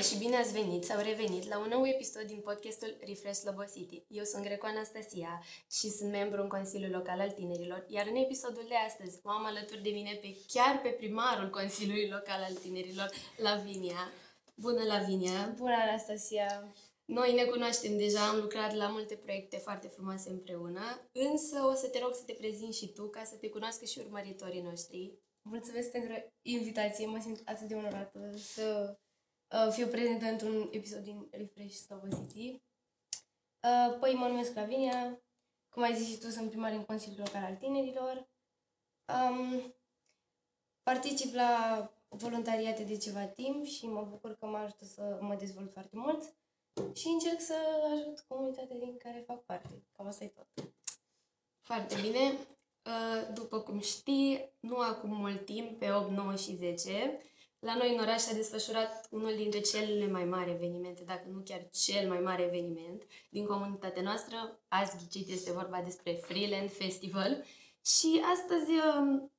și 0.00 0.18
bine 0.18 0.36
ați 0.36 0.52
venit 0.52 0.84
sau 0.84 1.00
revenit 1.02 1.48
la 1.48 1.58
un 1.58 1.68
nou 1.70 1.86
episod 1.86 2.22
din 2.22 2.40
podcastul 2.40 2.96
Refresh 3.06 3.38
Slobo 3.38 3.64
City. 3.74 4.02
Eu 4.08 4.24
sunt 4.24 4.44
Greco 4.44 4.66
Anastasia 4.66 5.42
și 5.70 5.88
sunt 5.88 6.10
membru 6.10 6.42
în 6.42 6.48
Consiliul 6.48 6.90
Local 6.90 7.20
al 7.20 7.30
Tinerilor, 7.30 7.84
iar 7.88 8.06
în 8.06 8.16
episodul 8.16 8.64
de 8.68 8.74
astăzi 8.88 9.20
o 9.22 9.30
am 9.30 9.44
alături 9.44 9.82
de 9.82 9.90
mine 9.90 10.18
pe 10.20 10.36
chiar 10.46 10.80
pe 10.80 10.88
primarul 10.88 11.50
Consiliului 11.50 12.08
Local 12.08 12.42
al 12.42 12.54
Tinerilor, 12.54 13.10
Lavinia. 13.36 14.12
Bună, 14.54 14.82
Lavinia! 14.82 15.54
Bună, 15.56 15.74
Anastasia! 15.74 16.74
Noi 17.04 17.34
ne 17.34 17.44
cunoaștem 17.44 17.96
deja, 17.96 18.28
am 18.28 18.40
lucrat 18.40 18.74
la 18.74 18.88
multe 18.88 19.14
proiecte 19.14 19.56
foarte 19.56 19.88
frumoase 19.88 20.30
împreună, 20.30 21.08
însă 21.12 21.56
o 21.70 21.74
să 21.74 21.88
te 21.88 21.98
rog 21.98 22.14
să 22.14 22.22
te 22.26 22.32
prezinți 22.32 22.78
și 22.78 22.92
tu 22.92 23.08
ca 23.08 23.24
să 23.24 23.36
te 23.36 23.48
cunoască 23.48 23.84
și 23.84 23.98
urmăritorii 23.98 24.60
noștri. 24.60 25.18
Mulțumesc 25.42 25.90
pentru 25.90 26.12
invitație, 26.42 27.06
mă 27.06 27.18
simt 27.22 27.40
atât 27.44 27.68
de 27.68 27.74
onorată 27.74 28.32
să 28.36 28.96
uh, 29.52 29.72
fiu 29.72 29.86
prezentă 29.86 30.24
într-un 30.24 30.68
episod 30.70 31.02
din 31.02 31.28
Refresh 31.30 31.74
Slovo 31.74 32.06
City. 32.08 32.62
Uh, 33.62 33.96
păi 34.00 34.14
mă 34.14 34.26
numesc 34.26 34.54
Lavinia, 34.54 35.22
cum 35.68 35.82
ai 35.82 35.96
zis 35.96 36.08
și 36.08 36.18
tu, 36.18 36.28
sunt 36.28 36.48
primar 36.50 36.72
în 36.72 36.84
Consiliul 36.84 37.22
Local 37.24 37.42
al 37.42 37.56
Tinerilor. 37.56 38.28
Um, 39.06 39.74
particip 40.82 41.34
la 41.34 41.84
voluntariate 42.08 42.84
de 42.84 42.96
ceva 42.96 43.26
timp 43.26 43.64
și 43.64 43.86
mă 43.86 44.02
bucur 44.02 44.34
că 44.34 44.46
mă 44.46 44.56
ajută 44.56 44.84
să 44.84 45.18
mă 45.20 45.34
dezvolt 45.34 45.72
foarte 45.72 45.96
mult 45.96 46.34
și 46.94 47.08
încerc 47.08 47.40
să 47.40 47.54
ajut 47.92 48.24
comunitatea 48.28 48.76
din 48.76 48.96
care 48.96 49.22
fac 49.26 49.44
parte. 49.44 49.84
Cam 49.92 50.06
asta 50.06 50.24
e 50.24 50.28
tot. 50.28 50.72
Foarte 51.60 52.00
bine. 52.00 52.32
Uh, 52.84 53.34
după 53.34 53.60
cum 53.60 53.80
știi, 53.80 54.54
nu 54.60 54.76
acum 54.76 55.10
mult 55.10 55.44
timp, 55.44 55.78
pe 55.78 55.92
8, 55.92 56.10
9 56.10 56.36
și 56.36 56.56
10, 56.56 57.20
la 57.60 57.74
noi 57.74 57.94
în 57.94 58.00
oraș 58.00 58.26
a 58.28 58.34
desfășurat 58.34 59.06
unul 59.10 59.34
dintre 59.36 59.60
cele 59.60 60.06
mai 60.06 60.24
mari 60.24 60.50
evenimente, 60.50 61.02
dacă 61.06 61.24
nu 61.32 61.40
chiar 61.44 61.68
cel 61.70 62.08
mai 62.08 62.20
mare 62.20 62.42
eveniment 62.42 63.02
din 63.30 63.46
comunitatea 63.46 64.02
noastră. 64.02 64.60
Azi 64.68 64.96
ghicit 64.96 65.28
este 65.28 65.52
vorba 65.52 65.80
despre 65.82 66.12
Freeland 66.12 66.72
Festival 66.72 67.44
și 67.84 68.20
astăzi, 68.34 68.70
um, 68.70 69.32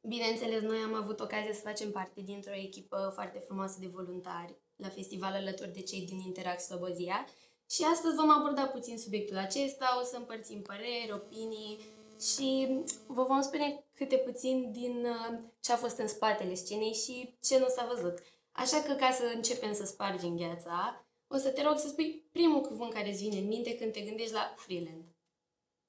bineînțeles, 0.00 0.62
noi 0.62 0.78
am 0.78 0.94
avut 0.94 1.20
ocazia 1.20 1.52
să 1.52 1.60
facem 1.60 1.90
parte 1.90 2.20
dintr-o 2.20 2.54
echipă 2.54 3.10
foarte 3.14 3.38
frumoasă 3.38 3.76
de 3.80 3.86
voluntari 3.86 4.56
la 4.76 4.88
festival 4.88 5.32
alături 5.32 5.72
de 5.72 5.82
cei 5.82 6.06
din 6.06 6.18
Interact 6.18 6.60
Slobozia 6.60 7.26
și 7.70 7.82
astăzi 7.92 8.16
vom 8.16 8.30
aborda 8.30 8.66
puțin 8.66 8.98
subiectul 8.98 9.36
acesta, 9.36 9.98
o 10.00 10.04
să 10.04 10.16
împărțim 10.16 10.62
păreri, 10.62 11.12
opinii, 11.12 11.78
și 12.22 12.68
vă 13.06 13.22
vom 13.22 13.40
spune 13.40 13.84
câte 14.02 14.16
puțin 14.16 14.72
din 14.72 15.04
uh, 15.04 15.38
ce 15.60 15.72
a 15.72 15.76
fost 15.76 15.98
în 15.98 16.08
spatele 16.08 16.54
scenei 16.54 16.92
și 16.92 17.36
ce 17.40 17.58
nu 17.58 17.68
s-a 17.68 17.86
văzut. 17.94 18.22
Așa 18.52 18.82
că 18.82 18.92
ca 18.92 19.10
să 19.10 19.32
începem 19.34 19.74
să 19.74 19.84
spargem 19.84 20.36
gheața, 20.36 21.06
o 21.26 21.36
să 21.36 21.50
te 21.50 21.62
rog 21.62 21.78
să 21.78 21.88
spui 21.88 22.28
primul 22.32 22.60
cuvânt 22.60 22.92
care 22.92 23.10
îți 23.10 23.22
vine 23.22 23.38
în 23.38 23.46
minte 23.46 23.76
când 23.76 23.92
te 23.92 24.00
gândești 24.00 24.32
la 24.32 24.54
Freeland. 24.56 25.04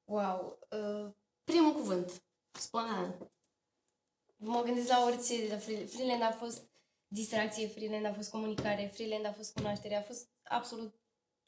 Wow! 0.06 0.59
Uh, 0.72 1.11
primul 1.44 1.73
cuvânt. 1.73 2.23
Spontan. 2.52 3.31
Mă 4.36 4.61
gândesc 4.61 4.88
la 4.88 5.03
orice 5.06 5.47
la 5.50 5.58
Freeland. 5.58 5.89
Freeland 5.89 6.22
a 6.22 6.31
fost 6.31 6.64
distracție, 7.08 7.67
Freeland 7.67 8.06
a 8.06 8.14
fost 8.14 8.30
comunicare, 8.30 8.91
Freeland 8.94 9.25
a 9.25 9.31
fost 9.34 9.53
cunoaștere, 9.53 9.95
a 9.95 10.02
fost 10.02 10.30
absolut 10.44 10.95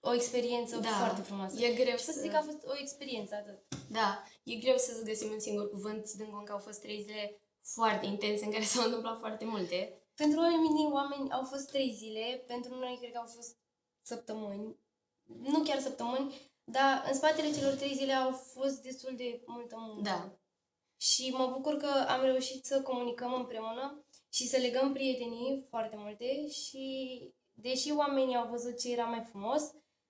o 0.09 0.13
experiență 0.13 0.77
da, 0.77 0.89
foarte 0.89 1.21
frumoasă. 1.21 1.65
E 1.65 1.73
greu 1.73 1.97
și 1.97 2.03
să... 2.03 2.19
zic 2.21 2.31
că 2.31 2.37
a 2.37 2.41
fost 2.41 2.61
o 2.65 2.77
experiență 2.79 3.35
atât. 3.35 3.59
Da, 3.89 4.23
e 4.43 4.55
greu 4.55 4.77
să 4.77 5.01
găsim 5.03 5.31
un 5.31 5.39
singur 5.39 5.69
cuvânt, 5.69 6.05
ținând 6.05 6.31
cont 6.31 6.45
că 6.45 6.51
au 6.51 6.59
fost 6.59 6.81
trei 6.81 7.01
zile 7.01 7.39
foarte 7.61 8.05
intense 8.05 8.45
în 8.45 8.51
care 8.51 8.63
s-au 8.71 8.85
întâmplat 8.85 9.19
foarte 9.19 9.45
multe. 9.45 9.99
Pentru 10.15 10.39
oamenii, 10.39 10.89
oameni 10.91 11.31
au 11.31 11.43
fost 11.43 11.67
trei 11.67 11.93
zile, 11.93 12.43
pentru 12.47 12.75
noi 12.75 12.97
cred 12.99 13.11
că 13.11 13.17
au 13.17 13.29
fost 13.35 13.57
săptămâni. 14.01 14.79
Nu 15.25 15.63
chiar 15.63 15.79
săptămâni, 15.79 16.35
dar 16.63 17.03
în 17.07 17.13
spatele 17.13 17.51
celor 17.51 17.73
trei 17.73 17.95
zile 17.95 18.13
au 18.13 18.31
fost 18.31 18.81
destul 18.81 19.13
de 19.15 19.43
multă 19.45 19.75
muncă. 19.79 20.01
Da. 20.09 20.37
Și 20.97 21.33
mă 21.37 21.49
bucur 21.53 21.77
că 21.77 21.89
am 22.07 22.21
reușit 22.21 22.65
să 22.65 22.81
comunicăm 22.81 23.33
împreună 23.33 24.05
și 24.29 24.47
să 24.47 24.57
legăm 24.57 24.93
prietenii 24.93 25.65
foarte 25.69 25.95
multe 25.97 26.49
și 26.49 26.85
deși 27.53 27.91
oamenii 27.91 28.35
au 28.35 28.47
văzut 28.49 28.79
ce 28.79 28.91
era 28.91 29.05
mai 29.05 29.23
frumos, 29.29 29.63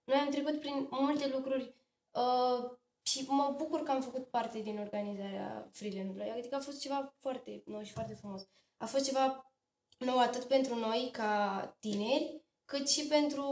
noi 0.05 0.17
am 0.17 0.29
trecut 0.29 0.59
prin 0.59 0.87
multe 0.89 1.27
lucruri 1.27 1.75
uh, 2.11 2.71
și 3.01 3.25
mă 3.27 3.53
bucur 3.57 3.83
că 3.83 3.91
am 3.91 4.01
făcut 4.01 4.27
parte 4.27 4.59
din 4.59 4.77
organizarea 4.79 5.69
freelance-ului. 5.71 6.31
Adică 6.37 6.55
a 6.55 6.59
fost 6.59 6.79
ceva 6.79 7.13
foarte 7.19 7.63
nou 7.65 7.83
și 7.83 7.91
foarte 7.91 8.13
frumos. 8.13 8.47
A 8.77 8.85
fost 8.85 9.05
ceva 9.05 9.51
nou 9.97 10.19
atât 10.19 10.43
pentru 10.43 10.75
noi 10.75 11.09
ca 11.11 11.75
tineri, 11.79 12.41
cât 12.65 12.89
și 12.89 13.07
pentru 13.07 13.45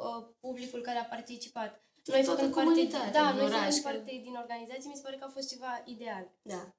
uh, 0.00 0.26
publicul 0.40 0.80
care 0.80 0.98
a 0.98 1.04
participat. 1.04 1.82
Noi 2.04 2.22
făcând 2.22 2.54
parte, 2.54 2.88
da, 3.12 3.32
noi 3.32 3.50
făcând 3.50 3.82
parte 3.82 4.20
din 4.22 4.34
organizație, 4.36 4.88
mi 4.88 4.96
se 4.96 5.02
pare 5.02 5.16
că 5.16 5.24
a 5.24 5.32
fost 5.32 5.48
ceva 5.48 5.82
ideal. 5.84 6.30
Da. 6.42 6.74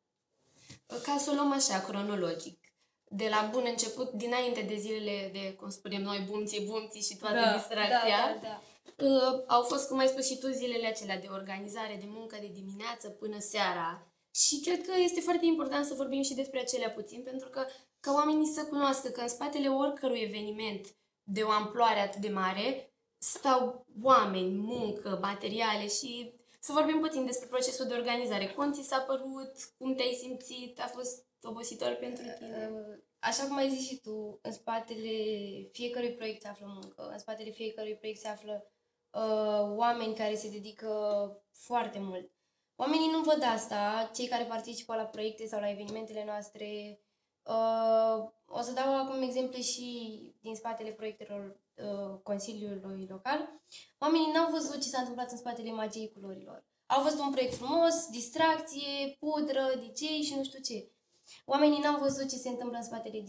Ca 1.03 1.17
să 1.17 1.31
o 1.31 1.33
luăm 1.33 1.51
așa, 1.51 1.81
cronologic 1.81 2.64
de 3.07 3.27
la 3.29 3.49
bun 3.51 3.63
început, 3.65 4.11
dinainte 4.11 4.61
de 4.61 4.75
zilele 4.75 5.29
de, 5.33 5.53
cum 5.53 5.69
spunem 5.69 6.01
noi, 6.01 6.25
bumții, 6.29 6.65
bumții 6.65 7.01
și 7.01 7.17
toată 7.17 7.35
da, 7.35 7.53
distracția, 7.53 8.21
da, 8.33 8.39
da, 8.41 8.47
da. 8.47 8.61
Uh, 9.05 9.43
au 9.47 9.61
fost, 9.61 9.87
cum 9.87 9.97
ai 9.97 10.07
spus 10.07 10.25
și 10.25 10.37
tu, 10.37 10.47
zilele 10.47 10.87
acelea 10.87 11.19
de 11.19 11.27
organizare, 11.31 11.97
de 11.99 12.07
muncă 12.07 12.37
de 12.39 12.49
dimineață 12.53 13.09
până 13.09 13.39
seara. 13.39 14.07
Și 14.31 14.59
cred 14.59 14.85
că 14.85 14.91
este 15.03 15.19
foarte 15.19 15.45
important 15.45 15.85
să 15.85 15.93
vorbim 15.93 16.21
și 16.21 16.33
despre 16.33 16.59
acelea 16.59 16.89
puțin, 16.89 17.21
pentru 17.23 17.49
că 17.49 17.65
ca 17.99 18.13
oamenii 18.13 18.45
să 18.45 18.65
cunoască 18.65 19.09
că 19.09 19.21
în 19.21 19.27
spatele 19.27 19.67
oricărui 19.67 20.19
eveniment 20.19 20.95
de 21.23 21.41
o 21.41 21.49
amploare 21.49 21.99
atât 21.99 22.21
de 22.21 22.29
mare 22.29 22.93
stau 23.17 23.85
oameni, 24.01 24.55
muncă, 24.55 25.17
materiale 25.21 25.87
și 25.87 26.33
să 26.59 26.71
vorbim 26.71 26.99
puțin 26.99 27.25
despre 27.25 27.47
procesul 27.47 27.85
de 27.85 27.93
organizare. 27.93 28.47
Cum 28.47 28.73
ți 28.73 28.87
s-a 28.87 28.99
părut? 28.99 29.51
Cum 29.77 29.95
te-ai 29.95 30.17
simțit? 30.21 30.81
A 30.81 30.87
fost 30.87 31.25
obositor 31.45 31.93
pentru 31.93 32.23
tine? 32.37 32.69
Uh, 32.71 32.97
așa 33.19 33.43
cum 33.47 33.55
ai 33.55 33.69
zis 33.69 33.87
și 33.87 33.99
tu, 33.99 34.39
în 34.41 34.51
spatele 34.51 35.17
fiecărui 35.71 36.13
proiect 36.13 36.41
se 36.41 36.47
află 36.47 36.65
muncă, 36.69 37.09
în 37.11 37.17
spatele 37.17 37.49
fiecărui 37.49 37.95
proiect 37.95 38.19
se 38.19 38.27
află 38.27 38.71
uh, 39.11 39.77
oameni 39.77 40.15
care 40.15 40.35
se 40.35 40.49
dedică 40.49 40.89
foarte 41.51 41.99
mult. 41.99 42.29
Oamenii 42.75 43.11
nu 43.11 43.21
văd 43.21 43.43
asta, 43.43 44.09
cei 44.13 44.27
care 44.27 44.43
participă 44.43 44.95
la 44.95 45.03
proiecte 45.03 45.47
sau 45.47 45.59
la 45.59 45.69
evenimentele 45.69 46.23
noastre. 46.25 46.99
Uh, 47.43 48.29
o 48.45 48.61
să 48.61 48.71
dau 48.73 48.97
acum 48.97 49.21
exemple 49.21 49.61
și 49.61 50.19
din 50.41 50.55
spatele 50.55 50.89
proiectelor 50.89 51.59
uh, 51.75 52.19
Consiliului 52.23 53.07
Local. 53.09 53.61
Oamenii 53.99 54.31
n-au 54.33 54.51
văzut 54.51 54.81
ce 54.81 54.87
s-a 54.87 54.99
întâmplat 54.99 55.31
în 55.31 55.37
spatele 55.37 55.71
magiei 55.71 56.11
culorilor. 56.11 56.65
Au 56.85 57.01
văzut 57.03 57.19
un 57.19 57.31
proiect 57.31 57.53
frumos, 57.53 58.07
distracție, 58.09 59.15
pudră, 59.19 59.63
DJ 59.79 59.99
și 59.99 60.33
nu 60.35 60.43
știu 60.43 60.59
ce. 60.59 60.89
Oamenii 61.45 61.79
n-au 61.79 61.99
văzut 61.99 62.29
ce 62.29 62.35
se 62.35 62.49
întâmplă 62.49 62.77
în 62.77 62.83
spatele 62.83 63.23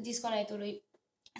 disconnect-ului. 0.00 0.84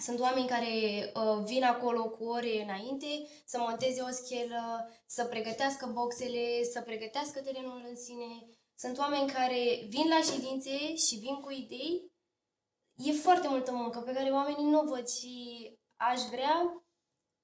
Sunt 0.01 0.19
oameni 0.19 0.47
care 0.47 1.11
uh, 1.15 1.43
vin 1.43 1.63
acolo 1.63 2.09
cu 2.09 2.23
ore 2.23 2.61
înainte 2.61 3.27
să 3.45 3.57
monteze 3.59 4.01
o 4.01 4.09
schelă, 4.11 4.89
să 5.05 5.25
pregătească 5.25 5.85
boxele, 5.93 6.63
să 6.63 6.81
pregătească 6.81 7.39
terenul 7.39 7.85
în 7.89 7.95
sine. 7.95 8.47
Sunt 8.75 8.97
oameni 8.97 9.31
care 9.31 9.85
vin 9.89 10.07
la 10.07 10.21
ședințe 10.21 10.95
și 10.95 11.15
vin 11.15 11.35
cu 11.35 11.51
idei. 11.51 12.11
E 12.95 13.11
foarte 13.11 13.47
multă 13.47 13.71
muncă 13.71 13.99
pe 13.99 14.13
care 14.13 14.29
oamenii 14.29 14.65
nu 14.65 14.79
o 14.79 14.85
văd 14.85 15.07
și 15.07 15.35
aș 15.95 16.21
vrea 16.21 16.85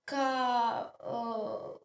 ca 0.03 0.27
uh, 1.11 1.79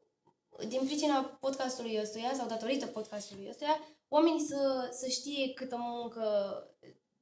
din 0.69 0.85
pricina 0.85 1.25
podcastului 1.41 1.99
ăstuia 2.01 2.35
sau 2.35 2.47
datorită 2.47 2.87
podcastului 2.87 3.49
ăstuia 3.49 3.81
oamenii 4.13 4.41
să, 4.41 4.89
să 4.91 5.07
știe 5.09 5.53
câtă 5.53 5.77
muncă 5.79 6.25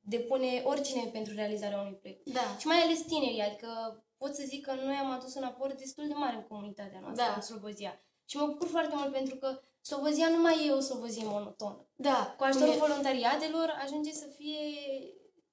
depune 0.01 0.63
oricine 0.65 1.03
pentru 1.13 1.35
realizarea 1.35 1.81
unui 1.81 1.99
proiect. 2.01 2.29
Da. 2.29 2.57
Și 2.59 2.67
mai 2.67 2.81
ales 2.81 3.01
tinerii, 3.01 3.41
adică 3.41 3.69
pot 4.17 4.35
să 4.35 4.43
zic 4.47 4.67
că 4.67 4.75
noi 4.75 4.95
am 4.95 5.11
adus 5.11 5.35
un 5.35 5.43
aport 5.43 5.79
destul 5.79 6.07
de 6.09 6.15
mare 6.15 6.37
în 6.37 6.43
comunitatea 6.43 7.01
noastră, 7.01 7.25
da. 7.25 7.35
în 7.35 7.43
Slobozia. 7.43 8.01
Și 8.25 8.37
mă 8.37 8.47
bucur 8.47 8.69
foarte 8.69 8.95
mult 8.95 9.13
pentru 9.13 9.37
că 9.37 9.61
Slobozia 9.81 10.29
nu 10.29 10.41
mai 10.41 10.67
e 10.67 10.73
o 10.73 10.81
Slobozie 10.81 11.25
monotonă. 11.25 11.89
Da. 11.95 12.35
Cu 12.39 12.45
ajutorul 12.45 12.75
voluntariatelor 12.75 13.79
ajunge 13.85 14.13
să 14.13 14.27
fie 14.37 14.59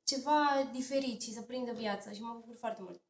ceva 0.03 0.69
diferit 0.71 1.21
și 1.21 1.33
să 1.33 1.41
prindă 1.41 1.71
viața 1.71 2.11
și 2.11 2.21
mă 2.21 2.33
bucur 2.39 2.55
foarte 2.59 2.81
mult. 2.81 3.01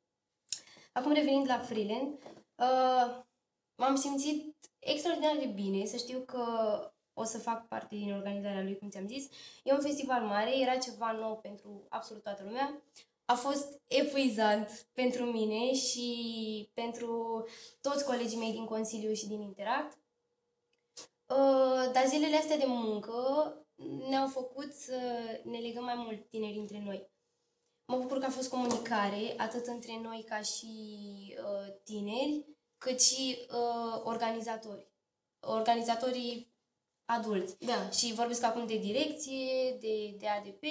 Acum 0.93 1.11
revenind 1.13 1.47
la 1.47 1.59
Freeland, 1.59 2.13
uh, 2.55 3.23
m-am 3.75 3.95
simțit 3.95 4.55
extraordinar 4.79 5.37
de 5.37 5.45
bine 5.45 5.85
să 5.85 5.97
știu 5.97 6.19
că 6.19 6.43
o 7.19 7.23
să 7.23 7.37
fac 7.37 7.67
parte 7.67 7.95
din 7.95 8.13
organizarea 8.13 8.63
lui, 8.63 8.77
cum 8.77 8.89
ți-am 8.89 9.07
zis. 9.07 9.27
E 9.63 9.73
un 9.73 9.81
festival 9.81 10.21
mare, 10.21 10.59
era 10.59 10.77
ceva 10.77 11.11
nou 11.11 11.39
pentru 11.41 11.85
absolut 11.89 12.23
toată 12.23 12.43
lumea. 12.43 12.81
A 13.25 13.33
fost 13.33 13.81
epuizant 13.87 14.87
pentru 14.93 15.23
mine 15.25 15.73
și 15.73 16.07
pentru 16.73 17.45
toți 17.81 18.05
colegii 18.05 18.37
mei 18.37 18.51
din 18.51 18.65
Consiliu 18.65 19.13
și 19.13 19.27
din 19.27 19.41
Interact. 19.41 19.97
Uh, 21.27 21.91
dar 21.93 22.05
zilele 22.07 22.35
astea 22.35 22.57
de 22.57 22.65
muncă 22.67 23.53
ne-au 24.09 24.27
făcut 24.27 24.73
să 24.73 24.99
ne 25.43 25.57
legăm 25.57 25.83
mai 25.83 25.95
mult 25.95 26.29
tineri 26.29 26.57
între 26.57 26.81
noi. 26.85 27.09
mă 27.85 27.97
bucur 27.97 28.19
că 28.19 28.25
a 28.25 28.29
fost 28.29 28.49
comunicare, 28.49 29.33
atât 29.37 29.65
între 29.65 29.99
noi 30.01 30.23
ca 30.27 30.41
și 30.41 30.67
uh, 31.43 31.73
tineri, 31.83 32.45
cât 32.77 33.01
și 33.01 33.37
uh, 33.49 34.01
organizatori. 34.03 34.87
Organizatorii 35.39 36.55
adulți. 37.15 37.55
Da. 37.59 37.89
Și 37.89 38.13
vorbesc 38.13 38.43
acum 38.43 38.65
de 38.67 38.77
direcție, 38.77 39.77
de, 39.79 40.15
de 40.19 40.27
ADP 40.27 40.63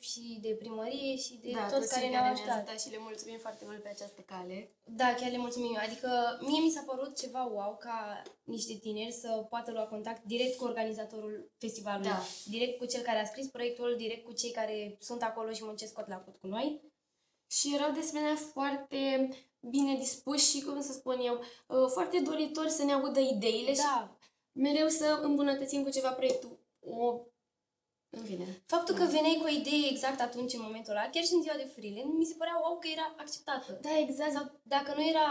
și 0.00 0.38
de 0.42 0.48
primărie 0.58 1.16
și 1.16 1.40
de 1.42 1.50
da, 1.54 1.66
toți 1.70 1.94
care 1.94 2.08
ne-au 2.08 2.24
ne 2.24 2.30
ajutat. 2.30 2.54
ajutat 2.56 2.80
și 2.80 2.90
le 2.90 2.96
mulțumim 3.00 3.38
foarte 3.38 3.64
mult 3.66 3.82
pe 3.82 3.88
această 3.88 4.20
cale. 4.26 4.74
Da, 4.84 5.14
chiar 5.14 5.30
le 5.30 5.36
mulțumim. 5.36 5.78
Adică 5.86 6.10
mie 6.40 6.60
mi 6.60 6.70
s-a 6.70 6.82
părut 6.86 7.18
ceva 7.20 7.42
wow 7.44 7.76
ca 7.76 8.22
niște 8.44 8.74
tineri 8.74 9.12
să 9.12 9.46
poată 9.48 9.70
lua 9.70 9.84
contact 9.86 10.22
direct 10.24 10.56
cu 10.56 10.64
organizatorul 10.64 11.50
festivalului, 11.58 12.10
Da. 12.10 12.22
direct 12.44 12.78
cu 12.78 12.84
cel 12.84 13.02
care 13.02 13.18
a 13.18 13.24
scris 13.24 13.46
proiectul, 13.46 13.94
direct 13.98 14.24
cu 14.24 14.32
cei 14.32 14.50
care 14.50 14.96
sunt 15.00 15.22
acolo 15.22 15.50
și 15.52 15.64
muncesc 15.64 15.92
cot 15.92 16.08
la 16.08 16.16
cot 16.16 16.36
cu 16.36 16.46
noi. 16.46 16.80
Și 17.50 17.74
erau 17.74 17.90
de 17.90 17.98
asemenea 17.98 18.36
foarte 18.52 19.28
bine 19.60 19.94
dispuși 19.94 20.50
și, 20.50 20.62
cum 20.62 20.80
să 20.82 20.92
spun 20.92 21.20
eu, 21.20 21.34
uh, 21.66 21.88
foarte 21.92 22.18
doritori 22.20 22.70
să 22.70 22.84
ne 22.84 22.92
audă 22.92 23.20
ideile 23.20 23.74
și 23.74 23.80
Da. 23.80 24.16
Mereu 24.52 24.88
să 24.88 25.18
îmbunătățim 25.22 25.82
cu 25.82 25.90
ceva 25.90 26.10
proiectul. 26.12 26.58
O... 26.80 27.20
În 28.12 28.22
fine. 28.24 28.62
Faptul 28.66 28.94
că 28.94 29.04
veneai 29.04 29.38
cu 29.40 29.44
o 29.44 29.56
idee 29.60 29.90
exact 29.90 30.20
atunci, 30.20 30.52
în 30.52 30.62
momentul 30.62 30.92
ăla, 30.92 31.10
chiar 31.12 31.24
și 31.24 31.34
în 31.34 31.42
ziua 31.42 31.54
de 31.56 31.70
freelance, 31.74 32.16
mi 32.18 32.24
se 32.24 32.34
părea 32.38 32.60
wow 32.62 32.78
că 32.78 32.88
era 32.88 33.14
acceptată. 33.16 33.78
Da, 33.80 33.98
exact. 33.98 34.32
Sau 34.32 34.60
dacă 34.62 34.94
nu 34.96 35.08
era 35.08 35.28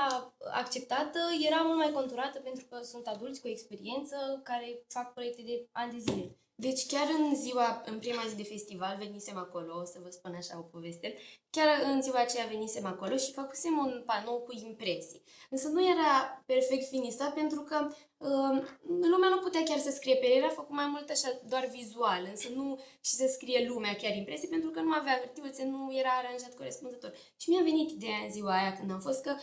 acceptată, 0.51 1.19
era 1.47 1.61
mult 1.61 1.77
mai 1.77 1.91
conturată 1.91 2.39
pentru 2.39 2.65
că 2.69 2.81
sunt 2.83 3.07
adulți 3.07 3.41
cu 3.41 3.47
experiență 3.47 4.41
care 4.43 4.83
fac 4.87 5.13
proiecte 5.13 5.41
de 5.41 5.67
ani 5.71 5.91
de 5.91 5.99
zile. 5.99 6.37
Deci 6.55 6.85
chiar 6.85 7.07
în 7.19 7.35
ziua, 7.35 7.83
în 7.85 7.99
prima 7.99 8.23
zi 8.27 8.35
de 8.35 8.43
festival, 8.43 8.97
venisem 8.97 9.37
acolo, 9.37 9.79
o 9.79 9.85
să 9.85 9.99
vă 10.03 10.09
spun 10.09 10.35
așa 10.35 10.57
o 10.57 10.61
poveste, 10.61 11.15
chiar 11.49 11.67
în 11.83 12.01
ziua 12.01 12.19
aceea 12.19 12.45
venisem 12.45 12.85
acolo 12.85 13.17
și 13.17 13.31
făcusem 13.31 13.77
un 13.77 14.03
panou 14.05 14.39
cu 14.39 14.53
impresii. 14.65 15.21
Însă 15.49 15.67
nu 15.67 15.87
era 15.87 16.43
perfect 16.45 16.87
finisat 16.87 17.33
pentru 17.33 17.61
că 17.61 17.87
uh, 18.17 18.63
lumea 18.85 19.29
nu 19.29 19.39
putea 19.39 19.63
chiar 19.63 19.79
să 19.79 19.91
scrie 19.91 20.15
pe 20.15 20.27
el, 20.27 20.37
era 20.37 20.49
făcut 20.49 20.75
mai 20.75 20.87
mult 20.87 21.09
așa 21.09 21.39
doar 21.47 21.65
vizual, 21.65 22.27
însă 22.29 22.49
nu 22.49 22.79
și 23.01 23.15
să 23.15 23.27
scrie 23.27 23.67
lumea 23.67 23.95
chiar 23.95 24.15
impresii 24.15 24.47
pentru 24.47 24.69
că 24.69 24.79
nu 24.81 24.91
avea 24.91 25.19
hârtiuțe, 25.19 25.63
nu 25.65 25.97
era 25.97 26.09
aranjat 26.09 26.53
corespunzător. 26.55 27.13
Și 27.37 27.49
mi-a 27.49 27.63
venit 27.63 27.89
ideea 27.89 28.17
în 28.23 28.31
ziua 28.31 28.53
aia 28.59 28.73
când 28.77 28.91
am 28.91 28.99
fost 28.99 29.21
că 29.21 29.35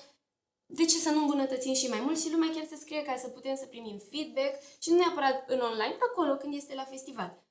de 0.67 0.85
ce 0.85 0.99
să 0.99 1.11
nu 1.11 1.21
îmbunătățim 1.21 1.75
și 1.75 1.89
mai 1.89 2.01
mult 2.01 2.21
și 2.21 2.31
lumea 2.31 2.51
chiar 2.55 2.67
să 2.67 2.77
scrie 2.79 3.03
ca 3.03 3.17
să 3.17 3.29
putem 3.29 3.57
să 3.57 3.67
primim 3.67 3.99
feedback 4.11 4.63
și 4.79 4.91
nu 4.91 4.97
neapărat 4.97 5.51
în 5.51 5.61
online, 5.61 5.97
acolo 6.11 6.37
când 6.37 6.55
este 6.55 6.75
la 6.75 6.85
festival. 6.85 7.45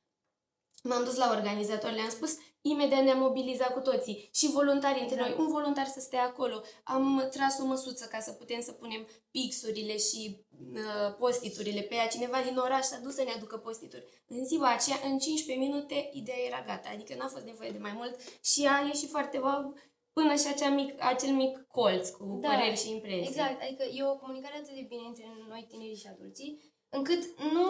M-am 0.83 1.03
dus 1.03 1.15
la 1.15 1.29
organizator, 1.29 1.91
le-am 1.91 2.09
spus, 2.09 2.37
imediat 2.71 3.03
ne-am 3.03 3.19
mobilizat 3.19 3.73
cu 3.73 3.79
toții 3.79 4.29
și 4.33 4.51
voluntari 4.51 5.01
între 5.01 5.15
Da. 5.15 5.21
noi, 5.21 5.35
un 5.37 5.47
voluntar 5.47 5.85
să 5.85 5.99
stea 5.99 6.23
acolo. 6.23 6.61
Am 6.83 7.27
tras 7.31 7.59
o 7.59 7.65
măsuță 7.65 8.05
ca 8.05 8.19
să 8.19 8.31
putem 8.31 8.61
să 8.61 8.71
punem 8.71 9.07
pixurile 9.31 9.97
și 9.97 10.45
uh, 10.73 11.15
postiturile 11.17 11.81
pe 11.81 11.95
ea. 11.95 12.07
Cineva 12.07 12.37
din 12.47 12.57
oraș 12.57 12.83
s-a 12.85 12.99
dus 13.03 13.13
să 13.15 13.23
ne 13.23 13.31
aducă 13.31 13.57
postituri. 13.57 14.23
În 14.27 14.45
ziua 14.45 14.73
aceea, 14.73 14.97
în 15.03 15.17
15 15.17 15.65
minute, 15.65 16.09
ideea 16.13 16.37
era 16.47 16.63
gata, 16.65 16.89
adică 16.93 17.15
n-a 17.17 17.27
fost 17.27 17.45
nevoie 17.45 17.69
de 17.69 17.77
mai 17.77 17.93
mult 17.95 18.19
și 18.43 18.67
a 18.67 18.85
ieșit 18.87 19.09
foarte 19.09 19.37
wow 19.37 19.73
până 20.13 20.35
și 20.35 20.47
acea 20.47 20.69
mic, 20.69 21.03
acel 21.03 21.33
mic 21.33 21.65
colț 21.67 22.09
cu 22.09 22.39
Da, 22.41 22.49
păreri 22.49 22.77
și 22.77 22.89
impresii. 22.89 23.27
Exact, 23.27 23.61
adică 23.61 23.83
e 23.83 24.03
o 24.03 24.17
comunicare 24.17 24.55
atât 24.55 24.75
de 24.75 24.85
bine 24.87 25.05
între 25.07 25.25
noi 25.49 25.65
tinerii 25.69 25.95
și 26.03 26.07
adulții, 26.07 26.73
încât 26.89 27.21
nu, 27.39 27.67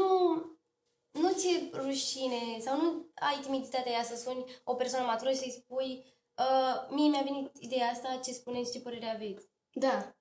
nu 1.21 1.31
ți-e 1.31 1.69
rușine 1.73 2.59
sau 2.59 2.81
nu 2.81 3.11
ai 3.15 3.39
timiditatea 3.41 3.91
aia 3.91 4.03
să 4.03 4.15
suni 4.15 4.45
o 4.63 4.73
persoană 4.73 5.05
matură 5.05 5.29
și 5.29 5.37
să-i 5.37 5.61
spui 5.61 6.05
uh, 6.37 6.87
mie 6.89 7.09
mi-a 7.09 7.21
venit 7.21 7.51
ideea 7.59 7.89
asta, 7.89 8.19
ce 8.23 8.31
spuneți, 8.31 8.71
ce 8.71 8.81
părere 8.81 9.09
aveți. 9.09 9.49
Da, 9.73 10.15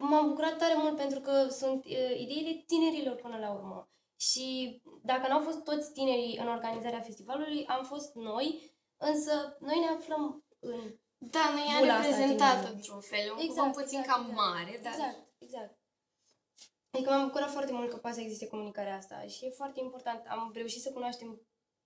M-am 0.00 0.28
bucurat 0.28 0.58
tare 0.58 0.74
mult 0.76 0.96
pentru 0.96 1.20
că 1.20 1.48
sunt 1.48 1.84
uh, 1.84 2.20
ideile 2.20 2.64
tinerilor 2.66 3.14
până 3.14 3.38
la 3.38 3.52
urmă. 3.52 3.90
Și 4.16 4.80
dacă 5.02 5.28
n-au 5.28 5.40
fost 5.40 5.64
toți 5.64 5.92
tinerii 5.92 6.38
în 6.38 6.48
organizarea 6.48 7.00
festivalului, 7.00 7.66
am 7.66 7.84
fost 7.84 8.14
noi, 8.14 8.76
însă 8.96 9.56
noi 9.60 9.78
ne 9.78 9.86
aflăm 9.86 10.44
în 10.58 10.94
da, 11.20 11.50
noi 11.54 11.66
i-am 11.68 11.78
Bula 11.78 11.94
asta 11.94 12.06
reprezentat 12.06 12.48
tinerilor. 12.48 12.74
într-un 12.74 13.00
fel, 13.00 13.32
un 13.32 13.38
Exact, 13.38 13.56
cuvânt 13.56 13.74
puțin 13.74 13.98
exact, 13.98 14.18
cam 14.18 14.20
exact. 14.30 14.40
mare, 14.40 14.80
dar 14.82 14.92
Exact, 14.92 15.18
exact. 15.38 15.77
Adică 16.90 17.10
m-am 17.10 17.26
bucurat 17.26 17.50
foarte 17.50 17.72
mult 17.72 17.90
că 17.90 17.96
poate 17.96 18.16
să 18.16 18.22
existe 18.22 18.46
comunicarea 18.46 18.96
asta 18.96 19.20
și 19.26 19.44
e 19.44 19.50
foarte 19.50 19.80
important. 19.80 20.24
Am 20.28 20.50
reușit 20.54 20.82
să 20.82 20.92
cunoaștem 20.92 21.40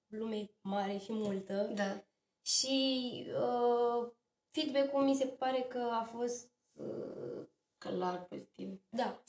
lume 0.07 0.51
mare 0.61 0.97
și 0.99 1.13
multă 1.13 1.71
da. 1.75 2.05
și 2.43 3.27
uh, 3.27 4.11
feedback-ul 4.51 5.03
mi 5.03 5.15
se 5.15 5.27
pare 5.27 5.61
că 5.61 5.79
a 5.79 6.03
fost, 6.03 6.51
uh, 6.73 7.47
clar 7.79 8.25
pozitiv. 8.25 8.81
da, 8.89 9.23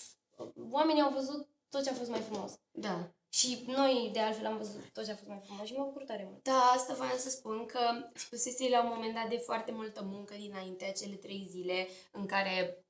oamenii 0.72 1.02
au 1.02 1.12
văzut 1.12 1.48
tot 1.70 1.84
ce 1.84 1.90
a 1.90 1.94
fost 1.94 2.10
mai 2.10 2.20
frumos. 2.20 2.60
Da. 2.72 3.12
Și 3.30 3.64
noi, 3.68 4.10
de 4.14 4.20
altfel, 4.20 4.46
am 4.46 4.58
văzut 4.58 4.90
tot 4.94 5.06
ce 5.06 5.12
a 5.12 5.16
fost 5.16 5.30
mai 5.30 5.42
frumos 5.44 5.68
și 5.68 5.74
mă 5.74 5.84
bucur 5.84 6.04
tare 6.04 6.24
mult. 6.30 6.44
Da, 6.44 6.72
asta 6.76 6.94
voiam 6.94 7.18
să 7.18 7.30
spun 7.30 7.66
că 7.66 7.80
spusese 8.14 8.70
la 8.70 8.84
un 8.84 8.92
moment 8.94 9.14
dat 9.14 9.30
de 9.30 9.38
foarte 9.38 9.72
multă 9.72 10.04
muncă 10.04 10.34
dinainte, 10.38 10.86
acele 10.86 11.16
trei 11.16 11.48
zile 11.50 11.88
în 12.12 12.26
care 12.26 12.83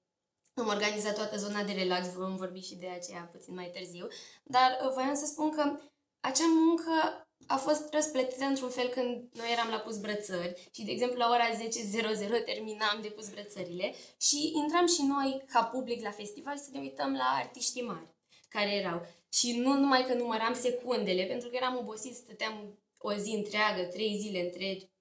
am 0.55 0.67
organizat 0.67 1.15
toată 1.15 1.37
zona 1.37 1.63
de 1.63 1.71
relax, 1.71 2.13
vom 2.13 2.35
vorbi 2.35 2.59
și 2.59 2.75
de 2.75 2.87
aceea 2.87 3.29
puțin 3.31 3.53
mai 3.53 3.71
târziu, 3.73 4.07
dar 4.43 4.79
uh, 4.83 4.91
voiam 4.93 5.15
să 5.15 5.25
spun 5.25 5.49
că 5.51 5.79
acea 6.19 6.47
muncă 6.47 6.91
a 7.47 7.55
fost 7.55 7.93
răsplătită 7.93 8.45
într-un 8.45 8.69
fel 8.69 8.87
când 8.87 9.29
noi 9.33 9.51
eram 9.51 9.69
la 9.69 9.79
pus 9.79 9.97
brățări 9.97 10.69
și, 10.71 10.83
de 10.83 10.91
exemplu, 10.91 11.17
la 11.17 11.29
ora 11.29 11.49
10.00 12.39 12.45
terminam 12.45 12.99
de 13.01 13.07
pus 13.07 13.29
brățările 13.29 13.93
și 14.17 14.51
intram 14.55 14.87
și 14.87 15.01
noi, 15.01 15.43
ca 15.47 15.63
public, 15.63 16.01
la 16.01 16.11
festival 16.11 16.57
să 16.57 16.69
ne 16.71 16.79
uităm 16.79 17.13
la 17.13 17.35
artiștii 17.37 17.83
mari 17.83 18.13
care 18.49 18.71
erau. 18.75 19.01
Și 19.29 19.57
nu 19.57 19.73
numai 19.73 20.05
că 20.05 20.13
număram 20.13 20.53
secundele, 20.53 21.23
pentru 21.25 21.49
că 21.49 21.55
eram 21.55 21.77
obosit, 21.77 22.15
stăteam 22.15 22.79
o 22.97 23.13
zi 23.13 23.29
întreagă, 23.29 23.83
trei 23.83 24.17
zile 24.21 24.41
întregi. 24.41 24.91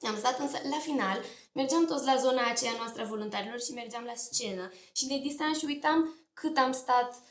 Am 0.00 0.16
stat 0.16 0.38
însă, 0.38 0.58
la 0.70 0.78
final, 0.78 1.20
mergeam 1.52 1.86
toți 1.86 2.04
la 2.04 2.16
zona 2.16 2.48
aceea 2.48 2.72
noastră 2.76 3.02
a 3.02 3.06
voluntarilor 3.06 3.60
și 3.60 3.72
mergeam 3.72 4.04
la 4.04 4.14
scenă. 4.14 4.70
Și 4.92 5.06
ne 5.06 5.18
distram 5.18 5.54
și 5.54 5.64
uitam 5.64 6.14
cât 6.32 6.56
am 6.56 6.72
stat 6.72 7.22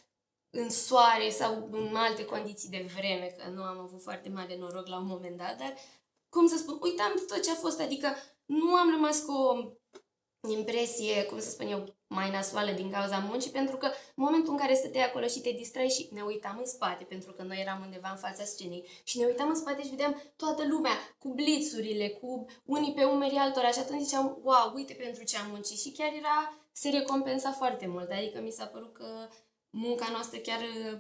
în 0.50 0.70
soare 0.70 1.30
sau 1.30 1.68
în 1.72 1.96
alte 1.96 2.26
condiții 2.26 2.70
de 2.70 2.90
vreme, 2.96 3.36
că 3.38 3.50
nu 3.50 3.64
am 3.64 3.80
avut 3.80 4.02
foarte 4.02 4.30
mare 4.30 4.58
noroc 4.58 4.88
la 4.88 4.98
un 4.98 5.06
moment 5.06 5.38
dat, 5.38 5.58
dar, 5.58 5.74
cum 6.30 6.48
să 6.48 6.58
spun, 6.58 6.78
uitam 6.82 7.14
tot 7.28 7.44
ce 7.44 7.52
a 7.52 7.56
fost, 7.56 7.80
adică 7.80 8.16
nu 8.46 8.76
am 8.76 8.90
rămas 8.90 9.20
cu 9.20 9.32
o 9.32 9.74
impresie, 10.50 11.24
cum 11.24 11.40
să 11.40 11.50
spun 11.50 11.68
eu, 11.68 11.96
mai 12.08 12.30
nasoală 12.30 12.72
din 12.72 12.92
cauza 12.92 13.18
muncii, 13.18 13.52
pentru 13.52 13.78
că 13.78 13.86
în 13.86 14.24
momentul 14.24 14.52
în 14.52 14.58
care 14.58 14.74
stăteai 14.74 15.06
acolo 15.06 15.28
și 15.28 15.40
te 15.42 15.52
distrai 15.52 15.88
și 15.88 16.10
ne 16.12 16.22
uitam 16.22 16.58
în 16.60 16.66
spate, 16.66 17.04
pentru 17.04 17.32
că 17.32 17.44
noi 17.44 17.60
eram 17.60 17.82
undeva 17.82 18.10
în 18.10 18.18
fața 18.18 18.44
scenei, 18.44 18.88
și 19.04 19.18
ne 19.20 19.26
uitam 19.26 19.50
în 19.50 19.56
spate 19.56 19.84
și 19.84 19.90
vedeam 19.90 20.22
toată 20.36 20.68
lumea 20.68 21.16
cu 21.20 21.30
blițurile, 21.34 22.10
cu 22.10 22.46
unii 22.66 22.94
pe 22.94 23.04
umeri 23.04 23.36
altora 23.36 23.72
și 23.72 23.80
atunci 23.80 24.04
ziceam, 24.04 24.40
wow, 24.44 24.72
uite 24.76 24.94
pentru 24.94 25.24
ce 25.24 25.38
am 25.38 25.50
muncit 25.50 25.80
și 25.80 25.92
chiar 25.92 26.14
era, 26.14 26.64
se 26.72 26.90
recompensa 26.90 27.52
foarte 27.52 27.88
mult, 27.88 28.12
adică 28.12 28.40
mi 28.40 28.52
s-a 28.52 28.66
părut 28.66 28.94
că 28.94 29.28
munca 29.70 30.08
noastră 30.12 30.38
chiar 30.38 30.60
uh, 30.60 31.00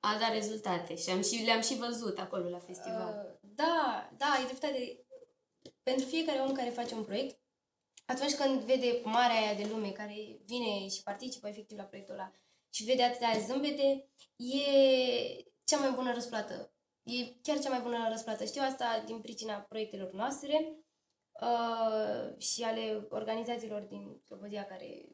a 0.00 0.16
dat 0.20 0.32
rezultate 0.32 0.96
și 0.96 1.10
am 1.10 1.22
și, 1.22 1.42
le-am 1.44 1.60
și 1.60 1.76
văzut 1.76 2.18
acolo 2.18 2.48
la 2.48 2.58
festival. 2.58 3.24
Uh, 3.24 3.50
da, 3.54 4.08
da, 4.16 4.26
ai 4.26 4.44
dreptate. 4.44 4.96
Pentru 5.82 6.06
fiecare 6.06 6.38
om 6.38 6.52
care 6.52 6.70
face 6.70 6.94
un 6.94 7.04
proiect, 7.04 7.41
atunci 8.12 8.34
când 8.34 8.60
vede 8.60 9.00
marea 9.04 9.40
aia 9.40 9.54
de 9.54 9.66
lume 9.70 9.90
care 9.90 10.14
vine 10.44 10.88
și 10.88 11.02
participă 11.02 11.48
efectiv 11.48 11.76
la 11.76 11.84
proiectul 11.84 12.14
ăla 12.14 12.32
și 12.74 12.84
vede 12.84 13.02
atâtea 13.02 13.38
zâmbete, 13.46 14.08
e 14.36 14.64
cea 15.64 15.78
mai 15.78 15.90
bună 15.90 16.12
răsplată. 16.12 16.72
E 17.02 17.24
chiar 17.42 17.58
cea 17.58 17.70
mai 17.70 17.80
bună 17.80 18.08
răsplată. 18.08 18.44
Știu 18.44 18.62
asta 18.64 19.02
din 19.06 19.20
pricina 19.20 19.54
proiectelor 19.54 20.12
noastre 20.12 20.76
uh, 21.40 22.38
și 22.38 22.62
ale 22.62 23.06
organizațiilor 23.10 23.80
din 23.80 24.20
Slobozia 24.24 24.64
care 24.64 25.08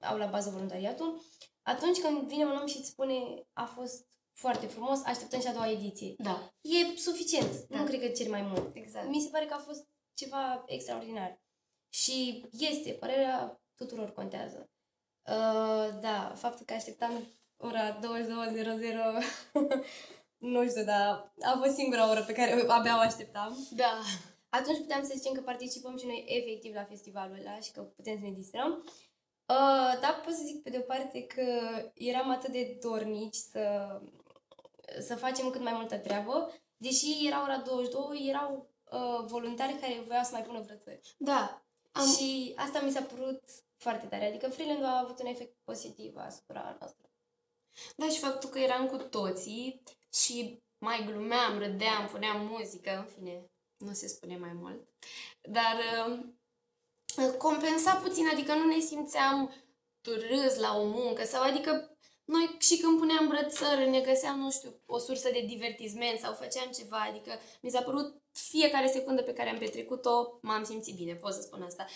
au 0.00 0.16
la 0.16 0.26
bază 0.26 0.50
voluntariatul. 0.50 1.22
Atunci 1.62 1.98
când 1.98 2.28
vine 2.28 2.44
un 2.44 2.56
om 2.56 2.66
și 2.66 2.76
îți 2.78 2.88
spune 2.88 3.46
a 3.52 3.64
fost 3.64 4.06
foarte 4.32 4.66
frumos, 4.66 5.02
așteptăm 5.04 5.40
și 5.40 5.46
a 5.46 5.52
doua 5.52 5.70
ediție. 5.70 6.14
Da, 6.18 6.52
E 6.60 6.96
suficient. 6.96 7.66
Da. 7.68 7.78
Nu 7.78 7.84
cred 7.84 8.00
că 8.00 8.08
ceri 8.08 8.28
mai 8.28 8.42
mult. 8.42 8.70
exact. 8.76 9.08
Mi 9.08 9.20
se 9.20 9.28
pare 9.28 9.46
că 9.46 9.54
a 9.54 9.58
fost 9.58 9.86
ceva 10.14 10.64
extraordinar. 10.66 11.40
Și 11.88 12.44
este, 12.58 12.92
părerea 12.92 13.60
tuturor 13.74 14.12
contează. 14.12 14.70
Uh, 15.28 16.00
da, 16.00 16.32
faptul 16.36 16.66
că 16.66 16.74
așteptam 16.74 17.12
ora 17.56 17.98
22.00, 17.98 18.02
nu 20.54 20.68
știu, 20.68 20.84
dar 20.84 21.32
a 21.40 21.58
fost 21.62 21.74
singura 21.74 22.10
oră 22.10 22.22
pe 22.22 22.32
care 22.32 22.64
abia 22.68 22.96
o 22.96 23.00
așteptam. 23.00 23.66
Da. 23.70 23.98
Atunci 24.48 24.78
puteam 24.78 25.02
să 25.02 25.12
zicem 25.16 25.32
că 25.32 25.40
participăm 25.40 25.96
și 25.96 26.06
noi 26.06 26.24
efectiv 26.26 26.74
la 26.74 26.84
festivalul 26.84 27.38
ăla 27.40 27.60
și 27.60 27.72
că 27.72 27.80
putem 27.80 28.18
să 28.18 28.24
ne 28.24 28.30
distrăm. 28.30 28.84
Uh, 29.48 30.00
dar 30.00 30.20
pot 30.24 30.34
să 30.34 30.42
zic 30.44 30.62
pe 30.62 30.70
de 30.70 30.78
o 30.78 30.80
parte 30.80 31.26
că 31.26 31.42
eram 31.94 32.30
atât 32.30 32.52
de 32.52 32.78
dornici 32.80 33.34
să, 33.34 33.62
să 35.00 35.16
facem 35.16 35.50
cât 35.50 35.60
mai 35.60 35.72
multă 35.72 35.96
treabă. 35.96 36.52
Deși 36.76 37.26
era 37.26 37.42
ora 37.42 37.58
22, 37.58 38.26
erau 38.28 38.70
uh, 38.90 39.24
voluntari 39.26 39.78
care 39.80 40.02
voiau 40.06 40.24
să 40.24 40.30
mai 40.32 40.42
pună 40.42 40.60
brățări. 40.60 41.14
Da. 41.18 41.62
Am... 41.92 42.06
Și 42.06 42.52
asta 42.56 42.80
mi 42.80 42.90
s-a 42.90 43.02
părut 43.02 43.42
foarte 43.76 44.06
tare. 44.06 44.26
Adică 44.26 44.48
freelance 44.48 44.84
a 44.84 44.98
avut 44.98 45.20
un 45.20 45.26
efect 45.26 45.56
pozitiv 45.64 46.16
asupra 46.16 46.76
noastră. 46.78 47.10
Da, 47.96 48.08
și 48.08 48.18
faptul 48.18 48.50
că 48.50 48.58
eram 48.58 48.86
cu 48.86 48.96
toții 48.96 49.82
și 50.12 50.62
mai 50.78 51.04
glumeam, 51.04 51.58
râdeam, 51.58 52.06
puneam 52.06 52.46
muzică, 52.46 52.96
în 52.96 53.04
fine, 53.04 53.50
nu 53.76 53.92
se 53.92 54.06
spune 54.06 54.36
mai 54.36 54.52
mult. 54.52 54.88
Dar 55.42 55.76
uh, 56.06 57.34
compensa 57.38 57.94
puțin, 57.94 58.28
adică 58.28 58.54
nu 58.54 58.66
ne 58.66 58.78
simțeam 58.78 59.52
râs 60.02 60.56
la 60.56 60.76
o 60.76 60.84
muncă 60.84 61.24
sau 61.24 61.42
adică 61.42 61.97
noi 62.34 62.56
și 62.58 62.76
când 62.76 62.98
puneam 62.98 63.28
brățări 63.28 63.90
ne 63.90 64.00
găseam, 64.00 64.38
nu 64.38 64.50
știu, 64.50 64.80
o 64.86 64.98
sursă 64.98 65.30
de 65.32 65.44
divertisment 65.46 66.18
sau 66.18 66.32
făceam 66.32 66.70
ceva, 66.70 67.00
adică 67.08 67.30
mi 67.62 67.70
s-a 67.70 67.82
părut 67.82 68.22
fiecare 68.32 68.86
secundă 68.86 69.22
pe 69.22 69.32
care 69.32 69.48
am 69.48 69.58
petrecut-o, 69.58 70.38
m-am 70.42 70.64
simțit 70.64 70.96
bine, 70.96 71.14
pot 71.14 71.32
să 71.32 71.40
spun 71.40 71.62
asta. 71.62 71.86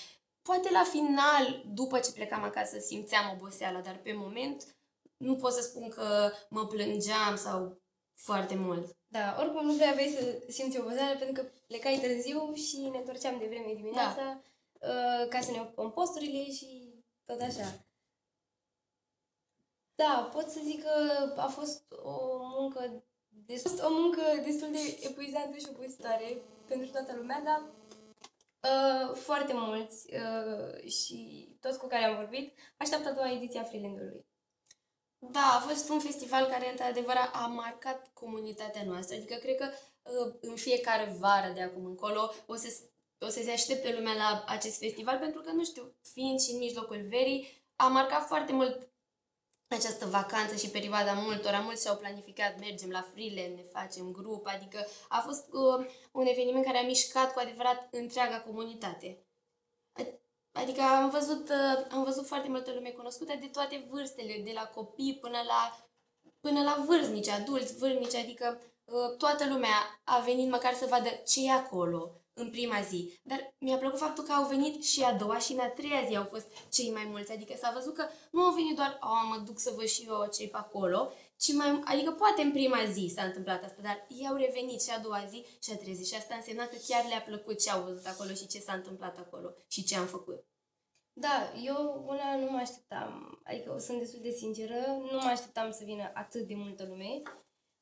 Poate 0.42 0.70
la 0.70 0.84
final, 0.90 1.62
după 1.74 1.98
ce 1.98 2.12
plecam 2.12 2.42
acasă, 2.42 2.78
simțeam 2.78 3.30
oboseala, 3.34 3.80
dar 3.80 3.96
pe 4.02 4.12
moment 4.12 4.76
nu 5.16 5.36
pot 5.36 5.52
să 5.52 5.60
spun 5.60 5.88
că 5.88 6.32
mă 6.48 6.66
plângeam 6.66 7.36
sau 7.36 7.82
foarte 8.14 8.54
mult. 8.54 8.96
Da, 9.06 9.36
oricum 9.38 9.66
nu 9.66 9.74
prea 9.74 9.90
aveai 9.90 10.16
să 10.18 10.52
simți 10.52 10.78
oboseală 10.78 11.18
pentru 11.18 11.42
că 11.42 11.48
plecai 11.66 11.98
târziu 12.02 12.54
și 12.54 12.76
ne 12.76 12.98
întorceam 12.98 13.38
de 13.38 13.46
vreme 13.46 13.72
dimineața 13.74 14.42
da. 14.80 14.88
uh, 14.88 15.28
ca 15.28 15.40
să 15.40 15.50
ne 15.50 15.60
ocupăm 15.60 15.90
posturile 15.90 16.50
și 16.50 16.94
tot 17.24 17.40
așa. 17.40 17.81
Da, 20.02 20.28
pot 20.32 20.48
să 20.48 20.60
zic 20.64 20.82
că 20.82 20.94
a 21.36 21.46
fost 21.46 21.82
o 22.02 22.38
muncă 22.58 23.04
destul, 23.28 23.78
o 23.84 23.92
muncă 23.92 24.20
destul 24.44 24.68
de 24.70 24.98
epuizantă 25.00 25.56
și 25.56 25.66
obositoare 25.74 26.42
pentru 26.68 26.90
toată 26.90 27.14
lumea, 27.16 27.40
dar 27.44 27.60
uh, 28.70 29.16
foarte 29.16 29.52
mulți 29.54 30.06
uh, 30.14 30.90
și 30.90 31.48
toți 31.60 31.78
cu 31.78 31.86
care 31.86 32.04
am 32.04 32.16
vorbit 32.16 32.58
așteaptă 32.76 33.08
a 33.08 33.12
doua 33.12 33.32
ediție 33.32 33.60
a 33.60 33.64
Freelandului. 33.64 34.26
Da, 35.18 35.40
a 35.56 35.60
fost 35.68 35.88
un 35.88 35.98
festival 35.98 36.44
care, 36.46 36.70
într-adevăr, 36.70 37.16
a 37.32 37.46
marcat 37.46 38.10
comunitatea 38.12 38.84
noastră. 38.84 39.16
Adică, 39.16 39.34
cred 39.34 39.56
că 39.56 39.68
uh, 40.02 40.34
în 40.40 40.54
fiecare 40.54 41.16
vară 41.18 41.52
de 41.52 41.62
acum 41.62 41.84
încolo 41.84 42.32
o 42.46 42.54
să, 42.54 42.68
o 43.18 43.28
să 43.28 43.40
se 43.42 43.50
aștepte 43.50 43.94
lumea 43.94 44.14
la 44.14 44.44
acest 44.46 44.78
festival, 44.78 45.18
pentru 45.18 45.40
că, 45.40 45.50
nu 45.52 45.64
știu, 45.64 45.94
fiind 46.02 46.40
și 46.40 46.50
în 46.50 46.58
mijlocul 46.58 47.06
verii, 47.08 47.64
a 47.76 47.88
marcat 47.88 48.26
foarte 48.26 48.52
mult 48.52 48.91
această 49.74 50.06
vacanță 50.06 50.56
și 50.56 50.68
perioada 50.68 51.12
multora, 51.12 51.58
mulți 51.58 51.82
și-au 51.82 51.96
planificat, 51.96 52.58
mergem 52.58 52.90
la 52.90 53.06
freelance, 53.12 53.54
ne 53.54 53.62
facem 53.62 54.12
grup, 54.12 54.46
adică 54.46 54.86
a 55.08 55.18
fost 55.18 55.46
uh, 55.52 55.86
un 56.12 56.26
eveniment 56.26 56.64
care 56.64 56.78
a 56.78 56.86
mișcat 56.86 57.32
cu 57.32 57.38
adevărat 57.38 57.88
întreaga 57.90 58.40
comunitate. 58.40 59.26
Adică 60.52 60.80
am 60.80 61.10
văzut, 61.10 61.48
uh, 61.48 61.86
am 61.90 62.04
văzut 62.04 62.26
foarte 62.26 62.48
multă 62.48 62.72
lume 62.72 62.90
cunoscută 62.90 63.32
de 63.40 63.46
toate 63.46 63.86
vârstele, 63.90 64.40
de 64.44 64.50
la 64.54 64.66
copii 64.66 65.18
până 65.20 65.38
la, 65.46 65.86
până 66.40 66.62
la 66.62 66.84
vârstnici, 66.86 67.28
adulți, 67.28 67.76
vârstnici, 67.76 68.14
adică 68.14 68.60
uh, 68.84 69.16
toată 69.18 69.48
lumea 69.48 70.00
a 70.04 70.18
venit 70.18 70.50
măcar 70.50 70.74
să 70.74 70.86
vadă 70.86 71.08
ce 71.26 71.46
e 71.46 71.52
acolo, 71.52 72.21
în 72.34 72.50
prima 72.50 72.80
zi. 72.80 73.20
Dar 73.22 73.54
mi-a 73.58 73.76
plăcut 73.76 73.98
faptul 73.98 74.24
că 74.24 74.32
au 74.32 74.48
venit 74.48 74.84
și 74.84 75.02
a 75.02 75.14
doua 75.14 75.38
și 75.38 75.52
în 75.52 75.58
a 75.58 75.68
treia 75.68 76.04
zi 76.08 76.16
au 76.16 76.24
fost 76.24 76.46
cei 76.70 76.90
mai 76.90 77.06
mulți. 77.10 77.32
Adică 77.32 77.54
s-a 77.56 77.72
văzut 77.74 77.94
că 77.94 78.04
nu 78.30 78.42
au 78.42 78.54
venit 78.54 78.76
doar, 78.76 78.98
oh, 79.00 79.22
mă 79.30 79.42
duc 79.46 79.58
să 79.58 79.72
văd 79.76 79.86
și 79.86 80.04
eu 80.06 80.28
ce 80.32 80.48
pe 80.48 80.56
acolo, 80.56 81.12
ci 81.36 81.52
mai, 81.52 81.80
adică 81.84 82.10
poate 82.10 82.42
în 82.42 82.52
prima 82.52 82.84
zi 82.90 83.12
s-a 83.14 83.22
întâmplat 83.22 83.64
asta, 83.64 83.82
dar 83.82 84.06
ei 84.08 84.28
au 84.28 84.36
revenit 84.36 84.82
și 84.82 84.90
a 84.90 84.98
doua 84.98 85.24
zi 85.28 85.44
și 85.62 85.70
a 85.72 85.76
treia 85.76 85.96
zi 85.96 86.08
și 86.08 86.14
asta 86.14 86.34
însemna 86.34 86.66
că 86.66 86.76
chiar 86.88 87.04
le-a 87.06 87.20
plăcut 87.20 87.60
ce 87.60 87.70
au 87.70 87.82
văzut 87.82 88.06
acolo 88.06 88.32
și 88.34 88.46
ce 88.46 88.58
s-a 88.58 88.72
întâmplat 88.72 89.18
acolo 89.18 89.54
și 89.68 89.84
ce 89.84 89.96
am 89.96 90.06
făcut. 90.06 90.44
Da, 91.12 91.52
eu 91.64 92.04
una 92.06 92.36
nu 92.36 92.50
mă 92.50 92.58
așteptam, 92.58 93.40
adică 93.44 93.78
sunt 93.78 93.98
destul 93.98 94.20
de 94.22 94.30
sinceră, 94.30 94.80
nu 95.10 95.18
mă 95.22 95.28
așteptam 95.30 95.70
să 95.70 95.84
vină 95.84 96.10
atât 96.14 96.46
de 96.46 96.54
multă 96.54 96.86
lume. 96.86 97.22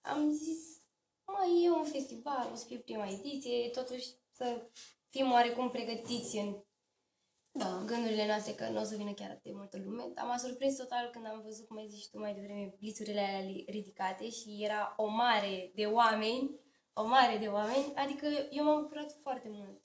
Am 0.00 0.32
zis, 0.32 0.80
mai 1.24 1.64
e 1.64 1.70
un 1.70 1.84
festival, 1.84 2.50
o 2.52 2.54
să 2.54 2.64
fie 2.66 2.78
prima 2.78 3.06
ediție, 3.06 3.68
totuși 3.68 4.06
să 4.40 4.70
fim 5.08 5.32
oarecum 5.32 5.70
pregătiți 5.70 6.36
în 6.36 6.62
da. 7.52 7.82
gândurile 7.86 8.26
noastre 8.26 8.52
că 8.52 8.68
nu 8.68 8.80
o 8.80 8.84
să 8.84 8.96
vină 8.96 9.12
chiar 9.12 9.30
atât 9.30 9.42
de 9.42 9.52
multă 9.52 9.78
lume. 9.84 10.10
Dar 10.14 10.26
m-a 10.26 10.36
surprins 10.36 10.76
total 10.76 11.10
când 11.12 11.26
am 11.26 11.42
văzut, 11.44 11.66
cum 11.66 11.76
ai 11.76 11.88
zis 11.88 12.08
tu 12.08 12.18
mai 12.18 12.34
devreme, 12.34 12.74
blițurile 12.78 13.20
alea 13.20 13.40
ridicate 13.66 14.30
și 14.30 14.64
era 14.64 14.94
o 14.96 15.06
mare 15.06 15.72
de 15.74 15.84
oameni, 15.84 16.60
o 16.92 17.06
mare 17.06 17.36
de 17.38 17.46
oameni, 17.46 17.92
adică 17.94 18.26
eu 18.50 18.64
m-am 18.64 18.82
bucurat 18.82 19.16
foarte 19.22 19.48
mult. 19.48 19.84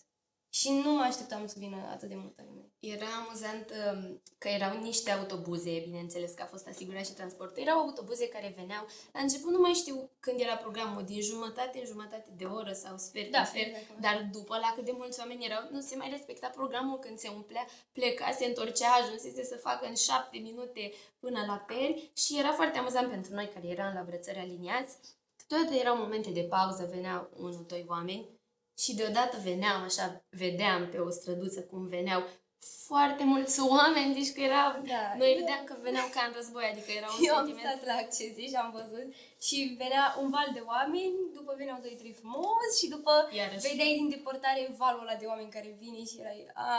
Și 0.59 0.69
nu 0.83 0.91
mă 0.91 1.01
așteptam 1.01 1.47
să 1.47 1.55
vină 1.57 1.77
atât 1.91 2.09
de 2.09 2.15
multă 2.15 2.43
lume. 2.47 2.65
Era 2.79 3.09
amuzant 3.21 3.67
um, 3.69 4.21
că 4.38 4.47
erau 4.47 4.81
niște 4.81 5.12
autobuze, 5.12 5.83
bineînțeles 5.83 6.31
că 6.31 6.41
a 6.41 6.45
fost 6.45 6.67
asigurat 6.67 7.05
și 7.05 7.13
transportul. 7.13 7.62
Erau 7.62 7.77
autobuze 7.79 8.27
care 8.27 8.53
veneau. 8.55 8.85
La 9.13 9.19
început 9.19 9.51
nu 9.51 9.59
mai 9.59 9.74
știu 9.74 10.09
când 10.19 10.39
era 10.39 10.55
programul, 10.55 11.03
din 11.03 11.21
jumătate 11.21 11.79
în 11.79 11.85
jumătate 11.85 12.29
de 12.38 12.45
oră 12.45 12.74
sau 12.74 12.97
sfert 12.97 13.31
da, 13.31 13.43
sfert, 13.45 13.67
exact. 13.67 14.00
dar 14.00 14.29
după 14.31 14.57
la 14.57 14.74
cât 14.75 14.85
de 14.85 14.93
mulți 14.97 15.19
oameni 15.19 15.45
erau, 15.45 15.62
nu 15.71 15.81
se 15.81 15.95
mai 15.95 16.09
respecta 16.09 16.47
programul 16.47 17.00
când 17.00 17.17
se 17.17 17.27
umplea, 17.27 17.65
pleca, 17.91 18.31
se 18.31 18.45
întorcea, 18.45 18.89
ajunsese 18.91 19.43
să 19.43 19.55
facă 19.55 19.88
în 19.88 19.95
șapte 19.95 20.38
minute 20.38 20.91
până 21.19 21.43
la 21.47 21.57
peri 21.67 22.12
și 22.13 22.39
era 22.39 22.51
foarte 22.51 22.77
amuzant 22.77 23.09
pentru 23.09 23.33
noi 23.33 23.50
care 23.53 23.67
eram 23.67 23.93
la 23.93 24.03
brățări 24.03 24.39
aliniați. 24.39 24.97
Toate 25.47 25.79
erau 25.79 25.97
momente 25.97 26.29
de 26.29 26.41
pauză, 26.41 26.89
veneau 26.91 27.29
unul, 27.35 27.65
doi 27.67 27.85
oameni 27.88 28.34
și 28.77 28.96
deodată 28.96 29.38
veneam 29.44 29.84
așa, 29.84 30.25
vedeam 30.29 30.89
pe 30.89 30.98
o 30.98 31.10
străduță 31.10 31.62
cum 31.62 31.88
veneau 31.88 32.24
foarte 32.89 33.24
mulți 33.24 33.58
oameni, 33.75 34.13
deci 34.17 34.34
că 34.36 34.41
era... 34.50 34.63
Da, 34.94 35.03
noi 35.22 35.32
râdeam 35.39 35.63
că 35.70 35.74
veneau 35.88 36.08
ca 36.15 36.22
în 36.27 36.34
război, 36.39 36.65
adică 36.72 36.89
era 37.00 37.08
un 37.13 37.20
Eu 37.29 37.36
sentiment... 37.36 37.65
am 37.65 37.65
stat 37.65 37.79
la 37.89 37.96
accese 38.03 38.41
și 38.51 38.58
am 38.63 38.72
văzut 38.79 39.08
și 39.48 39.58
venea 39.82 40.05
un 40.22 40.27
val 40.36 40.50
de 40.58 40.63
oameni, 40.74 41.15
după 41.38 41.51
veneau 41.62 41.79
doi, 41.86 41.96
trei 42.01 42.15
frumos 42.22 42.70
și 42.79 42.88
după 42.96 43.13
Iarăși. 43.39 43.67
vedeai 43.67 43.98
din 44.00 44.10
deportare 44.15 44.62
valul 44.82 45.03
ăla 45.05 45.15
de 45.22 45.29
oameni 45.32 45.55
care 45.58 45.70
vine 45.84 46.01
și 46.10 46.15
erai, 46.22 46.39
a, 46.67 46.70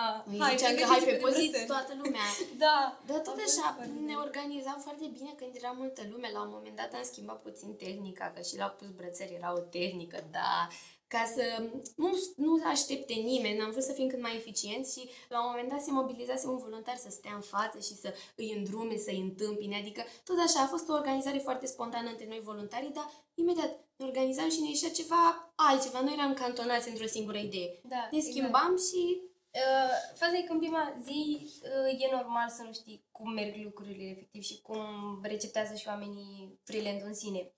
hai, 0.43 0.57
ziceam 0.57 0.75
că 0.77 0.85
hai 0.93 1.03
pe 1.11 1.23
poziție 1.27 1.65
toată 1.73 1.93
lumea. 2.03 2.27
da. 2.65 2.79
Dar 3.09 3.19
tot 3.29 3.39
așa, 3.49 3.67
ne 4.09 4.15
organizam 4.27 4.79
foarte 4.87 5.07
bine 5.17 5.33
când 5.41 5.53
era 5.61 5.73
multă 5.83 6.03
lume. 6.11 6.29
La 6.37 6.41
un 6.47 6.53
moment 6.57 6.77
dat 6.81 6.91
am 6.95 7.07
schimbat 7.13 7.39
puțin 7.47 7.71
tehnica, 7.85 8.27
că 8.35 8.41
și 8.49 8.57
la 8.63 8.69
pus 8.79 8.91
brățări 8.99 9.37
era 9.41 9.51
o 9.59 9.63
tehnică, 9.77 10.19
da, 10.39 10.69
ca 11.09 11.33
să 11.35 11.71
nu, 11.97 12.11
nu 12.37 12.63
aștepte 12.65 13.13
nimeni, 13.13 13.61
am 13.61 13.71
vrut 13.71 13.83
să 13.83 13.93
fim 13.93 14.09
cât 14.09 14.21
mai 14.21 14.37
eficienți 14.37 14.99
și 14.99 15.11
la 15.29 15.41
un 15.41 15.47
moment 15.51 15.69
dat 15.69 15.83
se 15.83 15.91
mobilizase 15.91 16.47
un 16.47 16.57
voluntar 16.57 16.97
să 16.97 17.11
stea 17.11 17.35
în 17.35 17.41
față 17.41 17.79
și 17.79 17.95
să 17.95 18.15
îi 18.37 18.53
îndrume, 18.57 18.97
să 18.97 19.11
îi 19.11 19.21
întâmpine, 19.21 19.77
adică 19.77 20.03
tot 20.25 20.39
așa 20.39 20.61
a 20.63 20.67
fost 20.67 20.89
o 20.89 20.93
organizare 20.93 21.39
foarte 21.39 21.67
spontană 21.67 22.09
între 22.09 22.27
noi 22.29 22.41
voluntarii, 22.41 22.91
dar 22.95 23.11
imediat 23.35 23.85
ne 23.97 24.05
organizam 24.05 24.51
și 24.51 24.61
ne 24.61 24.69
ieșea 24.69 24.91
ceva 24.91 25.53
altceva, 25.55 26.01
nu 26.01 26.13
eram 26.13 26.35
cantonați 26.35 26.89
într-o 26.89 27.07
singură 27.07 27.39
idee. 27.39 27.81
Da, 27.83 28.09
ne 28.11 28.21
schimbam 28.21 28.73
exact. 28.73 28.89
și 28.89 29.21
Uh, 29.57 30.15
faza 30.15 30.37
e 30.37 30.43
că 30.43 30.53
în 30.53 30.59
prima 30.59 30.97
zi 31.03 31.49
uh, 31.63 32.01
e 32.03 32.17
normal 32.17 32.49
să 32.49 32.63
nu 32.63 32.73
știi 32.73 33.07
cum 33.11 33.33
merg 33.33 33.55
lucrurile 33.65 34.05
efectiv 34.05 34.43
și 34.43 34.61
cum 34.63 34.79
receptează 35.23 35.75
și 35.75 35.89
oamenii 35.89 36.61
freelance 36.65 37.05
în 37.05 37.15
sine. 37.15 37.53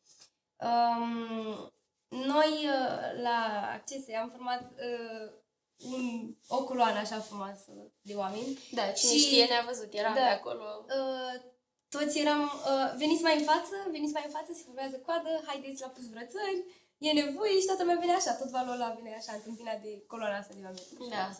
Um, 0.56 1.72
noi 2.08 2.50
uh, 2.64 3.22
la 3.22 3.68
Accese 3.74 4.14
am 4.14 4.28
format 4.28 4.62
uh, 4.62 5.32
un, 5.92 6.34
o 6.48 6.64
coloană 6.64 6.98
așa 6.98 7.18
frumoasă 7.20 7.72
de 8.00 8.14
oameni. 8.14 8.58
Da, 8.70 8.82
cine 8.82 9.12
și, 9.12 9.18
știe 9.18 9.44
ne-a 9.44 9.64
văzut, 9.66 9.92
eram 9.92 10.14
da, 10.14 10.20
pe 10.20 10.26
acolo. 10.26 10.84
Uh, 10.98 11.34
toți 11.88 12.18
eram, 12.18 12.42
uh, 12.42 12.88
veniți 12.96 13.22
mai 13.22 13.38
în 13.38 13.44
față, 13.44 13.76
veniți 13.90 14.12
mai 14.12 14.22
în 14.26 14.32
față, 14.32 14.52
se 14.52 14.62
formează 14.66 14.96
coadă, 15.06 15.42
haideți 15.46 15.80
la 15.80 15.88
pus 15.88 16.06
brățări, 16.06 16.64
e 16.98 17.12
nevoie 17.12 17.60
și 17.60 17.66
toată 17.66 17.82
lumea 17.82 17.98
vine 18.00 18.12
așa, 18.12 18.32
tot 18.34 18.50
valul 18.50 18.72
ăla 18.72 18.96
vine 18.98 19.14
așa, 19.14 19.32
întâmpinat 19.32 19.82
de 19.82 20.04
coloana 20.06 20.38
asta 20.38 20.54
de 20.54 20.62
oameni. 20.64 21.10
Da. 21.10 21.30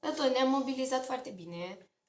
Da, 0.00 0.10
tot 0.12 0.30
ne-am 0.32 0.50
mobilizat 0.50 1.04
foarte 1.04 1.30
bine 1.30 1.62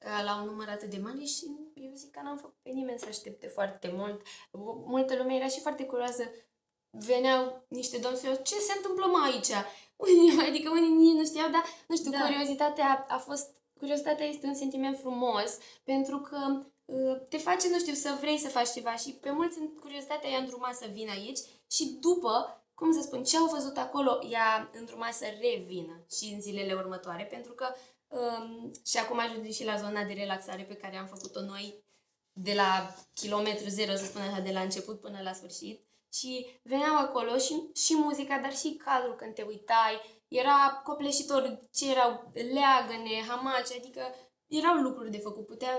uh, 0.06 0.20
la 0.24 0.40
un 0.40 0.46
număr 0.48 0.68
atât 0.68 0.90
de 0.90 0.98
mare 0.98 1.24
și 1.24 1.44
eu 1.74 1.92
zic 1.94 2.10
că 2.10 2.20
n-am 2.22 2.36
făcut 2.36 2.58
pe 2.62 2.70
nimeni 2.70 2.98
să 2.98 3.06
aștepte 3.08 3.46
foarte 3.46 3.92
mult. 3.94 4.20
Multă 4.94 5.16
lume 5.16 5.34
era 5.34 5.48
și 5.48 5.60
foarte 5.60 5.84
curioasă 5.84 6.22
veneau 6.90 7.64
niște 7.68 7.98
domni 7.98 8.18
și 8.18 8.42
ce 8.42 8.54
se 8.54 8.72
întâmplă 8.76 9.06
mai 9.06 9.30
aici? 9.30 9.50
Unii, 10.06 10.46
adică 10.48 10.70
unii 10.70 10.90
nici 10.90 11.16
nu 11.16 11.24
știau, 11.24 11.50
dar 11.50 11.64
nu 11.88 11.96
știu, 11.96 12.10
da. 12.10 12.20
curiozitatea 12.20 13.06
a, 13.08 13.14
a 13.14 13.18
fost, 13.18 13.50
curiozitatea 13.78 14.26
este 14.26 14.46
un 14.46 14.54
sentiment 14.54 14.98
frumos 14.98 15.58
pentru 15.84 16.18
că 16.18 16.60
uh, 16.84 17.16
te 17.28 17.38
face, 17.38 17.68
nu 17.68 17.78
știu, 17.78 17.94
să 17.94 18.16
vrei 18.20 18.38
să 18.38 18.48
faci 18.48 18.72
ceva 18.72 18.96
și 18.96 19.10
pe 19.12 19.30
mulți 19.30 19.58
curiozitatea 19.80 20.30
i-a 20.30 20.38
îndrumat 20.38 20.74
să 20.74 20.86
vină 20.92 21.10
aici 21.10 21.38
și 21.70 21.96
după, 22.00 22.64
cum 22.74 22.92
să 22.92 23.00
spun, 23.00 23.24
ce 23.24 23.36
au 23.36 23.46
văzut 23.46 23.76
acolo 23.76 24.18
i-a 24.30 24.70
îndrumat 24.72 25.12
să 25.12 25.24
revină 25.40 26.04
și 26.16 26.32
în 26.32 26.40
zilele 26.40 26.74
următoare, 26.74 27.24
pentru 27.24 27.52
că 27.52 27.74
um, 28.08 28.70
și 28.84 28.98
acum 28.98 29.18
ajungem 29.18 29.52
și 29.52 29.64
la 29.64 29.76
zona 29.76 30.04
de 30.04 30.12
relaxare 30.12 30.62
pe 30.62 30.76
care 30.76 30.96
am 30.96 31.06
făcut-o 31.06 31.40
noi 31.40 31.84
de 32.32 32.54
la 32.54 32.94
kilometru 33.14 33.68
zero, 33.68 33.94
să 33.94 34.04
spun 34.04 34.20
așa, 34.20 34.40
de 34.40 34.52
la 34.52 34.60
început 34.60 35.00
până 35.00 35.20
la 35.22 35.32
sfârșit 35.32 35.89
și 36.12 36.60
veneau 36.62 36.96
acolo 36.96 37.38
și, 37.38 37.70
și 37.74 37.96
muzica, 37.96 38.38
dar 38.38 38.56
și 38.56 38.80
cadrul 38.84 39.16
când 39.16 39.34
te 39.34 39.42
uitai, 39.42 40.00
era 40.28 40.80
copleșitor 40.84 41.58
ce 41.72 41.90
erau 41.90 42.32
leagăne, 42.32 43.24
hamace, 43.28 43.74
adică 43.76 44.02
erau 44.46 44.74
lucruri 44.74 45.10
de 45.10 45.18
făcut. 45.18 45.46
Putea, 45.46 45.72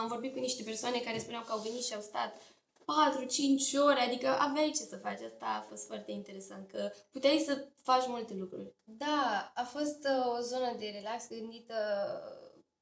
am 0.00 0.06
vorbit 0.08 0.32
cu 0.32 0.38
niște 0.38 0.62
persoane 0.62 0.98
care 0.98 1.18
spuneau 1.18 1.42
că 1.42 1.52
au 1.52 1.58
venit 1.58 1.84
și 1.84 1.94
au 1.94 2.00
stat 2.00 2.42
4-5 2.90 3.84
ore, 3.86 4.00
adică 4.00 4.28
aveai 4.28 4.70
ce 4.70 4.82
să 4.82 4.96
faci. 4.96 5.20
Asta 5.20 5.46
a 5.46 5.66
fost 5.68 5.86
foarte 5.86 6.10
interesant, 6.10 6.70
că 6.70 6.90
puteai 7.10 7.42
să 7.46 7.68
faci 7.82 8.06
multe 8.06 8.34
lucruri. 8.34 8.74
Da, 8.84 9.52
a 9.54 9.64
fost 9.64 9.98
uh, 10.04 10.36
o 10.36 10.40
zonă 10.40 10.74
de 10.78 10.90
relax 10.94 11.28
gândită 11.28 11.74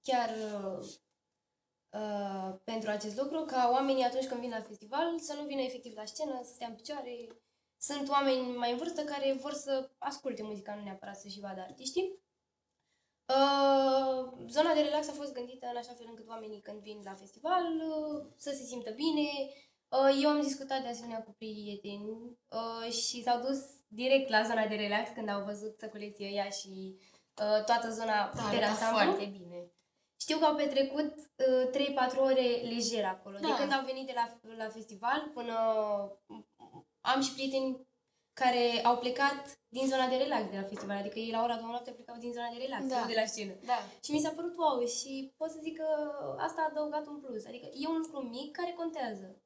chiar 0.03 0.31
uh, 1.93 2.01
uh, 2.01 2.55
pentru 2.65 2.91
acest 2.91 3.17
lucru, 3.17 3.45
ca 3.45 3.71
oamenii 3.73 4.05
atunci 4.05 4.27
când 4.27 4.41
vin 4.41 4.51
la 4.51 4.61
festival 4.61 5.19
să 5.19 5.35
nu 5.35 5.43
vină 5.43 5.61
efectiv 5.61 5.93
la 5.97 6.05
scenă, 6.05 6.41
să 6.43 6.53
stea 6.53 6.67
în 6.69 6.75
picioare. 6.75 7.29
Sunt 7.81 8.09
oameni 8.09 8.57
mai 8.57 8.71
în 8.71 8.77
vârstă 8.77 9.03
care 9.03 9.33
vor 9.33 9.53
să 9.53 9.91
asculte 9.99 10.43
muzica, 10.43 10.75
nu 10.75 10.83
neapărat 10.83 11.17
să 11.17 11.29
și 11.29 11.41
vadă 11.41 11.61
artiștii. 11.61 12.19
Uh, 13.39 14.33
zona 14.47 14.75
de 14.75 14.81
relax 14.81 15.09
a 15.09 15.13
fost 15.13 15.33
gândită 15.33 15.67
în 15.71 15.77
așa 15.77 15.93
fel 15.93 16.07
încât 16.09 16.29
oamenii 16.29 16.61
când 16.61 16.81
vin 16.81 17.01
la 17.05 17.15
festival 17.15 17.65
uh, 17.65 18.27
să 18.37 18.51
se 18.51 18.65
simtă 18.65 18.91
bine. 18.91 19.29
Uh, 19.89 20.21
eu 20.23 20.31
am 20.31 20.41
discutat 20.41 20.83
de 20.83 20.89
asemenea 20.89 21.23
cu 21.23 21.35
prieteni 21.39 22.39
uh, 22.49 22.93
și 22.93 23.23
s-au 23.23 23.41
dus 23.41 23.59
direct 23.87 24.29
la 24.29 24.43
zona 24.43 24.67
de 24.67 24.75
relax 24.75 25.11
când 25.15 25.29
au 25.29 25.45
văzut 25.45 25.79
săculeții 25.79 26.27
ăia 26.27 26.49
și 26.49 26.97
uh, 27.43 27.65
toată 27.65 27.91
zona 27.91 28.33
Da, 28.35 28.51
de 28.51 28.57
arăta 28.57 28.71
ansamblu. 28.71 28.99
foarte 28.99 29.25
bine. 29.25 29.71
Știu 30.21 30.39
că 30.39 30.45
au 30.45 30.55
petrecut 30.55 31.15
uh, 31.17 32.15
3-4 32.15 32.19
ore 32.19 32.61
lejer 32.63 33.05
acolo. 33.05 33.39
Da. 33.41 33.47
De 33.49 33.55
când 33.59 33.73
au 33.73 33.85
venit 33.85 34.07
de 34.07 34.13
la, 34.15 34.39
la 34.57 34.69
festival 34.69 35.31
până... 35.35 35.55
Am 37.01 37.21
și 37.23 37.33
prieteni 37.33 37.87
care 38.33 38.81
au 38.85 38.97
plecat 38.99 39.59
din 39.69 39.87
zona 39.89 40.07
de 40.09 40.17
relax 40.17 40.51
de 40.51 40.57
la 40.57 40.63
festival. 40.67 40.97
Adică 40.97 41.19
ei 41.19 41.31
la 41.31 41.43
ora 41.43 41.55
2 41.57 41.65
noapte 41.69 41.91
plecau 41.91 42.17
din 42.19 42.33
zona 42.33 42.49
de 42.53 42.59
relax, 42.65 42.87
Da. 42.87 43.01
nu 43.01 43.07
de 43.07 43.15
la 43.21 43.27
scenă. 43.27 43.53
Da. 43.67 43.79
Și 44.05 44.13
mi 44.13 44.21
s-a 44.21 44.31
părut 44.31 44.57
wow 44.57 44.87
și 44.87 45.33
pot 45.37 45.51
să 45.51 45.59
zic 45.63 45.77
că 45.77 45.87
asta 46.39 46.61
a 46.63 46.69
adăugat 46.71 47.07
un 47.07 47.21
plus. 47.21 47.45
Adică 47.47 47.67
e 47.73 47.89
un 47.89 47.97
lucru 47.97 48.21
mic 48.21 48.57
care 48.57 48.73
contează. 48.77 49.43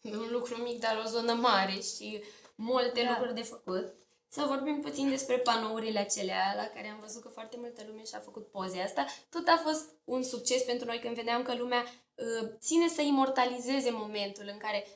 E 0.00 0.16
un 0.16 0.28
lucru 0.30 0.62
mic, 0.62 0.80
dar 0.80 1.02
o 1.04 1.08
zonă 1.08 1.32
mare 1.34 1.80
și 1.80 2.22
multe 2.56 3.02
Da. 3.02 3.08
lucruri 3.10 3.34
de 3.34 3.42
făcut. 3.42 3.94
Să 4.36 4.44
vorbim 4.46 4.80
puțin 4.80 5.08
despre 5.08 5.38
panourile 5.38 5.98
acelea 5.98 6.54
la 6.56 6.66
care 6.74 6.88
am 6.88 7.00
văzut 7.00 7.22
că 7.22 7.28
foarte 7.28 7.56
multă 7.60 7.82
lume 7.86 8.04
și-a 8.04 8.18
făcut 8.18 8.46
poze 8.50 8.80
asta. 8.80 9.06
Tot 9.30 9.46
a 9.48 9.60
fost 9.64 9.84
un 10.04 10.22
succes 10.22 10.62
pentru 10.62 10.86
noi 10.86 10.98
când 10.98 11.14
vedeam 11.14 11.42
că 11.42 11.54
lumea 11.54 11.82
uh, 11.82 12.48
ține 12.58 12.88
să 12.88 13.02
imortalizeze 13.02 13.90
momentul 13.90 14.48
în 14.52 14.58
care 14.58 14.86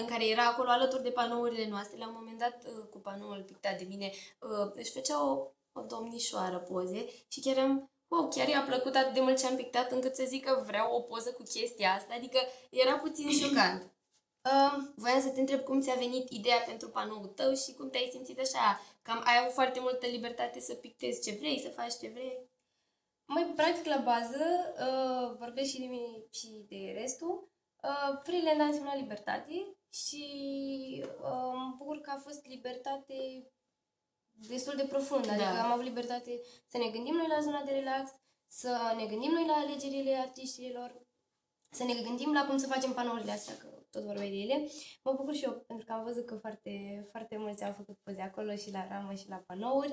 în 0.00 0.06
care 0.06 0.28
era 0.28 0.44
acolo 0.46 0.68
alături 0.70 1.02
de 1.02 1.10
panourile 1.10 1.68
noastre. 1.68 1.98
La 1.98 2.06
un 2.06 2.14
moment 2.16 2.38
dat, 2.38 2.64
uh, 2.64 2.84
cu 2.90 2.98
panoul 2.98 3.42
pictat 3.46 3.78
de 3.78 3.84
mine, 3.88 4.10
uh, 4.40 4.70
își 4.74 4.92
făcea 4.92 5.30
o, 5.30 5.46
o 5.72 5.82
domnișoară 5.82 6.58
poze 6.58 7.06
și 7.28 7.40
chiar 7.40 7.58
am 7.58 7.90
Wow, 8.08 8.28
chiar 8.28 8.48
i-a 8.48 8.60
plăcut 8.60 8.94
atât 8.94 9.14
de 9.14 9.20
mult 9.20 9.38
ce 9.38 9.46
am 9.46 9.56
pictat 9.56 9.92
încât 9.92 10.14
să 10.14 10.24
zic 10.26 10.44
că 10.44 10.62
vreau 10.66 10.94
o 10.94 11.00
poză 11.00 11.32
cu 11.32 11.42
chestia 11.42 11.92
asta, 11.92 12.14
adică 12.14 12.38
era 12.70 12.98
puțin 12.98 13.30
șocant. 13.30 13.92
Um, 14.50 14.92
Voiam 14.96 15.20
să 15.20 15.28
te 15.28 15.40
întreb 15.40 15.60
cum 15.60 15.80
ți-a 15.80 15.94
venit 15.94 16.30
ideea 16.30 16.58
pentru 16.66 16.88
panoul 16.88 17.26
tău 17.26 17.54
și 17.54 17.74
cum 17.74 17.90
te-ai 17.90 18.08
simțit 18.12 18.38
așa. 18.40 18.80
Cam 19.02 19.22
ai 19.24 19.38
avut 19.40 19.52
foarte 19.52 19.80
multă 19.80 20.06
libertate 20.06 20.60
să 20.60 20.74
pictezi 20.74 21.22
ce 21.30 21.36
vrei, 21.38 21.60
să 21.60 21.68
faci 21.68 21.92
ce 22.00 22.08
vrei. 22.08 22.50
mai 23.24 23.52
practic 23.56 23.84
la 23.84 23.96
bază, 23.96 24.44
uh, 24.86 25.36
vorbesc 25.38 25.70
și 25.70 25.78
de 25.78 25.86
mine 25.86 26.24
și 26.30 26.64
de 26.68 26.98
restul, 27.00 27.50
uh, 27.82 28.20
freelance 28.22 28.62
a 28.62 28.64
însemnat 28.64 28.96
libertate 28.96 29.76
și 29.92 30.24
uh, 31.04 31.52
mă 31.54 31.74
bucur 31.78 32.00
că 32.00 32.10
a 32.10 32.18
fost 32.18 32.46
libertate 32.46 33.46
destul 34.30 34.76
de 34.76 34.84
profundă. 34.84 35.30
Adică 35.30 35.44
Da. 35.44 35.64
am 35.64 35.70
avut 35.70 35.84
libertate 35.84 36.40
să 36.66 36.78
ne 36.78 36.88
gândim 36.90 37.14
noi 37.14 37.28
la 37.28 37.40
zona 37.40 37.62
de 37.62 37.72
relax, 37.72 38.10
să 38.46 38.94
ne 38.96 39.06
gândim 39.06 39.30
noi 39.30 39.46
la 39.46 39.52
alegerile 39.52 40.14
artiștilor, 40.14 41.02
să 41.70 41.84
ne 41.84 41.94
gândim 42.02 42.32
la 42.32 42.46
cum 42.46 42.56
să 42.58 42.66
facem 42.66 42.92
panourile 42.92 43.32
astea, 43.32 43.56
că 43.56 43.71
tot 43.92 44.02
vorbeai 44.02 44.30
de 44.30 44.36
ele. 44.36 44.68
Mă 45.04 45.12
bucur 45.12 45.34
și 45.34 45.44
eu, 45.44 45.64
pentru 45.66 45.86
că 45.86 45.92
am 45.92 46.04
văzut 46.04 46.26
că 46.26 46.34
foarte, 46.34 47.06
foarte 47.10 47.36
mulți 47.36 47.64
au 47.64 47.72
făcut 47.72 47.98
poze 48.02 48.22
acolo 48.22 48.54
și 48.54 48.72
la 48.72 48.88
ramă 48.88 49.14
și 49.14 49.28
la 49.28 49.36
panouri. 49.46 49.92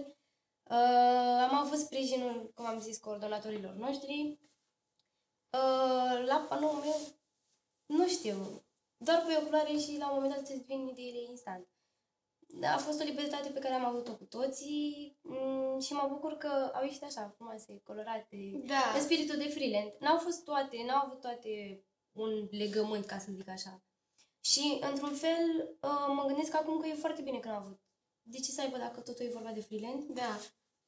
Uh, 0.64 1.38
am 1.48 1.54
avut 1.54 1.78
sprijinul, 1.78 2.52
cum 2.56 2.66
am 2.66 2.80
zis, 2.80 2.98
coordonatorilor 2.98 3.74
noștri. 3.74 4.40
Uh, 5.50 6.26
la 6.26 6.46
panoul 6.50 6.80
meu, 6.80 6.98
nu 7.86 8.08
știu, 8.08 8.64
doar 8.98 9.22
pui 9.22 9.36
o 9.42 9.44
culoare 9.46 9.78
și 9.78 9.98
la 9.98 10.08
un 10.10 10.14
moment 10.14 10.34
dat 10.34 10.50
îți 10.50 10.66
vin 10.66 10.88
ideile 10.88 11.22
instant. 11.30 11.68
A 12.76 12.78
fost 12.78 13.02
o 13.02 13.04
libertate 13.04 13.50
pe 13.50 13.60
care 13.60 13.74
am 13.74 13.86
avut-o 13.86 14.16
cu 14.16 14.24
toții 14.24 15.18
mm, 15.22 15.80
și 15.80 15.94
mă 15.94 16.06
bucur 16.10 16.34
că 16.38 16.72
au 16.74 16.84
ieșit 16.84 17.04
așa, 17.04 17.34
frumoase, 17.36 17.82
colorate, 17.84 18.62
Da. 18.66 18.94
în 18.96 19.02
spiritul 19.02 19.38
de 19.38 19.50
freelance. 19.50 19.96
N-au 20.00 20.18
fost 20.18 20.44
toate, 20.44 20.78
n-au 20.86 21.06
avut 21.06 21.22
toate 21.22 21.84
un 22.12 22.48
legământ, 22.52 23.06
ca 23.06 23.18
să 23.18 23.32
zic 23.32 23.50
așa. 23.50 23.84
Și, 24.52 24.66
într-un 24.90 25.14
fel, 25.14 25.44
uh, 25.82 26.08
mă 26.18 26.24
gândesc 26.28 26.56
acum 26.56 26.80
că 26.80 26.88
e 26.88 27.04
foarte 27.06 27.22
bine 27.22 27.40
că 27.40 27.48
n-au 27.48 27.58
avut. 27.58 27.80
De 28.22 28.40
ce 28.40 28.52
să 28.52 28.62
aibă 28.62 28.78
dacă 28.78 29.00
totul 29.00 29.26
e 29.26 29.38
vorba 29.38 29.52
de 29.52 29.62
freelance? 29.62 30.06
Da. 30.14 30.40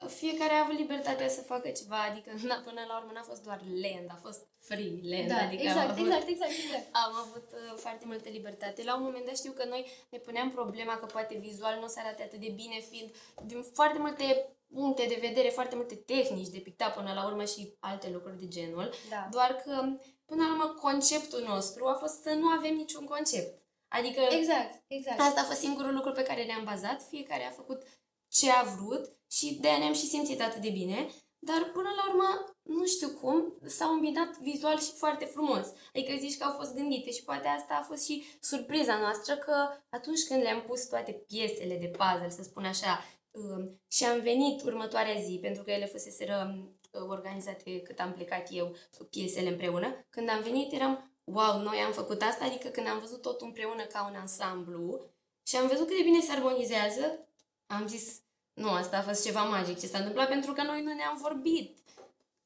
Fiecare 0.07 0.53
a 0.53 0.63
avut 0.63 0.77
libertatea 0.77 1.29
să 1.29 1.41
facă 1.41 1.69
ceva, 1.69 2.01
adică 2.09 2.29
na, 2.47 2.55
până 2.67 2.81
la 2.87 2.97
urmă 2.99 3.11
n-a 3.13 3.29
fost 3.31 3.43
doar 3.43 3.61
land, 3.83 4.07
a 4.09 4.19
fost 4.25 4.41
free 4.59 4.99
land. 5.11 5.27
Da, 5.27 5.39
adică 5.45 5.61
am 5.61 5.67
exact, 5.67 5.89
avut, 5.89 6.05
exact, 6.05 6.27
exact, 6.27 6.51
exact. 6.63 6.87
Am 7.03 7.13
avut 7.23 7.47
uh, 7.53 7.73
foarte 7.83 8.05
multă 8.05 8.29
libertate. 8.29 8.83
La 8.83 8.95
un 8.95 9.03
moment 9.03 9.25
dat 9.25 9.37
știu 9.37 9.51
că 9.51 9.65
noi 9.65 9.85
ne 10.09 10.17
puneam 10.17 10.51
problema 10.51 10.95
că 10.97 11.05
poate 11.05 11.37
vizual 11.37 11.75
nu 11.77 11.85
o 11.85 11.93
să 11.93 11.99
arate 11.99 12.23
atât 12.23 12.39
de 12.39 12.51
bine, 12.61 12.77
fiind 12.89 13.09
din 13.45 13.61
foarte 13.61 13.99
multe 13.99 14.25
puncte 14.73 15.05
de 15.07 15.17
vedere, 15.27 15.49
foarte 15.49 15.75
multe 15.75 15.95
tehnici 15.95 16.55
de 16.55 16.59
pictat 16.59 16.93
până 16.93 17.11
la 17.13 17.25
urmă 17.25 17.45
și 17.45 17.75
alte 17.79 18.09
lucruri 18.09 18.39
de 18.39 18.47
genul. 18.47 18.89
Da. 19.09 19.27
Doar 19.31 19.55
că, 19.65 19.97
până 20.31 20.43
la 20.43 20.51
urmă, 20.51 20.67
conceptul 20.87 21.43
nostru 21.47 21.85
a 21.85 21.93
fost 21.93 22.21
să 22.21 22.31
nu 22.41 22.47
avem 22.47 22.75
niciun 22.75 23.05
concept. 23.05 23.51
Adică 23.87 24.21
Exact, 24.39 24.83
exact. 24.87 25.19
asta 25.19 25.41
a 25.41 25.43
fost 25.43 25.59
singurul 25.59 25.93
lucru 25.93 26.11
pe 26.11 26.23
care 26.23 26.43
ne-am 26.43 26.63
bazat. 26.63 27.07
Fiecare 27.07 27.45
a 27.45 27.57
făcut 27.59 27.81
ce 28.27 28.51
a 28.51 28.63
vrut 28.63 29.03
și 29.31 29.57
de-aia 29.61 29.77
ne-am 29.77 29.93
și 29.93 30.07
simțit 30.07 30.41
atât 30.41 30.61
de 30.61 30.69
bine. 30.69 31.07
Dar 31.39 31.71
până 31.73 31.89
la 31.97 32.03
urmă, 32.09 32.29
nu 32.61 32.85
știu 32.85 33.09
cum, 33.09 33.57
s-au 33.65 33.93
îmbinat 33.93 34.37
vizual 34.37 34.79
și 34.79 34.91
foarte 34.91 35.25
frumos. 35.25 35.67
Adică 35.93 36.13
zici 36.19 36.37
că 36.37 36.43
au 36.43 36.55
fost 36.57 36.75
gândite 36.75 37.11
și 37.11 37.23
poate 37.23 37.47
asta 37.47 37.73
a 37.73 37.83
fost 37.83 38.05
și 38.05 38.23
surpriza 38.41 38.97
noastră 38.97 39.35
că 39.35 39.55
atunci 39.89 40.23
când 40.27 40.41
le-am 40.41 40.61
pus 40.61 40.85
toate 40.85 41.11
piesele 41.11 41.77
de 41.77 41.91
puzzle, 41.97 42.29
să 42.29 42.43
spun 42.43 42.65
așa, 42.65 43.03
um, 43.31 43.81
și 43.87 44.05
am 44.05 44.21
venit 44.21 44.63
următoarea 44.63 45.21
zi, 45.21 45.39
pentru 45.41 45.63
că 45.63 45.71
ele 45.71 45.85
fuseseră 45.85 46.35
um, 46.47 46.79
organizate 46.91 47.81
cât 47.81 47.99
am 47.99 48.13
plecat 48.13 48.47
eu, 48.51 48.75
piesele 49.09 49.49
împreună, 49.49 50.05
când 50.09 50.29
am 50.29 50.41
venit 50.41 50.73
eram, 50.73 51.11
wow, 51.23 51.61
noi 51.61 51.77
am 51.77 51.91
făcut 51.91 52.21
asta, 52.21 52.45
adică 52.45 52.67
când 52.67 52.87
am 52.87 52.99
văzut 52.99 53.21
tot 53.21 53.41
împreună 53.41 53.83
ca 53.83 54.07
un 54.09 54.15
ansamblu 54.15 55.01
și 55.43 55.55
am 55.55 55.67
văzut 55.67 55.87
cât 55.87 55.97
de 55.97 56.03
bine 56.03 56.19
se 56.19 56.31
armonizează, 56.31 57.27
am 57.65 57.87
zis, 57.87 58.21
nu, 58.53 58.69
asta 58.69 58.97
a 58.97 59.01
fost 59.01 59.25
ceva 59.25 59.43
magic 59.43 59.79
ce 59.79 59.87
s-a 59.87 59.97
întâmplat 59.97 60.27
pentru 60.27 60.53
că 60.53 60.63
noi 60.63 60.81
nu 60.81 60.93
ne-am 60.93 61.17
vorbit. 61.21 61.77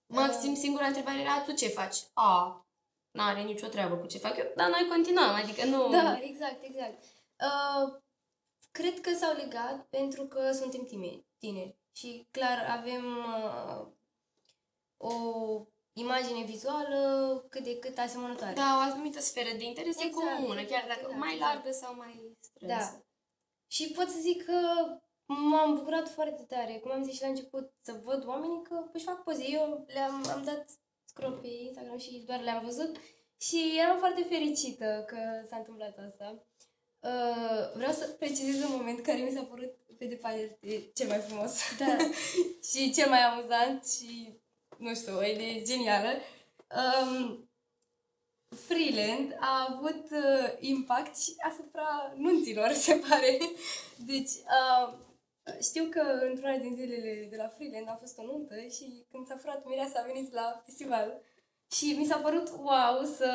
Maxim, 0.07 0.55
singura 0.55 0.85
întrebare 0.85 1.19
era, 1.19 1.41
tu 1.41 1.53
ce 1.53 1.67
faci? 1.67 1.97
A, 2.13 2.65
n-are 3.11 3.41
nicio 3.41 3.67
treabă 3.67 3.95
cu 3.95 4.05
ce 4.05 4.17
fac 4.17 4.37
eu, 4.37 4.51
dar 4.55 4.69
noi 4.69 4.87
continuăm, 4.89 5.33
adică 5.33 5.65
nu... 5.65 5.89
Da, 5.89 6.19
exact, 6.21 6.63
exact. 6.63 7.03
Uh, 7.39 7.93
cred 8.71 9.01
că 9.01 9.13
s-au 9.13 9.35
legat 9.35 9.85
pentru 9.89 10.23
că 10.23 10.51
suntem 10.51 10.83
tineri, 10.83 11.25
tineri 11.37 11.77
și 11.91 12.27
clar 12.31 12.77
avem 12.79 13.05
uh, 13.05 13.87
o 15.11 15.15
imagine 15.93 16.43
vizuală 16.43 16.99
cât 17.49 17.63
de 17.63 17.79
cât 17.79 17.97
asemănătoare. 17.97 18.53
Da, 18.53 18.75
o 18.77 18.91
anumită 18.91 19.19
sferă 19.19 19.49
de 19.57 19.63
interese 19.63 20.05
Exact, 20.05 20.35
comună, 20.35 20.63
chiar 20.63 20.85
dacă 20.87 20.99
exact, 21.01 21.19
mai 21.23 21.33
exact. 21.33 21.53
largă 21.53 21.71
sau 21.71 21.95
mai 21.95 22.37
strânsă. 22.39 22.75
Da. 22.75 23.03
Și 23.67 23.91
pot 23.95 24.09
să 24.09 24.19
zic 24.19 24.45
că 24.45 24.59
m-am 25.25 25.75
bucurat 25.75 26.09
foarte 26.09 26.43
tare, 26.43 26.73
cum 26.73 26.91
am 26.91 27.03
zis 27.03 27.15
și 27.15 27.21
la 27.21 27.27
început, 27.27 27.73
să 27.81 27.99
văd 28.03 28.27
oamenii 28.27 28.61
că 28.61 28.89
își 28.93 29.03
fac 29.03 29.23
poze. 29.23 29.45
Eu 29.49 29.85
le-am 29.87 30.25
am 30.33 30.43
dat 30.43 30.65
scroll 31.05 31.37
pe 31.41 31.47
Instagram 31.47 31.97
și 31.97 32.23
doar 32.25 32.41
le-am 32.41 32.63
văzut 32.63 32.97
și 33.37 33.79
eram 33.83 33.97
foarte 33.97 34.23
fericită 34.23 35.03
că 35.07 35.17
s-a 35.49 35.57
întâmplat 35.57 35.97
asta. 36.07 36.45
Uh, 36.99 37.73
vreau 37.75 37.91
să 37.91 38.07
precizez 38.07 38.63
un 38.63 38.75
moment 38.77 38.99
care 39.01 39.17
mi 39.17 39.31
s-a 39.35 39.43
părut 39.43 39.73
pe 39.97 40.05
departe 40.05 40.59
cel 40.93 41.07
mai 41.07 41.19
frumos 41.19 41.59
Da. 41.77 41.97
și 42.69 42.93
cel 42.93 43.09
mai 43.09 43.21
amuzant 43.23 43.85
și, 43.87 44.39
nu 44.77 44.93
știu, 44.95 45.17
o 45.17 45.23
idee 45.23 45.61
genială. 45.61 46.09
Um, 46.79 47.49
Freeland 48.67 49.37
a 49.39 49.67
avut 49.69 50.05
uh, 50.11 50.49
impact 50.59 51.17
și 51.17 51.33
asupra 51.49 52.13
nunților, 52.15 52.71
se 52.85 53.01
pare. 53.09 53.37
Deci, 54.05 54.31
uh, 54.57 54.93
știu 55.61 55.83
că 55.89 56.01
într-una 56.29 56.57
din 56.57 56.75
zilele 56.75 57.27
de 57.29 57.35
la 57.35 57.47
Freeland 57.47 57.87
a 57.87 57.97
fost 57.99 58.17
o 58.17 58.23
nuntă 58.23 58.55
și 58.55 59.05
când 59.11 59.27
s-a 59.27 59.37
furat 59.37 59.65
mireasa 59.65 59.99
a 59.99 60.11
venit 60.11 60.33
la 60.33 60.61
festival 60.65 61.21
Și 61.71 61.95
mi 61.97 62.05
s-a 62.05 62.17
părut 62.17 62.49
wow 62.49 63.03
să 63.17 63.29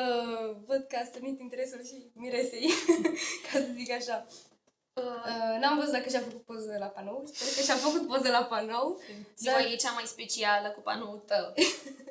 văd 0.65 0.85
că 0.89 0.95
a 0.95 1.05
stănit 1.05 1.39
interesul 1.39 1.83
și 1.83 2.11
miresei, 2.13 2.69
ca 3.45 3.59
să 3.59 3.67
zic 3.73 3.91
așa. 3.91 4.27
Uh, 4.93 5.03
Uh, 5.03 5.57
n-am 5.59 5.77
văzut 5.77 5.91
dacă 5.91 6.09
și-a 6.09 6.19
făcut 6.19 6.45
poză 6.45 6.75
la 6.79 6.85
panou, 6.85 7.25
sper 7.25 7.53
că 7.55 7.61
și-a 7.61 7.75
făcut 7.75 8.07
poză 8.07 8.29
la 8.29 8.43
panou. 8.43 8.99
ziua 9.37 9.53
dar- 9.53 9.65
e 9.65 9.75
cea 9.75 9.91
mai 9.91 10.03
specială 10.05 10.69
cu 10.69 10.81
panoul 10.81 11.17
tău. 11.19 11.53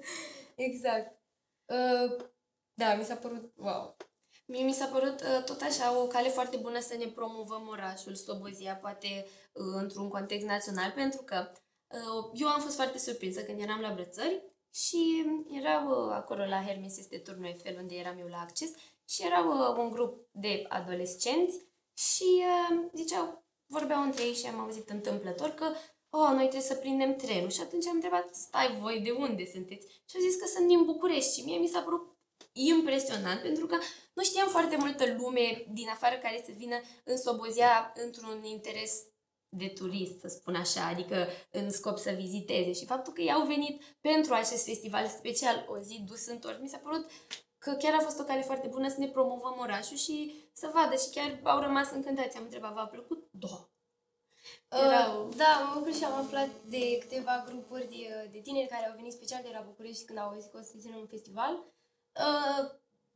Exact. 0.69 1.19
Uh, 1.67 2.17
da, 2.75 2.95
mi 2.95 3.05
s-a 3.05 3.15
părut 3.15 3.53
wow. 3.57 3.97
Mie 4.47 4.65
mi 4.65 4.73
s-a 4.73 4.87
părut 4.87 5.21
uh, 5.21 5.45
tot 5.45 5.61
așa 5.61 5.99
o 6.01 6.07
cale 6.07 6.29
foarte 6.29 6.57
bună 6.57 6.81
să 6.81 6.97
ne 6.97 7.07
promovăm 7.07 7.69
orașul 7.69 8.15
Slobozia, 8.15 8.75
poate 8.77 9.27
uh, 9.53 9.65
într-un 9.75 10.09
context 10.09 10.47
național, 10.47 10.91
pentru 10.91 11.23
că 11.23 11.51
uh, 11.89 12.31
eu 12.33 12.49
am 12.49 12.61
fost 12.61 12.75
foarte 12.75 12.99
surprinsă 12.99 13.43
când 13.43 13.61
eram 13.61 13.81
la 13.81 13.93
Brățări 13.93 14.43
și 14.73 15.25
erau 15.51 15.89
uh, 15.89 16.13
acolo 16.13 16.45
la 16.45 16.65
Hermes 16.65 16.99
este 16.99 17.19
turnul 17.19 17.45
Eiffel, 17.47 17.77
unde 17.79 17.95
eram 17.95 18.19
eu 18.19 18.27
la 18.27 18.41
acces, 18.41 18.71
și 19.09 19.25
erau 19.27 19.49
uh, 19.49 19.77
un 19.79 19.91
grup 19.91 20.29
de 20.33 20.65
adolescenți 20.69 21.69
și 22.09 22.29
uh, 22.53 22.89
ziceau, 22.95 23.45
vorbeau 23.67 24.03
între 24.03 24.23
ei 24.23 24.35
și 24.35 24.47
am 24.47 24.61
auzit 24.61 24.89
întâmplător 24.89 25.49
că 25.49 25.67
oh, 26.11 26.29
noi 26.29 26.49
trebuie 26.49 26.71
să 26.71 26.75
prindem 26.75 27.17
trenul. 27.17 27.51
Și 27.51 27.61
atunci 27.61 27.87
am 27.87 27.95
întrebat, 27.95 28.35
stai 28.35 28.77
voi, 28.81 29.01
de 29.01 29.11
unde 29.11 29.47
sunteți? 29.47 29.87
Și 29.87 30.17
au 30.17 30.23
zis 30.23 30.37
că 30.37 30.47
sunt 30.47 30.67
din 30.67 30.85
București 30.85 31.39
și 31.39 31.45
mie 31.45 31.59
mi 31.59 31.69
s-a 31.69 31.81
părut 31.81 32.19
impresionant 32.53 33.41
pentru 33.41 33.67
că 33.67 33.77
nu 34.13 34.23
știam 34.23 34.49
foarte 34.49 34.77
multă 34.77 35.17
lume 35.19 35.67
din 35.73 35.89
afară 35.89 36.17
care 36.17 36.43
să 36.47 36.53
vină 36.57 36.77
în 37.05 37.17
Slobozia 37.17 37.93
într-un 38.05 38.45
interes 38.45 39.03
de 39.57 39.67
turist, 39.67 40.21
să 40.21 40.29
spun 40.29 40.55
așa, 40.55 40.87
adică 40.87 41.27
în 41.51 41.71
scop 41.71 41.99
să 41.99 42.11
viziteze. 42.11 42.73
Și 42.73 42.85
faptul 42.85 43.13
că 43.13 43.21
ei 43.21 43.33
au 43.33 43.47
venit 43.47 43.83
pentru 44.01 44.35
acest 44.35 44.65
festival 44.65 45.07
special, 45.07 45.67
o 45.69 45.79
zi 45.79 46.05
dus 46.09 46.27
întors, 46.27 46.59
mi 46.61 46.69
s-a 46.69 46.79
părut 46.79 47.11
că 47.65 47.71
chiar 47.73 47.95
a 47.95 48.05
fost 48.09 48.21
o 48.21 48.25
cale 48.25 48.43
foarte 48.43 48.69
bună 48.69 48.89
să 48.89 48.99
ne 48.99 49.09
promovăm 49.09 49.57
orașul 49.59 49.97
și 49.97 50.17
să 50.53 50.71
vadă 50.75 50.95
și 50.97 51.11
chiar 51.11 51.41
au 51.43 51.61
rămas 51.61 51.91
încântați. 51.91 52.37
Am 52.37 52.43
întrebat, 52.43 52.73
v-a 52.73 52.87
plăcut? 52.87 53.29
Da. 53.31 53.55
Erau- 54.69 55.27
Uh, 55.27 55.35
da, 55.37 55.51
mă 55.61 55.79
bucur 55.79 55.93
și 55.95 56.05
am 56.05 56.13
aflat 56.25 56.49
de 56.69 56.99
câteva 56.99 57.45
grupuri 57.49 57.89
de, 57.89 58.29
de 58.33 58.41
tineri 58.41 58.69
care 58.69 58.87
au 58.87 58.95
venit 58.97 59.13
special 59.13 59.43
de 59.43 59.51
la 59.53 59.61
București 59.61 60.05
când 60.05 60.19
au 60.19 60.29
auzit 60.29 60.51
că 60.51 60.59
o 60.59 60.63
să 60.63 60.75
țină 60.79 60.97
un 60.97 61.07
festival. 61.07 61.53
Uh, 62.25 62.71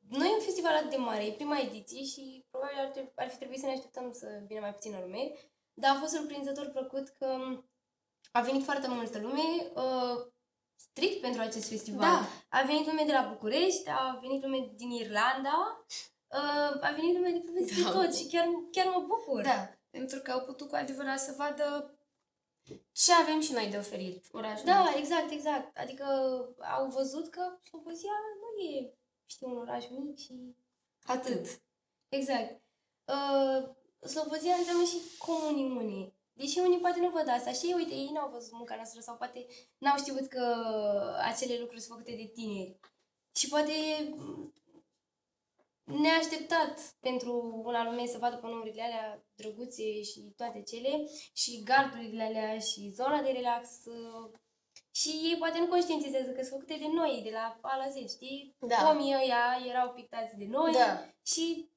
nu 0.09 0.25
e 0.27 0.33
un 0.39 0.41
festival 0.49 0.75
atât 0.75 0.91
de 0.91 0.97
mare, 0.97 1.25
e 1.25 1.33
prima 1.33 1.59
ediție 1.59 2.05
și 2.05 2.47
probabil 2.51 2.79
ar, 2.79 2.87
trebui, 2.87 3.13
ar 3.15 3.29
fi 3.29 3.37
trebuit 3.37 3.59
să 3.61 3.67
ne 3.67 3.73
așteptăm 3.73 4.13
să 4.13 4.27
vină 4.47 4.61
mai 4.61 4.75
puțină 4.75 4.99
lume, 5.01 5.33
dar 5.75 5.97
a 5.97 5.99
fost 6.01 6.13
surprinzător 6.15 6.67
plăcut 6.67 7.09
că 7.09 7.37
a 8.33 8.41
venit 8.41 8.65
foarte 8.65 8.89
multă 8.89 9.19
lume 9.21 9.43
uh, 9.75 10.27
strict 10.91 11.21
pentru 11.21 11.41
acest 11.41 11.69
festival. 11.69 12.01
Da. 12.01 12.29
A 12.59 12.63
venit 12.63 12.87
lume 12.87 13.03
de 13.07 13.13
la 13.13 13.29
București, 13.33 13.89
a 13.89 14.19
venit 14.23 14.43
lume 14.43 14.71
din 14.77 14.91
Irlanda, 14.91 15.85
uh, 16.29 16.81
a 16.81 16.91
venit 16.97 17.15
lume 17.15 17.31
de 17.31 17.39
pe 17.39 17.51
peste 17.51 17.83
Da. 17.83 17.91
tot 17.91 18.15
și 18.15 18.27
chiar, 18.27 18.47
chiar 18.71 18.87
mă 18.87 19.05
bucur. 19.07 19.43
Da, 19.43 19.71
pentru 19.91 20.21
că 20.21 20.31
au 20.31 20.41
putut 20.41 20.69
cu 20.69 20.75
adevărat 20.75 21.21
să 21.21 21.35
vadă 21.37 21.95
ce 22.93 23.13
avem 23.13 23.41
și 23.41 23.53
noi 23.53 23.67
de 23.71 23.77
oferit 23.77 24.27
orașul 24.33 24.65
Da, 24.67 24.79
nostru. 24.79 24.99
exact, 24.99 25.31
exact. 25.31 25.77
Adică 25.79 26.05
au 26.77 26.87
văzut 26.89 27.29
că 27.29 27.59
Slobozia 27.69 28.11
nu 28.41 28.63
e, 28.63 28.95
știu, 29.27 29.49
un 29.51 29.57
oraș 29.57 29.85
mic 29.91 30.19
și... 30.19 30.57
Atât. 31.07 31.47
Exact. 32.09 32.61
Uh, 33.05 33.69
Slobozia 34.09 34.55
înseamnă 34.55 34.85
și 34.85 34.99
comuniune. 35.19 36.13
Deși 36.35 36.59
unii 36.59 36.79
poate 36.79 37.01
nu 37.01 37.11
văd 37.11 37.29
asta. 37.29 37.53
Și 37.53 37.75
uite, 37.77 37.95
ei 37.95 38.11
n-au 38.13 38.31
văzut 38.31 38.53
munca 38.53 38.75
noastră 38.75 39.01
sau 39.01 39.17
poate 39.17 39.47
n-au 39.79 39.97
știut 39.99 40.27
că 40.29 40.45
acele 41.21 41.59
lucruri 41.59 41.81
sunt 41.81 41.99
făcute 41.99 42.17
de 42.17 42.31
tineri. 42.35 42.79
Și 43.35 43.49
poate 43.49 43.73
m, 44.17 44.53
neașteptat 45.85 46.97
pentru 47.01 47.63
un 47.65 47.75
anume 47.75 48.07
să 48.07 48.19
vadă 48.19 48.37
panourile 48.37 48.83
alea 48.83 49.25
drăguțe 49.35 50.03
și 50.03 50.33
toate 50.37 50.63
cele 50.63 51.09
și 51.33 51.63
gardurile 51.63 52.23
alea 52.23 52.59
și 52.59 52.91
zona 52.91 53.23
de 53.23 53.31
relax 53.31 53.69
uh, 53.85 54.31
și 54.91 55.09
ei 55.09 55.37
poate 55.39 55.59
nu 55.59 55.67
conștientizează 55.67 56.31
că 56.31 56.43
sunt 56.43 56.51
făcute 56.51 56.77
de 56.79 56.89
noi, 56.93 57.21
de 57.25 57.31
la 57.31 57.59
A 57.61 57.77
la 57.77 57.89
Z, 57.89 58.11
știi? 58.11 58.57
Da. 58.59 58.91
Omii 58.91 59.15
ăia 59.15 59.45
erau 59.69 59.93
pictați 59.93 60.37
de 60.37 60.47
noi 60.49 60.73
Da. 60.73 61.07
și 61.23 61.69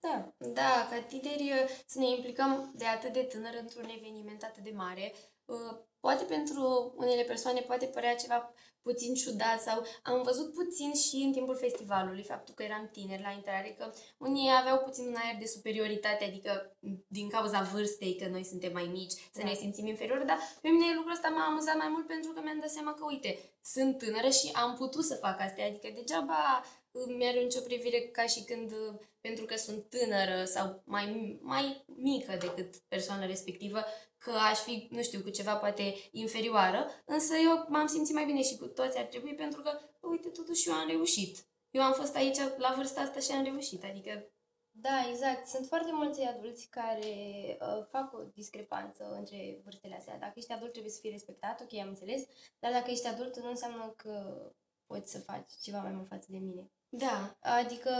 da, 0.00 0.32
Da, 0.38 0.86
ca 0.90 1.00
tineri 1.08 1.42
uh, 1.42 1.68
să 1.86 1.98
ne 1.98 2.08
implicăm 2.08 2.72
de 2.74 2.84
atât 2.84 3.12
de 3.12 3.22
tânăr 3.22 3.54
într-un 3.60 3.88
eveniment 3.98 4.42
atât 4.42 4.62
de 4.62 4.72
mare. 4.74 5.12
uh, 5.44 5.76
Poate 6.00 6.24
pentru 6.24 6.94
unele 6.96 7.22
persoane 7.22 7.60
poate 7.60 7.86
părea 7.86 8.14
ceva 8.14 8.54
puțin 8.82 9.14
ciudat 9.14 9.60
sau 9.60 9.82
am 10.02 10.22
văzut 10.22 10.52
puțin 10.52 10.94
și 10.94 11.16
în 11.16 11.32
timpul 11.32 11.56
festivalului 11.56 12.22
faptul 12.22 12.54
că 12.54 12.62
eram 12.62 12.88
tineri 12.92 13.22
la 13.22 13.30
intrare, 13.30 13.74
că 13.78 13.92
unii 14.18 14.50
aveau 14.60 14.78
puțin 14.78 15.06
un 15.06 15.14
aer 15.14 15.36
de 15.38 15.46
superioritate, 15.46 16.24
adică 16.24 16.76
m, 16.80 17.04
din 17.08 17.28
cauza 17.28 17.62
vârstei, 17.62 18.16
că 18.16 18.28
noi 18.28 18.44
suntem 18.44 18.72
mai 18.72 18.88
mici, 18.92 19.12
să 19.12 19.40
Da. 19.42 19.44
ne 19.44 19.54
simțim 19.54 19.86
inferiori, 19.86 20.26
dar 20.26 20.38
pe 20.60 20.68
mine 20.68 20.94
lucrul 20.94 21.12
ăsta 21.12 21.28
m-a 21.28 21.44
amuzat 21.46 21.76
mai 21.76 21.88
mult 21.88 22.06
pentru 22.06 22.32
că 22.32 22.40
mi-am 22.42 22.60
dat 22.60 22.70
seama 22.70 22.94
că, 22.94 23.04
uite, 23.04 23.38
sunt 23.62 23.98
tânără 23.98 24.28
și 24.30 24.50
am 24.52 24.74
putut 24.74 25.04
să 25.04 25.14
fac 25.14 25.40
astea, 25.40 25.66
adică 25.66 25.88
degeaba 25.94 26.62
uh, 26.90 27.14
mi-arunci 27.16 27.54
o 27.54 27.60
privire 27.60 28.00
ca 28.00 28.26
și 28.26 28.44
când, 28.44 28.72
uh, 28.72 28.94
pentru 29.20 29.44
că 29.44 29.56
sunt 29.56 29.88
tânără 29.88 30.44
sau 30.44 30.82
mai, 30.84 31.38
mai 31.42 31.84
mică 31.86 32.36
decât 32.40 32.76
persoana 32.76 33.26
respectivă, 33.26 33.84
că 34.18 34.30
aș 34.30 34.58
fi, 34.58 34.88
nu 34.90 35.02
știu, 35.02 35.20
cu 35.20 35.30
ceva 35.30 35.54
poate 35.54 35.94
inferioară, 36.10 36.86
însă 37.04 37.34
eu 37.34 37.64
m-am 37.68 37.86
simțit 37.86 38.14
mai 38.14 38.24
bine 38.24 38.42
și 38.42 38.56
cu 38.56 38.66
toți 38.66 38.98
ar 38.98 39.04
trebui 39.04 39.34
pentru 39.34 39.62
că, 39.62 39.70
uite, 40.00 40.28
totuși 40.28 40.68
eu 40.68 40.74
am 40.74 40.88
reușit. 40.88 41.44
Eu 41.70 41.82
am 41.82 41.92
fost 41.92 42.14
aici 42.16 42.38
la 42.56 42.74
vârsta 42.76 43.00
asta 43.00 43.20
și 43.20 43.30
am 43.30 43.44
reușit, 43.44 43.84
adică 43.84 44.30
da, 44.72 45.06
exact. 45.10 45.46
Sunt 45.46 45.66
foarte 45.66 45.92
mulți 45.92 46.22
adulți 46.22 46.68
care 46.68 47.14
uh, 47.60 47.86
fac 47.90 48.12
o 48.12 48.22
discrepanță 48.34 49.14
între 49.18 49.60
vârstele 49.64 49.96
astea. 49.96 50.18
Dacă 50.18 50.32
ești 50.36 50.52
adult 50.52 50.70
trebuie 50.70 50.92
să 50.92 51.00
fii 51.00 51.10
respectat, 51.10 51.60
ok, 51.60 51.74
am 51.74 51.88
înțeles, 51.88 52.22
dar 52.58 52.72
dacă 52.72 52.90
ești 52.90 53.06
adult 53.06 53.38
nu 53.38 53.48
înseamnă 53.48 53.94
că 53.96 54.46
poți 54.86 55.10
să 55.10 55.18
faci 55.18 55.50
ceva 55.62 55.78
mai 55.82 55.92
mult 55.92 56.08
față 56.08 56.26
de 56.30 56.38
mine. 56.38 56.70
Da, 56.92 57.36
Adică, 57.40 57.92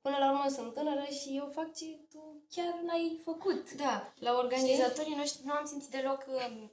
până 0.00 0.16
la 0.18 0.30
urmă 0.30 0.48
sunt 0.48 0.72
tânără 0.72 1.06
și 1.20 1.36
eu 1.36 1.50
fac 1.54 1.74
ce 1.74 1.84
tu 2.10 2.42
chiar 2.50 2.80
n-ai 2.86 3.20
făcut. 3.24 3.72
da, 3.72 4.12
la 4.18 4.36
organizatorii 4.36 5.14
noștri 5.14 5.44
nu 5.44 5.52
am 5.52 5.64
simțit 5.66 5.90
deloc 5.90 6.24
um, 6.28 6.70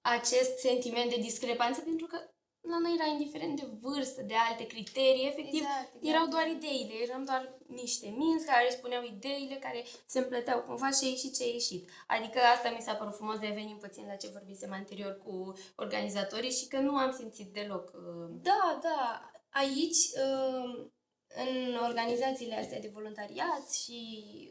acest 0.00 0.58
sentiment 0.58 1.10
de 1.10 1.20
discrepanță 1.20 1.80
pentru 1.80 2.06
că 2.06 2.18
la 2.60 2.78
noi 2.78 2.94
era 2.98 3.06
indiferent 3.10 3.60
de 3.60 3.66
vârstă, 3.80 4.22
de 4.22 4.34
alte 4.34 4.66
criterii, 4.66 5.26
efectiv, 5.26 5.60
Exact, 5.60 5.94
exact. 5.94 6.04
erau 6.14 6.26
doar 6.26 6.46
ideile, 6.46 6.92
eram 6.94 7.24
doar 7.24 7.58
niște 7.66 8.14
minți 8.16 8.46
care 8.46 8.66
își 8.66 8.76
spuneau 8.76 9.02
ideile, 9.04 9.54
care 9.54 9.84
se 10.06 10.18
împleteau 10.18 10.60
cumva 10.60 10.90
și 10.90 11.04
a 11.04 11.08
ieșit 11.08 11.34
ce 11.36 11.42
a 11.42 11.46
ieșit. 11.46 11.88
Adică 12.06 12.38
asta 12.54 12.70
mi 12.70 12.80
s-a 12.82 12.94
părut 12.94 13.14
frumos, 13.14 13.38
revenim 13.40 13.76
puțin 13.76 14.04
la 14.06 14.14
ce 14.14 14.28
vorbisem 14.32 14.72
anterior 14.72 15.18
cu 15.24 15.52
organizatorii 15.76 16.50
și 16.50 16.66
că 16.68 16.78
nu 16.78 16.96
am 16.96 17.12
simțit 17.12 17.52
deloc. 17.52 17.92
uh, 17.94 18.28
Da, 18.42 18.78
da. 18.82 19.30
Aici, 19.50 20.02
uh, 20.24 20.86
în 21.34 21.74
organizațiile 21.74 22.56
astea 22.56 22.80
de 22.80 22.90
voluntariat 22.92 23.70
și 23.72 24.00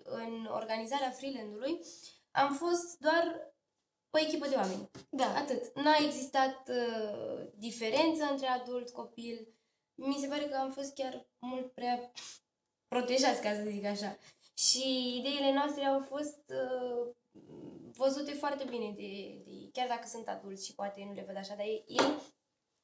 în 0.03 0.45
organizarea 0.51 1.11
freeland-ului, 1.11 1.79
am 2.31 2.55
fost 2.55 2.99
doar 2.99 3.53
o 4.09 4.19
echipă 4.19 4.47
de 4.47 4.55
oameni. 4.55 4.89
Da, 5.09 5.35
Atât. 5.35 5.75
N-a 5.75 5.95
existat 6.05 6.69
uh, 6.69 7.47
diferență 7.53 8.23
între 8.31 8.47
adult, 8.47 8.89
copil. 8.89 9.53
Mi 9.95 10.17
se 10.19 10.27
pare 10.27 10.45
că 10.45 10.55
am 10.55 10.71
fost 10.71 10.93
chiar 10.93 11.27
mult 11.39 11.71
prea 11.73 12.11
protejați, 12.87 13.41
ca 13.41 13.53
să 13.53 13.69
zic 13.69 13.85
așa. 13.85 14.17
Și 14.53 15.15
ideile 15.19 15.53
noastre 15.53 15.83
au 15.83 15.99
fost 15.99 16.41
uh, 16.47 17.13
văzute 17.95 18.31
foarte 18.31 18.63
bine 18.63 18.93
de, 18.95 19.41
de 19.45 19.69
chiar 19.73 19.87
dacă 19.87 20.07
sunt 20.07 20.27
adulți 20.27 20.65
și 20.65 20.75
poate 20.75 21.03
nu 21.05 21.13
le 21.13 21.23
văd 21.27 21.35
așa, 21.35 21.55
dar 21.55 21.65
ei, 21.65 21.83
ei 21.87 22.15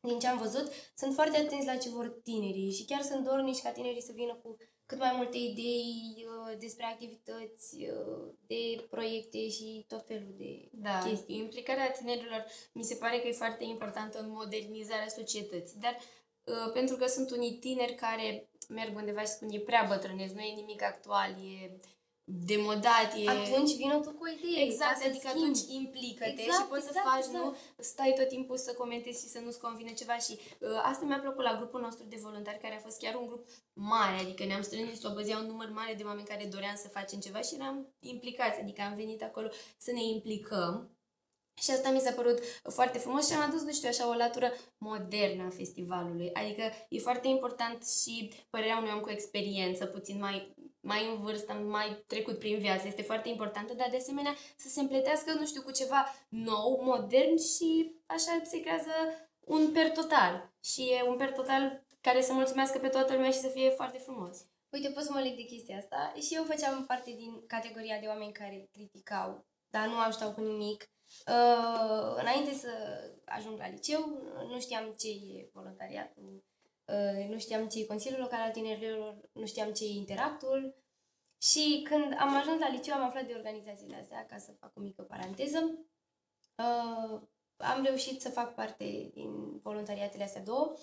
din 0.05 0.19
ce 0.19 0.27
am 0.27 0.37
văzut, 0.37 0.71
sunt 0.95 1.13
foarte 1.13 1.37
atenți 1.37 1.65
la 1.65 1.75
ce 1.75 1.89
vor 1.89 2.19
tinerii 2.23 2.71
și 2.71 2.85
chiar 2.85 3.01
sunt 3.01 3.23
dornici 3.23 3.61
ca 3.61 3.69
tinerii 3.69 4.01
să 4.01 4.11
vină 4.15 4.39
cu 4.43 4.57
cât 4.85 4.99
mai 4.99 5.13
multe 5.15 5.37
idei 5.37 6.25
uh, 6.27 6.57
despre 6.59 6.85
activități, 6.85 7.75
uh, 7.75 8.33
de 8.47 8.85
proiecte 8.89 9.49
și 9.49 9.85
tot 9.87 10.05
felul 10.05 10.33
de 10.37 10.69
da. 10.71 10.99
chestii. 11.07 11.37
Implicarea 11.37 11.91
tinerilor 11.91 12.45
mi 12.73 12.83
se 12.83 12.95
pare 12.95 13.19
că 13.19 13.27
e 13.27 13.31
foarte 13.31 13.63
importantă 13.63 14.19
în 14.19 14.29
modernizarea 14.29 15.07
societății, 15.07 15.79
dar 15.79 15.97
uh, 16.43 16.71
pentru 16.73 16.95
că 16.95 17.05
sunt 17.07 17.31
unii 17.31 17.57
tineri 17.57 17.93
care 17.95 18.49
merg 18.69 18.95
undeva 18.95 19.21
și 19.21 19.27
spun 19.27 19.49
e 19.51 19.59
prea 19.59 19.85
bătrânesc, 19.87 20.33
nu 20.33 20.41
e 20.41 20.55
nimic 20.55 20.81
actual, 20.81 21.29
e 21.29 21.77
demodat, 22.25 23.09
e... 23.17 23.29
Atunci 23.29 23.75
vină 23.75 23.99
tu 23.99 24.11
cu 24.11 24.23
o 24.23 24.31
idee. 24.37 24.63
Exact, 24.63 24.91
ca 24.91 24.99
să 24.99 25.07
adică 25.07 25.27
schimbi. 25.27 25.39
atunci 25.39 25.61
implică-te 25.79 26.41
Exact, 26.41 26.61
și 26.61 26.67
poți 26.67 26.83
să 26.83 26.91
exact, 26.93 27.07
faci, 27.07 27.25
exact. 27.25 27.43
nu 27.43 27.55
stai 27.77 28.13
tot 28.17 28.27
timpul 28.27 28.57
să 28.57 28.73
comentezi 28.73 29.21
și 29.23 29.29
să 29.29 29.39
nu-ți 29.39 29.59
convine 29.59 29.93
ceva 29.93 30.17
și 30.17 30.33
uh, 30.59 30.69
asta 30.83 31.05
mi-a 31.05 31.19
plăcut 31.19 31.43
la 31.43 31.57
grupul 31.59 31.81
nostru 31.81 32.05
de 32.09 32.19
voluntari 32.21 32.63
care 32.65 32.75
a 32.75 32.85
fost 32.87 32.97
chiar 32.97 33.15
un 33.15 33.27
grup 33.27 33.47
mare, 33.73 34.17
adică 34.19 34.43
ne-am 34.45 34.61
strâns 34.61 34.85
din 34.87 34.95
Slobozia 34.95 35.37
un 35.37 35.45
număr 35.45 35.69
mare 35.69 35.93
de 35.93 36.03
oameni 36.03 36.27
care 36.27 36.45
doream 36.45 36.75
să 36.75 36.87
facem 36.87 37.19
ceva 37.19 37.41
și 37.41 37.55
eram 37.55 37.95
implicați, 37.99 38.59
adică 38.59 38.81
am 38.81 38.95
venit 38.95 39.23
acolo 39.23 39.47
să 39.77 39.91
ne 39.91 40.03
implicăm 40.03 40.89
Și 41.61 41.71
asta 41.71 41.89
mi 41.91 41.99
s-a 41.99 42.11
părut 42.11 42.39
foarte 42.69 42.97
frumos 42.97 43.27
și 43.27 43.35
am 43.35 43.41
adus, 43.47 43.61
nu 43.61 43.71
știu, 43.71 43.89
așa 43.89 44.09
o 44.09 44.13
latură 44.13 44.51
modernă 44.77 45.43
a 45.43 45.49
festivalului. 45.49 46.29
Adică 46.33 46.63
e 46.89 46.99
foarte 46.99 47.27
important 47.27 47.87
și 47.87 48.31
părerea 48.49 48.77
unui 48.77 48.91
om 48.95 48.99
cu 48.99 49.09
experiență, 49.09 49.85
puțin 49.85 50.19
mai, 50.19 50.55
mai 50.85 51.09
în 51.09 51.21
vârstă, 51.21 51.53
mai 51.53 52.03
trecut 52.07 52.39
prin 52.39 52.57
viață. 52.59 52.87
Este 52.87 53.01
foarte 53.01 53.29
importantă, 53.29 53.73
dar 53.73 53.89
de 53.89 53.97
asemenea 53.97 54.33
să 54.57 54.67
se 54.69 54.79
împletească, 54.79 55.33
nu 55.33 55.45
știu, 55.45 55.61
cu 55.61 55.71
ceva 55.71 56.05
nou, 56.29 56.81
modern 56.83 57.37
și 57.37 57.95
așa 58.05 58.41
se 58.43 58.59
creează 58.59 58.91
un 59.39 59.71
per 59.71 59.91
total. 59.91 60.53
Și 60.63 60.81
e 60.81 61.09
un 61.09 61.17
per 61.17 61.31
total 61.31 61.85
care 62.01 62.21
să 62.21 62.33
mulțumească 62.33 62.77
pe 62.77 62.87
toată 62.87 63.13
lumea 63.13 63.31
și 63.31 63.39
să 63.39 63.47
fie 63.47 63.69
foarte 63.69 63.97
frumos. 63.97 64.45
Uite, 64.69 64.89
pot 64.89 65.03
să 65.03 65.11
mă 65.11 65.19
leg 65.19 65.35
de 65.35 65.43
chestia 65.43 65.77
asta. 65.77 66.13
Și 66.21 66.35
eu 66.35 66.43
făceam 66.43 66.85
parte 66.85 67.11
din 67.11 67.45
categoria 67.47 67.99
de 67.99 68.07
oameni 68.07 68.31
care 68.31 68.69
criticau, 68.71 69.45
dar 69.69 69.87
nu 69.87 69.99
ajutau 69.99 70.31
cu 70.33 70.41
nimic. 70.41 70.89
Uh, 71.27 72.15
înainte 72.21 72.53
să 72.53 72.71
ajung 73.25 73.57
la 73.57 73.69
liceu, 73.69 73.99
nu 74.49 74.59
știam 74.59 74.93
ce 74.97 75.07
e 75.07 75.49
voluntariatul, 75.53 76.23
uh, 76.23 76.54
nu 77.29 77.37
știam 77.39 77.67
ce 77.67 77.79
e 77.79 77.85
Consiliul 77.85 78.21
Local 78.21 78.41
al 78.41 78.51
Tinerilor, 78.51 79.29
nu 79.31 79.45
știam 79.45 79.73
ce 79.73 79.83
e 79.83 79.87
Interactul. 79.87 80.75
Și 81.41 81.81
când 81.83 82.15
am 82.19 82.35
ajuns 82.35 82.59
la 82.59 82.69
liceu, 82.69 82.95
am 82.95 83.03
aflat 83.03 83.27
de 83.27 83.33
organizațiile 83.33 83.95
astea, 83.95 84.25
ca 84.25 84.37
să 84.37 84.51
fac 84.59 84.71
o 84.75 84.81
mică 84.81 85.01
paranteză. 85.01 85.87
Uh, 86.57 87.21
am 87.57 87.83
reușit 87.83 88.21
să 88.21 88.29
fac 88.29 88.53
parte 88.55 89.09
din 89.13 89.59
voluntariatele 89.59 90.23
astea 90.23 90.43
două 90.43 90.73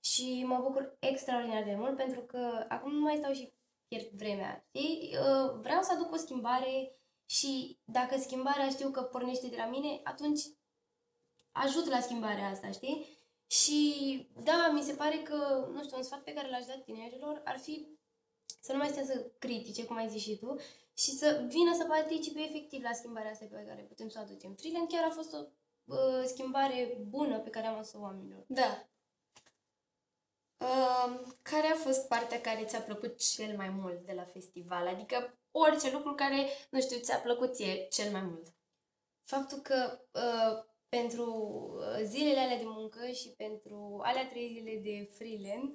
și 0.00 0.44
mă 0.46 0.58
bucur 0.62 0.96
extraordinar 0.98 1.62
de 1.62 1.74
mult 1.74 1.96
pentru 1.96 2.20
că 2.20 2.64
acum 2.68 2.92
nu 2.92 3.00
mai 3.00 3.16
stau 3.16 3.32
și 3.32 3.54
pierd 3.88 4.08
vremea. 4.08 4.64
Știi? 4.66 5.16
Uh, 5.16 5.58
vreau 5.60 5.82
să 5.82 5.92
aduc 5.92 6.12
o 6.12 6.16
schimbare 6.16 7.00
și 7.30 7.78
dacă 7.84 8.18
schimbarea 8.18 8.68
știu 8.68 8.90
că 8.90 9.02
pornește 9.02 9.46
de 9.46 9.56
la 9.56 9.66
mine, 9.66 10.00
atunci 10.04 10.40
ajut 11.52 11.86
la 11.86 12.00
schimbarea 12.00 12.48
asta, 12.48 12.70
știi? 12.70 13.06
Și 13.50 14.28
da, 14.42 14.70
mi 14.72 14.82
se 14.82 14.92
pare 14.92 15.16
că, 15.16 15.68
nu 15.72 15.82
știu, 15.82 15.96
un 15.96 16.02
sfat 16.02 16.22
pe 16.22 16.32
care 16.32 16.50
l-aș 16.50 16.64
da 16.64 16.78
tinerilor 16.78 17.40
ar 17.44 17.58
fi 17.58 17.86
să 18.60 18.72
nu 18.72 18.78
mai 18.78 18.88
stea 18.88 19.04
să 19.04 19.30
critique, 19.38 19.84
cum 19.84 19.96
ai 19.96 20.08
zis 20.08 20.22
și 20.22 20.36
tu, 20.36 20.56
și 20.94 21.10
să 21.10 21.44
vină 21.48 21.74
să 21.76 21.84
participe 21.84 22.40
efectiv 22.40 22.82
la 22.82 22.92
schimbarea 22.92 23.30
asta 23.30 23.46
pe 23.50 23.64
care 23.68 23.82
putem 23.82 24.08
să 24.08 24.18
o 24.18 24.22
aducem. 24.22 24.54
Freeland 24.54 24.88
chiar 24.88 25.04
a 25.04 25.10
fost 25.10 25.32
o 25.32 25.38
uh, 25.84 26.24
schimbare 26.26 26.98
bună 27.08 27.38
pe 27.38 27.50
care 27.50 27.66
am 27.66 27.74
adus-o 27.74 28.00
oamenilor. 28.00 28.44
Da. 28.46 28.88
Uh, 30.56 31.20
care 31.42 31.66
a 31.66 31.76
fost 31.76 32.08
partea 32.08 32.40
care 32.40 32.64
ți-a 32.64 32.80
plăcut 32.80 33.18
cel 33.18 33.56
mai 33.56 33.68
mult 33.68 34.06
de 34.06 34.12
la 34.12 34.24
festival? 34.24 34.86
Adică 34.86 35.38
orice 35.50 35.90
lucru 35.90 36.14
care, 36.14 36.46
nu 36.70 36.80
știu, 36.80 36.98
ți-a 36.98 37.18
plăcut 37.18 37.54
ție 37.54 37.88
cel 37.88 38.10
mai 38.12 38.22
mult. 38.22 38.54
Faptul 39.22 39.58
că 39.58 40.00
uh, 40.12 40.69
pentru 40.90 41.24
uh, 41.76 42.04
zilele 42.04 42.40
alea 42.40 42.56
de 42.56 42.66
muncă 42.66 43.10
și 43.10 43.28
pentru 43.28 44.00
alea 44.02 44.26
trei 44.26 44.48
zile 44.48 44.80
de 44.82 45.08
freelance, 45.12 45.74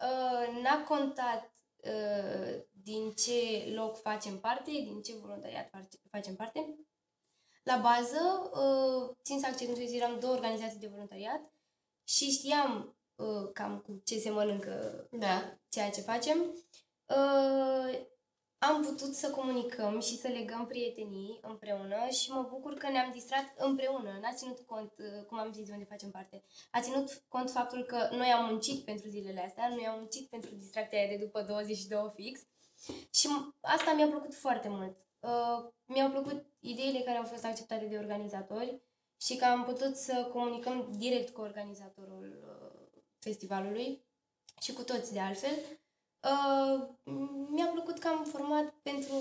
uh, 0.00 0.62
n-a 0.62 0.84
contat 0.88 1.52
uh, 1.76 2.62
din 2.70 3.10
ce 3.10 3.72
loc 3.74 4.00
facem 4.00 4.40
parte, 4.40 4.70
din 4.70 5.02
ce 5.02 5.16
voluntariat 5.16 5.70
facem 6.10 6.36
parte. 6.36 6.78
La 7.62 7.76
bază, 7.76 8.50
uh, 8.52 9.16
țin 9.22 9.40
să 9.40 9.46
accentuez, 9.46 9.92
eram 9.92 10.18
două 10.20 10.34
organizații 10.34 10.78
de 10.78 10.86
voluntariat 10.86 11.52
și 12.04 12.30
știam 12.30 12.96
uh, 13.14 13.50
cam 13.52 13.78
cu 13.78 14.02
ce 14.04 14.18
se 14.18 14.30
mănâncă 14.30 15.06
Da. 15.10 15.58
ceea 15.68 15.90
ce 15.90 16.00
facem. 16.00 16.54
Uh, 18.62 18.68
am 18.68 18.82
putut 18.82 19.14
să 19.14 19.30
comunicăm 19.30 20.00
și 20.00 20.16
să 20.16 20.28
legăm 20.28 20.66
prietenii 20.66 21.38
împreună 21.42 22.08
și 22.08 22.30
mă 22.30 22.46
bucur 22.50 22.74
că 22.74 22.88
ne-am 22.90 23.10
distrat 23.12 23.54
împreună. 23.56 24.18
N-a 24.20 24.34
ținut 24.34 24.60
cont, 24.60 24.92
uh, 24.98 25.24
cum 25.26 25.38
am 25.38 25.52
zis, 25.52 25.66
de 25.66 25.72
unde 25.72 25.84
facem 25.84 26.10
parte. 26.10 26.42
A 26.70 26.80
ținut 26.80 27.24
cont 27.28 27.50
faptul 27.50 27.84
că 27.84 28.08
noi 28.10 28.26
am 28.26 28.44
muncit 28.44 28.84
pentru 28.84 29.08
zilele 29.08 29.40
astea, 29.40 29.68
noi 29.68 29.86
am 29.86 29.98
muncit 29.98 30.28
pentru 30.28 30.54
distracția 30.54 30.98
aia 30.98 31.08
de 31.08 31.24
după 31.24 31.42
22 31.42 32.10
fix 32.14 32.40
și 33.10 33.28
m- 33.28 33.60
asta 33.60 33.92
mi-a 33.92 34.06
plăcut 34.06 34.34
foarte 34.34 34.68
mult. 34.68 34.96
Uh, 35.20 35.70
mi-au 35.84 36.10
plăcut 36.10 36.46
ideile 36.58 36.98
care 36.98 37.18
au 37.18 37.24
fost 37.24 37.44
acceptate 37.44 37.84
de 37.84 37.96
organizatori 37.96 38.82
și 39.20 39.36
că 39.36 39.44
am 39.44 39.64
putut 39.64 39.96
să 39.96 40.28
comunicăm 40.32 40.92
direct 40.96 41.34
cu 41.34 41.40
organizatorul 41.40 42.42
uh, 42.44 43.02
festivalului 43.18 44.04
și 44.60 44.72
cu 44.72 44.82
toți 44.82 45.12
de 45.12 45.20
altfel. 45.20 45.79
Uh, 46.22 46.88
mi-a 47.50 47.66
plăcut 47.66 47.98
că 47.98 48.08
am 48.08 48.24
format 48.24 48.74
pentru 48.82 49.14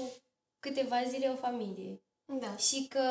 câteva 0.60 1.04
zile 1.04 1.28
o 1.30 1.36
familie 1.36 2.02
Da. 2.26 2.56
și 2.58 2.88
că 2.88 3.04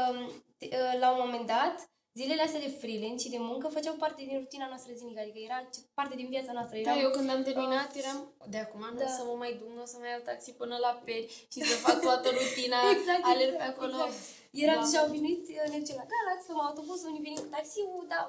uh, 0.61 0.98
la 1.01 1.11
un 1.11 1.18
moment 1.24 1.46
dat 1.46 1.90
zilele 2.14 2.42
astea 2.42 2.61
de 2.61 2.68
freelance 2.81 3.24
și 3.24 3.31
de 3.37 3.37
muncă 3.51 3.66
făceau 3.68 3.94
parte 3.94 4.22
din 4.27 4.38
rutina 4.38 4.66
noastră 4.68 4.92
zilnică, 4.94 5.20
adică 5.20 5.38
era 5.48 5.59
ce- 5.72 5.81
parte 5.94 6.14
din 6.16 6.29
viața 6.29 6.53
noastră. 6.53 6.77
Da, 6.83 6.90
Era 6.90 7.01
eu 7.01 7.11
când 7.11 7.31
am 7.31 7.42
terminat 7.42 7.90
eram 8.03 8.18
de 8.53 8.59
acum 8.59 8.81
nu 8.92 8.98
Da. 8.98 9.05
o 9.05 9.09
să 9.18 9.22
mă 9.29 9.35
mai 9.42 9.53
duc, 9.59 9.68
nu 9.77 9.83
o 9.83 9.88
să 9.92 9.96
mai 10.01 10.11
iau 10.11 10.20
taxi 10.29 10.51
până 10.61 10.77
la 10.87 10.92
peri 11.05 11.27
și 11.53 11.61
să 11.68 11.74
fac 11.87 12.01
toată 12.01 12.29
rutina, 12.38 12.79
Exact, 12.94 13.22
alerg 13.33 13.53
exact, 13.55 13.62
pe 13.64 13.68
acolo. 13.74 13.92
exact. 14.05 14.14
Eram 14.64 14.79
Da. 14.81 14.85
deja 14.85 15.05
obișnuiți, 15.07 15.51
ne 15.72 15.79
ducem 15.83 15.96
la 16.03 16.07
Galax, 16.12 16.38
luăm 16.48 16.61
autobuzul, 16.68 17.09
unii 17.11 17.24
venim 17.27 17.40
cu 17.44 17.51
taxiul, 17.57 18.05
dar 18.12 18.24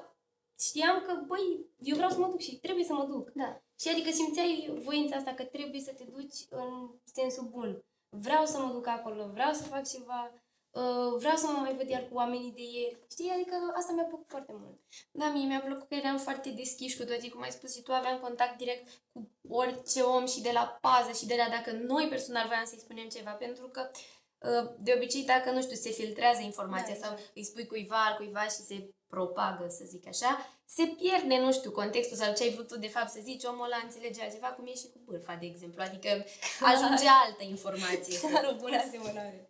știam 0.60 1.02
că, 1.06 1.12
băi, 1.26 1.66
eu 1.78 1.96
vreau 1.96 2.10
să 2.10 2.18
mă 2.18 2.26
duc 2.26 2.40
și 2.40 2.56
trebuie 2.56 2.84
să 2.84 2.92
mă 2.92 3.04
duc. 3.04 3.30
Da. 3.34 3.60
Și 3.80 3.88
adică 3.88 4.10
simțeai 4.10 4.72
voința 4.84 5.16
asta 5.16 5.34
că 5.34 5.44
trebuie 5.44 5.80
să 5.80 5.92
te 5.92 6.04
duci 6.04 6.38
în 6.50 6.90
sensul 7.04 7.46
bun. 7.50 7.84
Vreau 8.08 8.46
să 8.46 8.58
mă 8.58 8.72
duc 8.72 8.86
acolo, 8.86 9.30
vreau 9.32 9.52
să 9.52 9.62
fac 9.62 9.88
ceva, 9.88 10.32
uh, 10.70 11.18
vreau 11.18 11.36
să 11.36 11.46
mă 11.46 11.58
mai 11.58 11.76
văd 11.76 11.88
iar 11.88 12.08
cu 12.08 12.14
oamenii 12.14 12.52
de 12.52 12.62
ieri. 12.62 12.98
Știi? 13.10 13.30
Adică 13.30 13.54
asta 13.76 13.92
mi-a 13.92 14.04
plăcut 14.04 14.28
foarte 14.28 14.52
mult. 14.60 14.78
Da, 15.10 15.26
mie 15.30 15.46
mi-a 15.46 15.60
plăcut 15.60 15.88
că 15.88 15.94
eram 15.94 16.18
foarte 16.18 16.50
deschiși 16.50 16.96
cu 16.96 17.04
toții, 17.04 17.30
cum 17.30 17.42
ai 17.42 17.50
spus 17.50 17.74
și 17.74 17.82
tu, 17.82 17.92
aveam 17.92 18.18
contact 18.18 18.56
direct 18.56 18.88
cu 19.12 19.30
orice 19.48 20.00
om 20.00 20.26
și 20.26 20.40
de 20.40 20.50
la 20.52 20.78
pază 20.80 21.12
și 21.12 21.26
de 21.26 21.34
la 21.38 21.48
dacă 21.56 21.72
noi 21.72 22.06
personal 22.08 22.46
voiam 22.46 22.64
să-i 22.64 22.78
spunem 22.78 23.08
ceva, 23.08 23.30
pentru 23.30 23.68
că 23.68 23.90
uh, 24.38 24.70
de 24.78 24.92
obicei 24.96 25.24
dacă, 25.24 25.50
nu 25.50 25.62
știu, 25.62 25.76
se 25.76 25.90
filtrează 25.90 26.42
informația 26.42 26.94
Da, 26.94 27.00
sau 27.06 27.12
exact. 27.12 27.36
îi 27.36 27.44
spui 27.44 27.66
cuiva, 27.66 28.04
al 28.04 28.16
cuiva 28.16 28.42
și 28.42 28.60
se 28.70 28.90
propagă, 29.10 29.66
să 29.68 29.84
zic 29.86 30.06
așa, 30.06 30.30
se 30.64 30.84
pierde, 30.86 31.38
nu 31.38 31.52
știu, 31.52 31.70
contextul 31.70 32.16
sau 32.16 32.34
ce 32.34 32.42
ai 32.42 32.50
vrut 32.54 32.68
tu 32.68 32.78
de 32.78 32.86
fapt 32.88 33.10
să 33.10 33.18
zici, 33.22 33.44
omul 33.44 33.64
ăla 33.64 33.80
înțelege 33.84 34.22
altceva, 34.22 34.46
cum 34.46 34.66
e 34.66 34.74
și 34.74 34.88
cu 34.92 34.98
bârfa, 35.04 35.34
de 35.40 35.46
exemplu, 35.46 35.82
adică 35.82 36.24
ajunge 36.60 37.06
altă 37.24 37.42
informație. 37.44 38.16
să- 38.18 38.26
Chiar 38.26 38.48
o 38.52 38.56
bună 38.60 38.76
asemănare. 38.76 39.46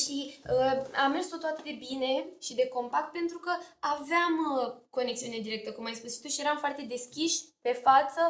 și 0.00 0.40
uh, 0.50 0.82
a 1.04 1.06
mers 1.08 1.26
totul 1.28 1.48
atât 1.48 1.64
de 1.64 1.76
bine 1.88 2.26
și 2.40 2.54
de 2.54 2.68
compact 2.68 3.12
pentru 3.12 3.38
că 3.38 3.50
aveam 3.78 4.34
uh, 4.56 4.72
conexiune 4.90 5.38
directă, 5.38 5.72
cum 5.72 5.84
ai 5.84 5.94
spus 5.94 6.14
și 6.14 6.20
tu, 6.20 6.28
și 6.28 6.40
eram 6.40 6.58
foarte 6.58 6.82
deschiși 6.82 7.44
pe 7.60 7.72
față 7.72 8.20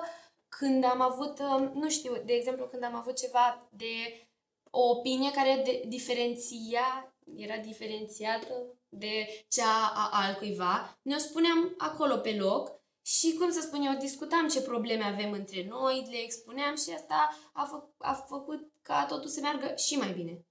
când 0.48 0.84
am 0.84 1.00
avut, 1.00 1.38
uh, 1.38 1.70
nu 1.74 1.88
știu, 1.88 2.22
de 2.24 2.32
exemplu, 2.32 2.64
când 2.66 2.84
am 2.84 2.94
avut 2.94 3.16
ceva 3.18 3.68
de 3.70 4.26
o 4.70 4.88
opinie 4.88 5.30
care 5.30 5.62
de, 5.64 5.82
diferenția, 5.86 7.14
era 7.36 7.56
diferențiată 7.56 8.54
de 8.90 9.44
cea 9.48 9.92
a 9.94 10.08
altcuiva, 10.12 10.98
ne-o 11.02 11.18
spuneam 11.18 11.74
acolo 11.78 12.16
pe 12.16 12.36
loc 12.38 12.80
și, 13.02 13.34
cum 13.38 13.50
să 13.50 13.60
spun 13.60 13.82
eu, 13.82 13.98
discutam 13.98 14.48
ce 14.48 14.62
probleme 14.62 15.04
avem 15.04 15.32
între 15.32 15.66
noi, 15.68 16.06
le 16.10 16.16
expuneam 16.16 16.76
și 16.76 16.90
asta 16.90 17.38
a, 17.52 17.64
fă, 17.64 17.84
a 17.98 18.12
făcut 18.12 18.72
ca 18.82 19.06
totul 19.06 19.28
să 19.30 19.40
meargă 19.40 19.74
și 19.76 19.96
mai 19.96 20.12
bine. 20.12 20.44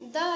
Da, 0.00 0.30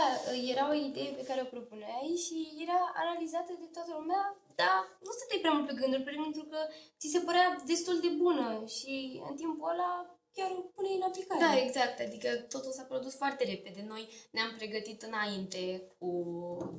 era 0.53 0.71
o 0.71 0.75
idee 0.75 1.11
pe 1.13 1.25
care 1.25 1.41
o 1.41 1.53
propuneai 1.55 2.15
și 2.25 2.37
era 2.65 2.93
analizată 2.95 3.53
de 3.61 3.69
toată 3.73 3.91
lumea, 3.99 4.37
dar 4.55 4.79
nu 5.05 5.11
stăteai 5.11 5.41
prea 5.41 5.53
mult 5.53 5.67
pe 5.67 5.79
gânduri, 5.81 6.03
pentru 6.03 6.43
că 6.43 6.59
ți 6.99 7.13
se 7.13 7.19
părea 7.19 7.63
destul 7.67 8.01
de 8.01 8.09
bună 8.09 8.65
și 8.67 9.23
în 9.29 9.37
timpul 9.37 9.71
ăla 9.71 9.93
chiar 10.33 10.51
o 10.51 10.61
puneai 10.75 10.97
în 10.97 11.03
aplicare. 11.03 11.41
Da, 11.41 11.57
exact. 11.57 12.01
Adică 12.01 12.29
totul 12.55 12.73
s-a 12.73 12.83
produs 12.83 13.15
foarte 13.17 13.45
repede. 13.45 13.85
Noi 13.89 14.09
ne-am 14.31 14.55
pregătit 14.57 15.03
înainte 15.03 15.63
cu 15.99 16.11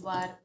doar 0.02 0.43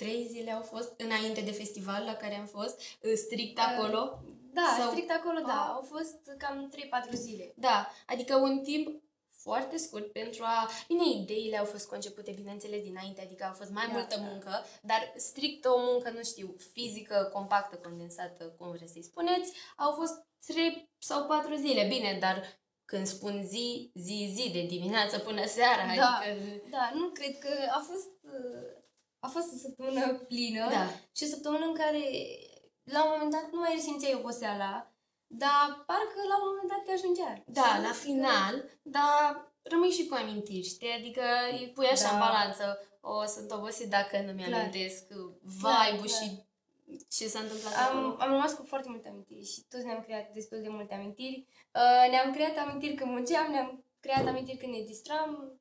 trei 0.00 0.26
zile 0.30 0.50
au 0.52 0.62
fost 0.62 0.92
înainte 0.96 1.40
de 1.40 1.52
festival 1.52 2.04
la 2.04 2.14
care 2.14 2.34
am 2.34 2.46
fost, 2.46 2.80
strict 3.14 3.58
acolo. 3.58 4.22
Da, 4.52 4.76
Sau- 4.78 4.90
strict 4.90 5.10
acolo, 5.10 5.38
da. 5.40 5.60
Ah. 5.68 5.74
Au 5.74 5.82
fost 5.82 6.16
cam 6.38 6.72
3-4 7.08 7.10
zile. 7.12 7.52
Da, 7.56 7.90
adică 8.06 8.36
un 8.36 8.62
timp 8.62 9.02
foarte 9.42 9.76
scurt 9.76 10.12
pentru 10.12 10.42
a... 10.44 10.68
Bine, 10.88 11.04
ideile 11.22 11.58
au 11.58 11.64
fost 11.64 11.88
concepute, 11.88 12.30
bineînțeles, 12.30 12.82
dinainte, 12.82 13.20
adică 13.22 13.44
a 13.44 13.52
fost 13.52 13.70
mai 13.70 13.86
Da, 13.86 13.92
multă 13.92 14.16
da. 14.16 14.22
muncă, 14.22 14.64
dar 14.82 15.12
strict 15.16 15.64
o 15.64 15.78
muncă, 15.78 16.10
nu 16.10 16.22
știu, 16.22 16.54
fizică, 16.72 17.30
compactă, 17.32 17.76
condensată, 17.76 18.44
cum 18.58 18.70
vreți 18.70 18.92
să-i 18.92 19.02
spuneți, 19.02 19.52
au 19.76 19.92
fost 19.92 20.14
3 20.46 20.90
sau 20.98 21.26
4 21.26 21.54
zile. 21.54 21.86
Bine, 21.88 22.16
dar 22.20 22.42
când 22.84 23.06
spun 23.06 23.42
zi, 23.46 23.90
zi, 23.94 24.32
zi, 24.34 24.50
de 24.52 24.62
dimineață 24.66 25.18
până 25.18 25.46
seara, 25.46 25.94
Da. 25.96 26.20
adică... 26.22 26.60
Da, 26.70 26.90
nu 26.94 27.08
cred 27.08 27.38
că 27.38 27.48
a 27.70 27.78
fost, 27.90 28.10
uh, 28.22 28.77
a 29.18 29.26
fost 29.28 29.52
o 29.54 29.56
săptămână 29.56 30.14
plină 30.14 30.68
Da. 30.70 30.86
și 31.16 31.24
o 31.24 31.26
săptămână 31.26 31.64
în 31.64 31.74
care 31.74 32.02
la 32.84 33.04
un 33.04 33.10
moment 33.12 33.32
dat 33.32 33.50
nu 33.52 33.58
mai 33.60 33.72
resimțeai 33.74 34.14
oboseala, 34.14 34.92
dar 35.26 35.66
parcă 35.86 36.20
la 36.28 36.36
un 36.42 36.46
moment 36.50 36.68
dat 36.68 36.82
te 36.84 36.92
ajungea. 36.92 37.42
Da, 37.46 37.62
Și 37.74 37.80
la 37.82 37.88
că- 37.88 37.94
final, 37.94 38.54
dar 38.82 39.52
rămâi 39.62 39.90
și 39.90 40.06
cu 40.06 40.14
amintiri, 40.14 40.66
știi? 40.66 40.92
Adică 40.98 41.22
îi 41.50 41.70
pui 41.74 41.86
așa 41.86 42.08
Da. 42.08 42.12
în 42.12 42.18
balanță. 42.18 42.82
o, 43.00 43.24
sunt 43.24 43.50
obosit 43.52 43.88
dacă 43.90 44.16
nu 44.18 44.32
Clar. 44.32 44.34
mi-amintesc 44.34 45.06
Clar, 45.06 45.88
vibe-ul 45.88 46.06
clar. 46.08 46.22
și 46.22 46.46
ce 47.08 47.26
s-a 47.28 47.38
întâmplat 47.38 47.74
acolo. 47.74 48.06
Am, 48.06 48.16
am 48.20 48.30
rămas 48.30 48.52
cu 48.52 48.64
foarte 48.64 48.88
multe 48.88 49.08
amintiri 49.08 49.44
și 49.52 49.60
toți 49.68 49.84
ne-am 49.84 50.00
creat 50.02 50.32
destul 50.32 50.60
de 50.62 50.68
multe 50.68 50.94
amintiri. 50.94 51.46
Uh, 51.74 52.10
ne-am 52.10 52.32
creat 52.32 52.56
amintiri 52.56 52.94
când 52.94 53.10
munceam, 53.10 53.50
ne-am 53.50 53.84
creat 54.00 54.26
amintiri 54.26 54.56
când 54.56 54.72
ne 54.72 54.80
distram, 54.82 55.60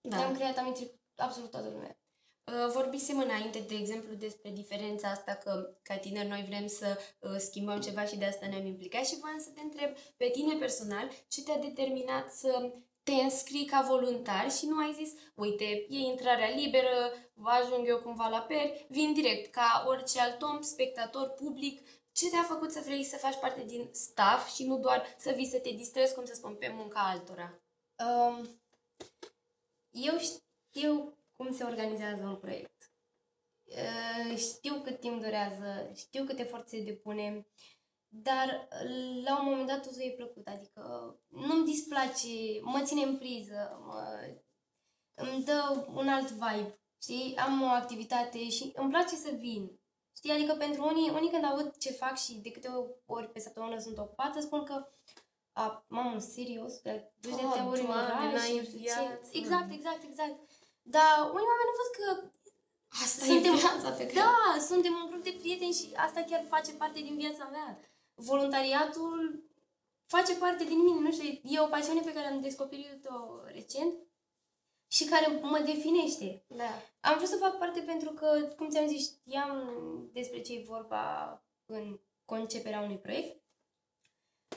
Da. 0.00 0.16
ne-am 0.16 0.34
creat 0.34 0.56
amintiri 0.58 0.88
cu 0.88 0.98
absolut 1.16 1.50
toată 1.50 1.68
lumea. 1.68 1.98
Uh, 2.48 2.72
Vorbisem 2.72 3.18
înainte, 3.18 3.58
de 3.58 3.74
exemplu, 3.74 4.14
despre 4.14 4.50
diferența 4.50 5.08
asta 5.08 5.34
că 5.34 5.76
ca 5.82 5.96
tineri 5.96 6.28
noi 6.28 6.44
vrem 6.48 6.66
să 6.66 6.98
uh, 7.18 7.36
schimbăm 7.38 7.80
ceva 7.80 8.04
și 8.04 8.16
de 8.16 8.24
asta 8.24 8.46
ne-am 8.46 8.66
implicat 8.66 9.06
și 9.06 9.18
voiam 9.20 9.38
să 9.38 9.50
te 9.54 9.60
întreb 9.60 9.96
pe 10.16 10.28
tine 10.32 10.54
personal 10.54 11.10
ce 11.28 11.42
te-a 11.42 11.58
determinat 11.58 12.32
să 12.32 12.72
te 13.02 13.12
înscrii 13.12 13.64
ca 13.64 13.86
voluntar 13.88 14.50
și 14.50 14.66
nu 14.66 14.78
ai 14.78 14.92
zis, 14.92 15.12
uite, 15.34 15.64
e 15.88 15.98
intrarea 15.98 16.54
liberă, 16.54 17.12
vă 17.34 17.48
ajung 17.48 17.88
eu 17.88 17.98
cumva 17.98 18.28
la 18.28 18.40
peri, 18.40 18.86
vin 18.88 19.12
direct, 19.12 19.52
ca 19.52 19.84
orice 19.86 20.20
alt 20.20 20.42
om, 20.42 20.60
spectator, 20.60 21.28
public, 21.28 21.80
ce 22.12 22.30
te-a 22.30 22.42
făcut 22.42 22.72
să 22.72 22.82
vrei 22.84 23.04
să 23.04 23.16
faci 23.16 23.36
parte 23.36 23.64
din 23.66 23.88
staff 23.92 24.54
și 24.54 24.66
nu 24.66 24.78
doar 24.78 25.14
să 25.18 25.32
vii 25.36 25.46
să 25.46 25.58
te 25.58 25.70
distrezi, 25.70 26.14
cum 26.14 26.24
să 26.24 26.34
spun, 26.34 26.54
pe 26.54 26.72
munca 26.76 27.00
altora? 27.00 27.60
Um, 27.98 28.48
eu 29.90 30.18
știu 30.18 31.17
cum 31.38 31.52
se 31.52 31.64
organizează 31.64 32.24
un 32.24 32.36
proiect. 32.36 32.92
Uh, 33.64 34.36
știu 34.36 34.80
cât 34.84 35.00
timp 35.00 35.22
durează, 35.22 35.90
știu 35.94 36.24
cât 36.24 36.38
efort 36.38 36.68
se 36.68 36.82
depune, 36.82 37.46
dar 38.08 38.68
uh, 38.84 39.24
la 39.24 39.38
un 39.40 39.44
moment 39.48 39.66
dat 39.66 39.82
totul 39.82 40.00
e 40.02 40.10
plăcut, 40.16 40.46
adică 40.46 40.82
nu-mi 41.28 41.64
displace, 41.64 42.28
mă 42.60 42.82
ține 42.84 43.02
în 43.02 43.18
priză, 43.18 43.78
mă, 43.86 44.28
îmi 45.14 45.44
dă 45.44 45.86
un 45.94 46.08
alt 46.08 46.30
vibe, 46.30 46.80
știi? 47.02 47.36
Am 47.36 47.62
o 47.62 47.66
activitate 47.66 48.48
și 48.48 48.72
îmi 48.74 48.90
place 48.90 49.14
să 49.14 49.30
vin. 49.38 49.80
Știi? 50.16 50.32
Adică 50.32 50.54
pentru 50.54 50.86
unii, 50.86 51.10
unii 51.10 51.30
când 51.30 51.44
aud 51.44 51.76
ce 51.76 51.92
fac 51.92 52.18
și 52.18 52.34
de 52.34 52.50
câte 52.50 52.68
ori 53.06 53.32
pe 53.32 53.38
săptămână 53.38 53.78
sunt 53.78 53.98
ocupată, 53.98 54.40
spun 54.40 54.64
că 54.64 54.86
a, 55.52 55.84
mamă, 55.88 56.18
serios, 56.18 56.76
că 56.76 56.90
duci 57.20 57.34
de 57.34 57.40
Oh, 57.42 57.44
atâtea 57.44 57.68
ori 57.68 57.80
în 57.80 57.86
Doamne, 57.86 58.12
oraș 58.12 58.32
n-ai 58.32 58.48
și 58.48 58.56
nu 58.56 58.62
știu 58.62 58.78
ce. 58.78 58.82
viață. 58.84 59.28
Exact, 59.32 59.72
exact, 59.72 60.02
exact. 60.02 60.36
Dar 60.94 61.14
unii 61.36 61.50
oameni 61.52 61.70
nu 61.70 61.78
văd 61.80 61.90
că 61.98 62.06
Asta 63.02 63.24
Suntem- 63.24 63.52
e 63.52 63.56
viața 63.56 63.90
pe 63.90 64.06
care... 64.06 64.12
da, 64.26 64.60
suntem 64.60 64.92
un 65.02 65.10
grup 65.10 65.22
de 65.22 65.36
prieteni 65.40 65.72
și 65.72 65.92
asta 65.96 66.24
chiar 66.28 66.44
face 66.48 66.72
parte 66.72 67.00
din 67.00 67.16
viața 67.16 67.44
mea. 67.44 67.78
Voluntariatul 68.14 69.42
face 70.06 70.34
parte 70.36 70.64
din 70.64 70.82
mine, 70.82 71.00
nu 71.00 71.12
știu, 71.12 71.40
e 71.42 71.60
o 71.60 71.66
pasiune 71.66 72.00
pe 72.00 72.12
care 72.12 72.26
am 72.26 72.40
descoperit-o 72.40 73.44
recent 73.46 73.94
și 74.90 75.04
care 75.04 75.26
mă 75.42 75.58
definește. 75.58 76.44
da. 76.46 76.82
Am 77.00 77.16
vrut 77.16 77.28
să 77.28 77.36
fac 77.36 77.58
parte 77.58 77.80
pentru 77.80 78.10
că, 78.10 78.52
cum 78.56 78.68
ți-am 78.68 78.86
zis, 78.86 79.04
știam 79.04 79.70
despre 80.12 80.40
ce 80.40 80.52
e 80.54 80.64
vorba 80.66 81.32
în 81.66 82.00
conceperea 82.24 82.80
unui 82.80 82.98
proiect. 82.98 83.42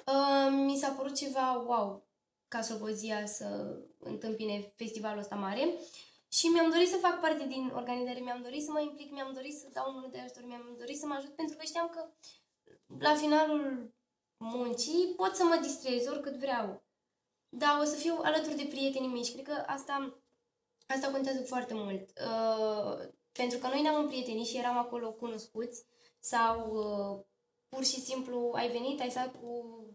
Uh, 0.06 0.48
mi 0.52 0.78
s-a 0.78 0.90
părut 0.90 1.16
ceva 1.16 1.64
wow 1.68 2.08
ca 2.48 2.62
Slobozia 2.62 3.26
să 3.26 3.78
întâmpine 4.00 4.74
festivalul 4.76 5.20
ăsta 5.20 5.36
mare 5.36 5.74
și 6.32 6.48
mi-am 6.48 6.70
dorit 6.70 6.90
să 6.90 6.98
fac 6.98 7.20
parte 7.20 7.46
din 7.48 7.72
organizare, 7.76 8.20
mi-am 8.20 8.42
dorit 8.42 8.64
să 8.64 8.72
mă 8.72 8.82
implic, 8.82 9.12
mi-am 9.12 9.34
dorit 9.34 9.54
să 9.58 9.68
dau 9.74 9.92
mână 9.92 10.08
de 10.08 10.20
ajutor, 10.20 10.44
mi-am 10.44 10.76
dorit 10.78 10.98
să 10.98 11.06
mă 11.06 11.14
ajut 11.14 11.36
pentru 11.36 11.58
că 11.58 11.64
știam 11.66 11.90
că 11.90 12.10
la 13.00 13.16
finalul 13.16 13.94
muncii 14.38 15.14
pot 15.16 15.36
să 15.36 15.44
mă 15.44 15.60
distrez 15.62 16.08
oricât 16.08 16.36
vreau. 16.36 16.84
Dar 17.50 17.80
o 17.82 17.84
să 17.84 17.96
fiu 17.96 18.20
alături 18.22 18.56
de 18.56 18.68
prietenii 18.70 19.10
mei 19.10 19.24
și 19.24 19.34
cred 19.34 19.46
că 19.46 19.64
asta 19.68 20.22
Asta 20.96 21.12
contează 21.12 21.44
foarte 21.44 21.74
mult. 21.74 22.10
Uh, 22.10 23.08
pentru 23.32 23.58
că 23.58 23.68
noi 23.68 23.82
ne-am 23.82 24.02
împrietenit 24.02 24.48
și 24.48 24.58
eram 24.58 24.78
acolo 24.78 25.12
cunoscuți 25.12 25.86
sau 26.20 26.72
uh, 26.72 27.26
pur 27.70 27.84
și 27.84 28.00
simplu 28.00 28.52
ai 28.56 28.70
venit, 28.70 29.00
ai 29.00 29.10
stat 29.10 29.36
cu 29.36 29.86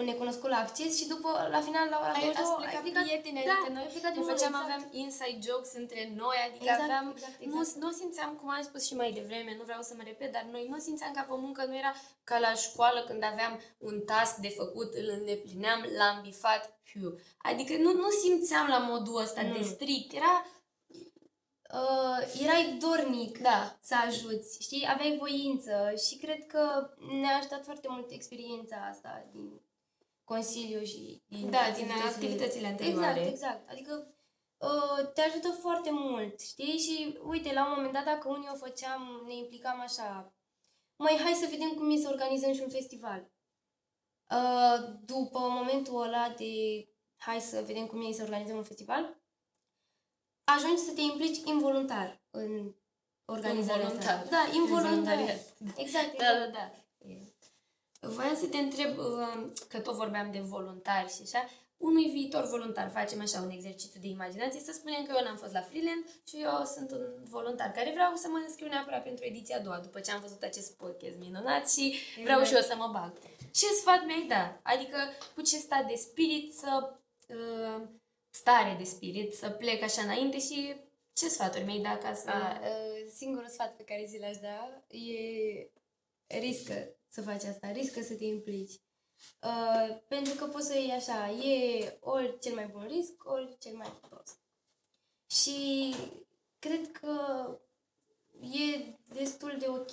un 0.00 0.06
necunoscut 0.12 0.50
la 0.54 0.60
acces 0.66 0.90
și 0.98 1.06
după, 1.14 1.30
la 1.54 1.60
final, 1.68 1.86
la 1.94 1.98
ora 2.02 2.12
Ai, 2.18 2.22
22, 2.22 2.42
ați 2.42 2.54
plecat 2.62 2.82
prieteni, 3.06 3.38
da, 3.50 3.56
adică 3.56 3.72
noi 3.76 3.82
ai 3.86 3.92
plecat 3.94 4.12
ne 4.12 4.16
din 4.18 4.26
făceam, 4.30 4.52
mână, 4.52 4.64
aveam 4.66 4.82
inside 5.02 5.40
jokes 5.46 5.72
între 5.82 6.02
noi, 6.22 6.38
adică 6.46 6.64
Exact, 6.66 6.82
aveam, 6.88 7.06
exact, 7.14 7.36
nu, 7.52 7.60
exact. 7.60 7.80
nu 7.82 7.90
simțeam, 8.00 8.30
cum 8.38 8.48
am 8.50 8.62
spus 8.68 8.82
și 8.88 8.94
mai 9.00 9.10
devreme, 9.18 9.52
nu 9.58 9.64
vreau 9.68 9.82
să 9.88 9.92
mă 9.96 10.04
repet, 10.10 10.30
dar 10.36 10.44
noi 10.54 10.64
nu 10.72 10.78
simțeam 10.86 11.12
ca 11.16 11.22
pe 11.28 11.36
muncă, 11.44 11.60
nu 11.64 11.76
era 11.82 11.92
ca 12.28 12.36
la 12.46 12.52
școală 12.66 13.00
când 13.08 13.22
aveam 13.32 13.54
un 13.88 13.96
task 14.10 14.34
de 14.46 14.50
făcut, 14.60 14.90
îl 15.00 15.08
îndeplineam, 15.18 15.80
l-am 15.98 16.18
bifat, 16.26 16.62
hiu. 16.90 17.08
Adică 17.50 17.72
nu, 17.84 17.90
nu 17.92 18.10
simțeam 18.22 18.66
la 18.74 18.78
modul 18.78 19.22
ăsta 19.24 19.42
Nu. 19.42 19.52
de 19.56 19.62
strict, 19.62 20.12
era, 20.20 20.34
uh, 21.80 22.18
erai 22.42 22.78
dornic 22.84 23.38
da, 23.38 23.78
să 23.80 23.94
ajuți, 24.06 24.62
știi? 24.62 24.86
Aveai 24.92 25.16
voință 25.18 25.74
și 26.06 26.16
cred 26.16 26.46
că 26.46 26.90
ne-a 27.20 27.36
ajutat 27.36 27.64
foarte 27.64 27.88
mult 27.90 28.10
experiența 28.10 28.76
asta 28.90 29.28
din 29.32 29.60
Consiliu 30.34 30.82
și 30.82 31.22
din 31.26 31.50
Da, 31.50 31.70
din 31.76 31.90
activitățile 31.90 32.66
anterioare. 32.66 33.20
Exact, 33.20 33.32
exact. 33.32 33.70
Adică 33.70 34.14
uh, 34.56 35.12
te 35.14 35.20
ajută 35.20 35.48
foarte 35.48 35.90
mult, 35.92 36.40
știi? 36.40 36.78
Și 36.78 37.18
uite, 37.22 37.52
la 37.52 37.66
un 37.66 37.72
moment 37.76 37.92
dat, 37.92 38.04
dacă 38.04 38.28
unii 38.28 38.50
o 38.52 38.56
făceam, 38.56 39.22
ne 39.26 39.34
implicam 39.34 39.80
așa, 39.80 40.34
mai 40.96 41.16
hai 41.24 41.32
să 41.32 41.46
vedem 41.50 41.70
cum 41.70 41.90
e 41.90 41.96
să 41.96 42.08
organizăm 42.08 42.52
și 42.52 42.60
un 42.62 42.68
festival. 42.68 43.30
Uh, 44.36 44.78
după 45.04 45.38
momentul 45.38 46.02
ăla 46.02 46.34
de 46.36 46.52
hai 47.16 47.40
să 47.40 47.62
vedem 47.66 47.86
cum 47.86 48.08
e 48.08 48.12
să 48.12 48.22
organizăm 48.22 48.56
un 48.56 48.62
festival, 48.62 49.22
ajungi 50.44 50.82
să 50.82 50.92
te 50.92 51.00
implici 51.00 51.40
involuntar 51.44 52.22
în 52.30 52.74
organizarea 53.24 53.82
Involuntar. 53.82 54.16
asta. 54.16 54.30
Da, 54.30 54.42
involuntar. 54.52 54.92
Involuntariat. 54.92 55.40
Exact, 55.76 56.16
Da, 56.16 56.30
exact. 56.30 56.52
da, 56.52 56.58
da. 56.58 56.84
Voiam 58.00 58.36
să 58.36 58.46
te 58.46 58.56
întreb, 58.56 58.98
uh, 58.98 59.50
că 59.68 59.80
tot 59.80 59.94
vorbeam 59.94 60.30
de 60.30 60.40
voluntari 60.40 61.12
și 61.12 61.20
așa, 61.22 61.48
unui 61.76 62.10
viitor 62.10 62.44
voluntar, 62.44 62.90
facem 62.90 63.20
așa 63.20 63.40
un 63.40 63.50
exercițiu 63.50 64.00
de 64.00 64.08
imaginație, 64.08 64.60
să 64.60 64.72
spunem 64.72 65.04
că 65.04 65.12
eu 65.16 65.24
n-am 65.24 65.36
fost 65.36 65.52
la 65.52 65.60
freelance 65.60 66.10
și 66.28 66.36
eu 66.40 66.64
sunt 66.74 66.90
un 66.90 67.04
voluntar 67.22 67.70
care 67.70 67.90
vreau 67.90 68.14
să 68.14 68.28
mă 68.28 68.42
înscriu 68.46 68.68
neapărat 68.68 69.02
pentru 69.02 69.24
ediția 69.24 69.56
a 69.56 69.60
doua, 69.60 69.78
după 69.78 70.00
ce 70.00 70.10
am 70.10 70.20
văzut 70.20 70.42
acest 70.42 70.76
podcast 70.76 71.16
minunat 71.18 71.70
și 71.70 71.94
vreau 72.22 72.44
și 72.44 72.54
eu 72.54 72.60
să 72.60 72.74
mă 72.76 72.88
bag. 72.92 73.12
Ce 73.52 73.66
sfat 73.66 74.04
mi-ai 74.06 74.26
da? 74.28 74.60
Adică 74.62 74.98
cu 75.34 75.40
ce 75.42 75.56
stat 75.56 75.86
de 75.86 75.94
spirit 75.94 76.54
să... 76.54 76.92
Uh, 77.28 77.82
stare 78.30 78.74
de 78.78 78.84
spirit, 78.84 79.34
să 79.34 79.50
plec 79.50 79.82
așa 79.82 80.02
înainte 80.02 80.38
și 80.38 80.74
ce 81.12 81.28
sfaturi 81.28 81.64
mi-ai 81.64 81.78
da 81.78 81.98
ca 81.98 82.14
să... 82.14 82.30
A, 82.30 82.58
uh, 82.62 83.10
singurul 83.16 83.48
sfat 83.48 83.76
pe 83.76 83.82
care 83.84 84.04
zi 84.06 84.18
l-aș 84.18 84.36
da 84.36 84.82
e 84.88 86.38
riscă 86.38 86.99
să 87.10 87.22
faci 87.22 87.44
asta, 87.44 87.70
riscă 87.70 88.02
să 88.02 88.14
te 88.14 88.24
implici. 88.24 88.80
Uh, 89.42 89.96
pentru 90.08 90.34
că 90.34 90.44
poți 90.44 90.66
să 90.66 90.74
iei 90.74 90.92
așa, 90.92 91.30
e 91.30 91.98
ori 92.00 92.38
cel 92.38 92.54
mai 92.54 92.66
bun 92.66 92.86
risc, 92.86 93.24
ori 93.24 93.56
cel 93.58 93.76
mai 93.76 93.92
prost. 94.08 94.38
Și 95.26 95.94
cred 96.58 96.90
că 96.92 97.14
e 98.40 98.96
destul 99.06 99.56
de 99.58 99.68
ok 99.68 99.92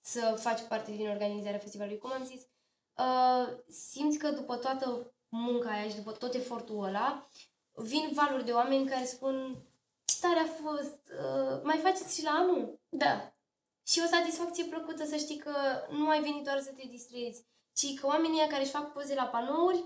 să 0.00 0.38
faci 0.40 0.60
parte 0.60 0.90
din 0.90 1.08
organizarea 1.08 1.58
festivalului. 1.58 1.98
Cum 1.98 2.12
am 2.12 2.24
zis, 2.24 2.40
uh, 2.96 3.58
simți 3.68 4.18
că 4.18 4.30
după 4.30 4.56
toată 4.56 5.14
munca 5.28 5.70
aia 5.70 5.88
și 5.88 5.96
după 5.96 6.12
tot 6.12 6.34
efortul 6.34 6.84
ăla, 6.84 7.28
vin 7.72 8.10
valuri 8.12 8.44
de 8.44 8.52
oameni 8.52 8.88
care 8.88 9.04
spun 9.04 9.64
ce 10.04 10.14
tare 10.20 10.38
a 10.38 10.46
fost, 10.46 10.98
uh, 11.08 11.60
mai 11.62 11.78
faceți 11.78 12.16
și 12.16 12.24
la 12.24 12.30
anul? 12.30 12.80
Da. 12.88 13.34
Și 13.86 14.00
o 14.04 14.06
satisfacție 14.06 14.64
plăcută 14.64 15.04
să 15.06 15.16
știi 15.16 15.36
că 15.36 15.54
nu 15.90 16.08
ai 16.08 16.20
venit 16.20 16.44
doar 16.44 16.60
să 16.60 16.72
te 16.76 16.86
distrezi, 16.86 17.44
ci 17.72 17.98
că 18.00 18.06
oamenii 18.06 18.38
ăia 18.38 18.48
care 18.48 18.62
își 18.62 18.70
fac 18.70 18.92
poze 18.92 19.14
la 19.14 19.24
panouri, 19.24 19.84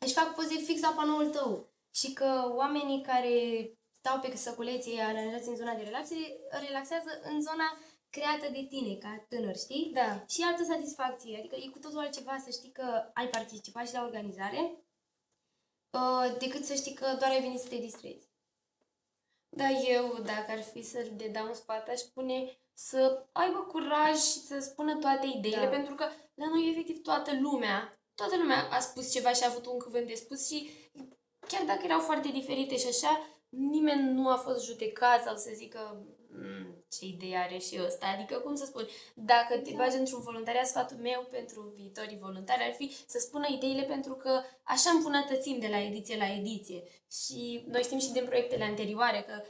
își 0.00 0.12
fac 0.12 0.34
poze 0.34 0.54
fix 0.54 0.80
la 0.80 0.92
panoul 0.96 1.30
tău. 1.30 1.70
Și 1.94 2.12
că 2.12 2.52
oamenii 2.54 3.02
care 3.02 3.36
stau 3.90 4.20
pe 4.20 4.36
săculeții 4.36 5.00
aranjați 5.00 5.48
în 5.48 5.56
zona 5.56 5.74
de 5.74 5.82
relaxie, 5.82 6.36
relaxează 6.50 7.20
în 7.22 7.42
zona 7.42 7.78
creată 8.10 8.46
de 8.52 8.66
tine, 8.68 8.94
ca 8.94 9.24
tânăr, 9.28 9.56
știi? 9.56 9.90
Da. 9.94 10.24
Și 10.28 10.42
altă 10.42 10.64
satisfacție, 10.64 11.38
adică 11.38 11.56
e 11.56 11.68
cu 11.68 11.78
totul 11.78 11.98
altceva 11.98 12.38
să 12.44 12.50
știi 12.50 12.72
că 12.72 13.10
ai 13.14 13.28
participat 13.28 13.86
și 13.88 13.94
la 13.94 14.02
organizare, 14.02 14.60
uh, 15.90 16.36
decât 16.38 16.64
să 16.64 16.74
știi 16.74 16.94
că 16.94 17.06
doar 17.18 17.30
ai 17.30 17.40
venit 17.40 17.60
să 17.60 17.68
te 17.68 17.76
distrezi. 17.76 18.30
Da, 19.48 19.68
eu, 19.68 20.18
dacă 20.24 20.50
ar 20.50 20.62
fi 20.62 20.82
să 20.82 21.06
le 21.16 21.28
dau 21.28 21.46
un 21.46 21.54
sfat, 21.54 21.88
aș 21.88 21.98
spune 21.98 22.61
să 22.88 23.26
aibă 23.32 23.58
curaj 23.58 24.16
și 24.16 24.38
să 24.48 24.58
spună 24.60 24.96
toate 24.96 25.26
ideile, 25.36 25.64
Da. 25.64 25.68
pentru 25.76 25.94
că 25.94 26.04
la 26.34 26.46
noi, 26.48 26.70
efectiv, 26.70 27.02
toată 27.02 27.30
lumea, 27.40 28.00
toată 28.14 28.36
lumea 28.36 28.68
a 28.70 28.78
spus 28.80 29.12
ceva 29.12 29.32
și 29.32 29.42
a 29.44 29.48
avut 29.50 29.66
un 29.66 29.78
cuvânt 29.78 30.06
de 30.06 30.14
spus 30.14 30.48
și 30.48 30.70
chiar 31.48 31.62
dacă 31.66 31.80
erau 31.84 32.00
foarte 32.00 32.28
diferite 32.28 32.76
și 32.76 32.86
așa, 32.86 33.26
nimeni 33.48 34.12
nu 34.12 34.28
a 34.28 34.36
fost 34.36 34.64
judecat 34.64 35.22
sau 35.22 35.36
să 35.36 35.50
zică 35.54 36.06
"Mm, 36.34 36.84
ce 36.88 37.04
idee 37.04 37.36
are 37.36 37.58
și 37.58 37.78
ăsta. 37.86 38.06
Adică, 38.06 38.38
cum 38.38 38.54
să 38.54 38.64
spun, 38.64 38.86
dacă 39.14 39.58
te 39.58 39.72
bagi 39.76 39.96
într-un 39.96 40.20
voluntariat, 40.20 40.66
sfatul 40.66 40.96
meu 40.96 41.26
pentru 41.30 41.72
viitorii 41.74 42.18
voluntari 42.18 42.62
ar 42.62 42.74
fi 42.74 42.96
să 43.06 43.18
spună 43.18 43.46
ideile 43.50 43.82
pentru 43.82 44.14
că 44.14 44.40
așa 44.62 44.90
îmbunătățim 44.90 45.58
de 45.58 45.68
la 45.68 45.80
ediție 45.80 46.16
la 46.16 46.32
ediție. 46.34 46.82
Și 47.10 47.64
noi 47.68 47.82
știm 47.82 47.98
și 47.98 48.12
din 48.12 48.24
proiectele 48.24 48.64
anterioare 48.64 49.22
că 49.28 49.42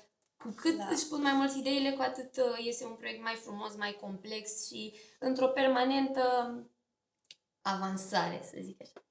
cu 0.42 0.48
cât 0.48 0.76
Da. 0.76 0.84
da. 0.84 0.90
își 0.90 1.06
pun 1.08 1.22
mai 1.22 1.32
mult 1.32 1.54
ideile, 1.54 1.92
cu 1.92 2.02
atât 2.02 2.36
uh, 2.36 2.64
iese 2.64 2.84
un 2.84 2.94
proiect 2.94 3.22
mai 3.22 3.34
frumos, 3.34 3.76
mai 3.76 3.92
complex 4.00 4.66
și 4.66 4.94
într-o 5.18 5.48
permanentă 5.48 6.56
avansare, 7.62 8.42
să 8.44 8.56
zic 8.60 8.82
așa. 8.82 9.06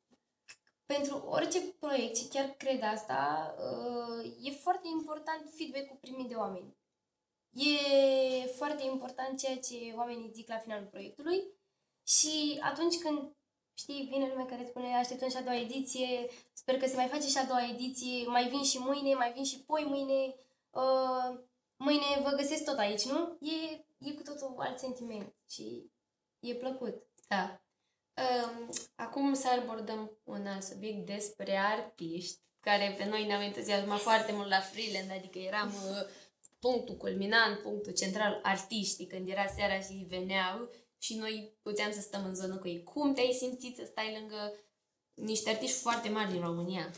pentru 0.85 1.17
orice 1.17 1.59
proiect, 1.79 2.15
și 2.17 2.27
chiar 2.27 2.45
cred 2.45 2.81
asta, 2.83 3.53
uh, 3.57 4.31
e 4.41 4.51
foarte 4.51 4.87
important 4.91 5.49
feedback-ul 5.57 5.97
primit 6.01 6.27
de 6.27 6.35
oameni. 6.35 6.75
E 7.53 8.45
foarte 8.45 8.83
important 8.83 9.39
ceea 9.39 9.57
ce 9.57 9.93
oamenii 9.95 10.31
zic 10.33 10.47
la 10.47 10.57
finalul 10.57 10.87
proiectului 10.87 11.43
și 12.07 12.59
atunci 12.61 12.97
când, 12.97 13.35
știi, 13.73 14.07
vine 14.11 14.27
lumea 14.27 14.45
care 14.45 14.65
spune 14.65 14.95
așteptăm 14.95 15.29
și 15.29 15.37
a 15.37 15.41
doua 15.41 15.59
ediție, 15.59 16.27
sper 16.53 16.77
că 16.77 16.87
se 16.87 16.95
mai 16.95 17.07
face 17.07 17.27
și 17.27 17.37
a 17.37 17.45
doua 17.45 17.69
ediție, 17.69 18.27
mai 18.27 18.49
vin 18.49 18.63
și 18.63 18.77
mâine, 18.77 19.13
mai 19.13 19.31
vin 19.33 19.43
și 19.43 19.63
poi 19.63 19.83
mâine, 19.87 20.35
uh, 20.71 21.39
mâine 21.77 22.21
vă 22.23 22.29
găsesc 22.35 22.63
tot 22.63 22.77
aici, 22.77 23.03
nu? 23.03 23.37
E, 23.41 23.85
e 23.97 24.13
cu 24.13 24.21
totul 24.21 24.55
alt 24.57 24.79
sentiment 24.79 25.33
și 25.49 25.91
e 26.39 26.53
plăcut. 26.53 27.03
Da. 27.27 27.61
Um, 28.21 28.69
acum 28.95 29.33
să 29.33 29.47
abordăm 29.47 30.19
un 30.23 30.47
alt 30.47 30.63
subiect 30.63 31.05
despre 31.05 31.57
artiști, 31.57 32.39
care 32.59 32.95
pe 32.97 33.05
noi 33.05 33.25
ne-au 33.25 33.41
entuziasmat 33.41 33.99
foarte 33.99 34.31
mult 34.31 34.49
la 34.49 34.59
freelance, 34.59 35.13
adică 35.13 35.39
eram 35.39 35.67
uh, 35.67 36.07
punctul 36.59 36.95
culminant, 36.95 37.59
punctul 37.59 37.93
central, 37.93 38.39
artiștii, 38.43 39.07
când 39.07 39.29
era 39.29 39.47
seara 39.47 39.79
și 39.79 40.05
veneau 40.09 40.69
și 40.97 41.17
noi 41.17 41.57
puteam 41.61 41.91
să 41.91 41.99
stăm 42.01 42.25
în 42.25 42.35
zonă 42.35 42.57
cu 42.57 42.67
ei. 42.67 42.83
Cum 42.83 43.13
te-ai 43.13 43.35
simțit 43.39 43.75
să 43.75 43.85
stai 43.85 44.17
lângă 44.19 44.53
niște 45.13 45.49
artiști 45.49 45.77
foarte 45.79 46.09
mari 46.09 46.31
din 46.31 46.41
România? 46.41 46.91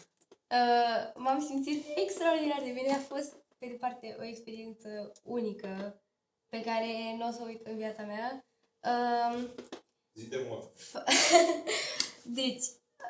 Uh, 0.50 1.12
m-am 1.16 1.46
simțit 1.48 1.86
extraordinar 1.96 2.62
de 2.64 2.72
bine. 2.72 2.94
A 2.94 3.00
fost, 3.00 3.36
pe 3.64 3.70
de 3.70 3.78
parte, 3.80 4.16
o 4.20 4.24
experiență 4.24 5.12
unică 5.24 6.02
pe 6.50 6.62
care 6.62 7.16
nu 7.18 7.28
o 7.28 7.32
să 7.32 7.40
o 7.42 7.46
uit 7.46 7.68
în 7.68 7.78
viața 7.78 8.04
mea. 8.04 8.46
Uh, 8.92 9.44
Zi 10.14 10.28
de 10.30 10.46
mod. 10.50 10.72
deci, 12.40 12.66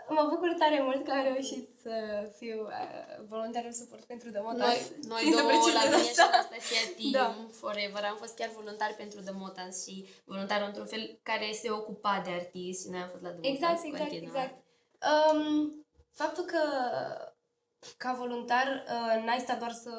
mă 0.09 0.27
bucur 0.29 0.55
tare 0.57 0.81
mult 0.81 1.05
că 1.05 1.11
am 1.11 1.23
reușit 1.23 1.69
să 1.81 1.93
fiu 2.37 2.61
uh, 2.61 3.25
voluntar 3.27 3.63
în 3.65 3.73
suport 3.73 4.03
pentru 4.03 4.29
Demotas. 4.29 4.57
Noi, 4.57 5.01
noi 5.07 5.21
Țin 5.21 5.31
să 5.31 5.37
două, 5.37 5.49
precizez 5.49 5.73
la 5.73 5.83
mine 5.83 6.03
și 6.03 6.09
asta. 6.09 6.23
Anastasia 6.23 6.83
Team, 6.97 7.11
Da. 7.11 7.47
Forever, 7.51 8.03
am 8.03 8.17
fost 8.17 8.35
chiar 8.35 8.49
voluntari 8.49 8.93
pentru 8.93 9.21
The 9.21 9.33
Motans 9.33 9.85
și 9.85 10.05
voluntar 10.25 10.61
într-un 10.67 10.85
fel 10.85 11.19
care 11.23 11.51
se 11.61 11.69
ocupa 11.71 12.21
de 12.25 12.31
artiști 12.31 12.81
și 12.83 12.89
noi 12.89 12.99
am 12.99 13.09
fost 13.09 13.23
la 13.23 13.29
The 13.29 13.49
Exact, 13.51 13.61
Motans 13.61 13.83
exact, 13.83 14.09
continuu. 14.09 14.35
exact. 14.35 14.55
Um, 15.11 15.85
faptul 16.11 16.43
că 16.43 16.61
ca 17.97 18.13
voluntar 18.13 18.85
uh, 18.87 19.23
n-ai 19.25 19.39
stat 19.39 19.59
doar 19.59 19.71
să 19.71 19.91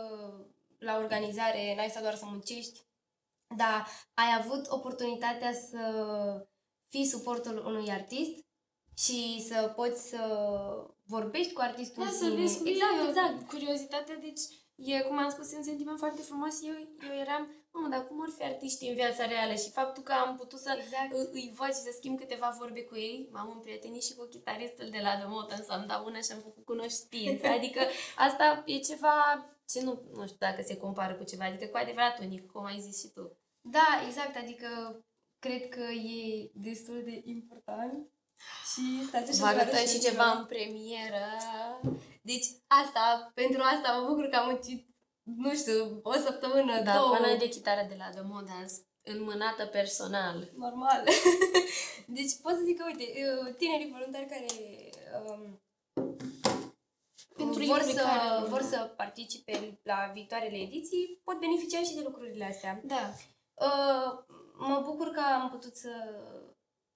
la 0.85 0.97
organizare, 0.97 1.75
n-ai 1.77 1.89
stat 1.89 2.03
doar 2.03 2.15
să 2.15 2.25
muncești, 2.27 2.81
dar 3.57 3.87
ai 4.15 4.37
avut 4.39 4.67
oportunitatea 4.69 5.53
să 5.53 5.83
fii 6.89 7.07
suportul 7.07 7.65
unui 7.67 7.91
artist 7.91 8.45
și 8.97 9.45
să 9.49 9.73
poți 9.77 10.09
să 10.09 10.21
vorbești 11.03 11.53
cu 11.53 11.61
artistul 11.61 12.03
Da, 12.03 12.09
în 12.09 12.15
să 12.15 12.25
sine. 12.25 12.35
vezi 12.35 12.59
cu 12.59 12.69
exact, 12.69 12.93
el, 13.01 13.09
exact. 13.09 13.49
Curiozitatea, 13.49 14.17
deci, 14.17 14.41
e, 14.75 15.01
cum 15.01 15.19
am 15.19 15.31
spus, 15.31 15.53
e 15.53 15.57
un 15.57 15.63
sentiment 15.63 15.99
foarte 15.99 16.23
frumos. 16.23 16.63
Eu, 16.63 16.75
eu 17.11 17.19
eram, 17.19 17.49
mamă, 17.75 17.89
dar 17.95 18.07
cum 18.07 18.23
ar 18.23 18.33
fi 18.37 18.43
artiștii 18.45 18.89
în 18.89 18.95
viața 18.95 19.27
reală? 19.27 19.55
Și 19.55 19.71
faptul 19.71 20.03
că 20.03 20.13
am 20.13 20.37
putut 20.37 20.59
să 20.59 20.71
Exact. 20.79 21.13
î- 21.21 21.31
îi 21.33 21.53
văd 21.59 21.67
și 21.77 21.85
să 21.87 21.93
schimb 21.99 22.19
câteva 22.19 22.57
vorbe 22.59 22.83
cu 22.83 22.97
ei, 22.97 23.29
m-am 23.33 23.51
împrietenit 23.55 24.03
și 24.05 24.15
cu 24.15 24.25
chitaristul 24.25 24.89
de 24.91 24.99
la 25.07 25.17
The 25.17 25.27
Motan, 25.29 25.63
să-mi 25.65 25.87
dau 25.87 26.05
una 26.05 26.21
și 26.21 26.33
am 26.33 26.41
făcut 26.49 26.65
cunoștință. 26.65 27.47
Adică 27.59 27.81
asta 28.17 28.63
e 28.67 28.79
ceva 28.79 29.17
ce 29.71 29.83
nu, 29.83 29.93
nu 30.13 30.25
știu 30.27 30.37
dacă 30.49 30.63
se 30.63 30.77
compară 30.77 31.15
cu 31.15 31.25
ceva, 31.25 31.45
adică 31.45 31.67
cu 31.67 31.77
adevărat 31.77 32.21
unic, 32.21 32.51
cum 32.53 32.65
ai 32.65 32.81
zis 32.81 33.01
și 33.01 33.09
tu. 33.15 33.39
Da, 33.61 33.89
exact, 34.07 34.37
adică 34.37 34.69
cred 35.39 35.69
că 35.69 35.81
e 35.93 36.51
destul 36.55 37.03
de 37.05 37.23
important 37.25 38.09
și 38.73 39.05
stați 39.07 39.31
așa 39.31 39.45
Vă 39.45 39.51
să 39.51 39.55
arătăm 39.61 39.75
arăt 39.75 39.89
și 39.89 39.95
eu 39.95 40.11
ceva 40.11 40.31
în 40.31 40.45
premieră. 40.47 41.25
Deci 42.23 42.47
asta, 42.67 43.31
pentru 43.35 43.61
asta 43.63 43.93
mă 43.93 44.07
bucur 44.09 44.27
că 44.27 44.37
am 44.37 44.49
muncit, 44.51 44.89
nu 45.25 45.55
știu, 45.55 46.01
o 46.03 46.13
săptămână, 46.13 46.83
Da, 46.83 46.97
două. 46.97 47.11
pana 47.17 47.37
de 47.37 47.49
chitară 47.49 47.87
de 47.89 47.95
la 47.99 48.09
The 48.11 48.23
Modans, 48.23 48.73
înmânată 49.03 49.67
personal. 49.67 50.51
Normal. 50.57 51.05
deci 52.17 52.33
pot 52.43 52.53
să 52.53 52.63
zic 52.65 52.79
că, 52.79 52.85
uite, 52.87 53.05
uh, 53.05 53.55
tinerii 53.57 53.91
voluntari 53.91 54.27
care 54.27 54.47
um, 55.27 55.63
Pentru 57.37 57.65
vor, 57.65 57.81
să, 57.81 57.89
implicare. 57.89 58.49
vor 58.49 58.63
să 58.63 58.93
participe 58.97 59.81
la 59.83 60.11
viitoarele 60.15 60.57
ediții 60.57 61.21
pot 61.25 61.39
beneficia 61.41 61.83
și 61.83 61.95
de 61.95 62.03
lucrurile 62.05 62.45
astea. 62.45 62.81
Da. 62.85 63.11
Uh, 63.55 64.25
mă 64.59 64.81
bucur 64.85 65.09
că 65.11 65.21
am 65.21 65.51
putut 65.51 65.77
să 65.77 65.91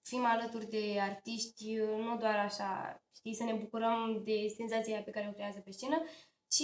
fim 0.08 0.24
alături 0.24 0.66
de 0.66 1.00
artiști, 1.00 1.80
uh, 1.80 1.98
nu 2.04 2.16
doar 2.16 2.36
așa, 2.36 3.02
știi, 3.16 3.34
să 3.34 3.44
ne 3.44 3.52
bucurăm 3.52 4.22
de 4.24 4.52
senzația 4.56 4.94
aia 4.94 5.02
pe 5.02 5.10
care 5.10 5.28
o 5.30 5.32
creează 5.32 5.60
pe 5.60 5.70
scenă, 5.70 6.02
ci 6.48 6.62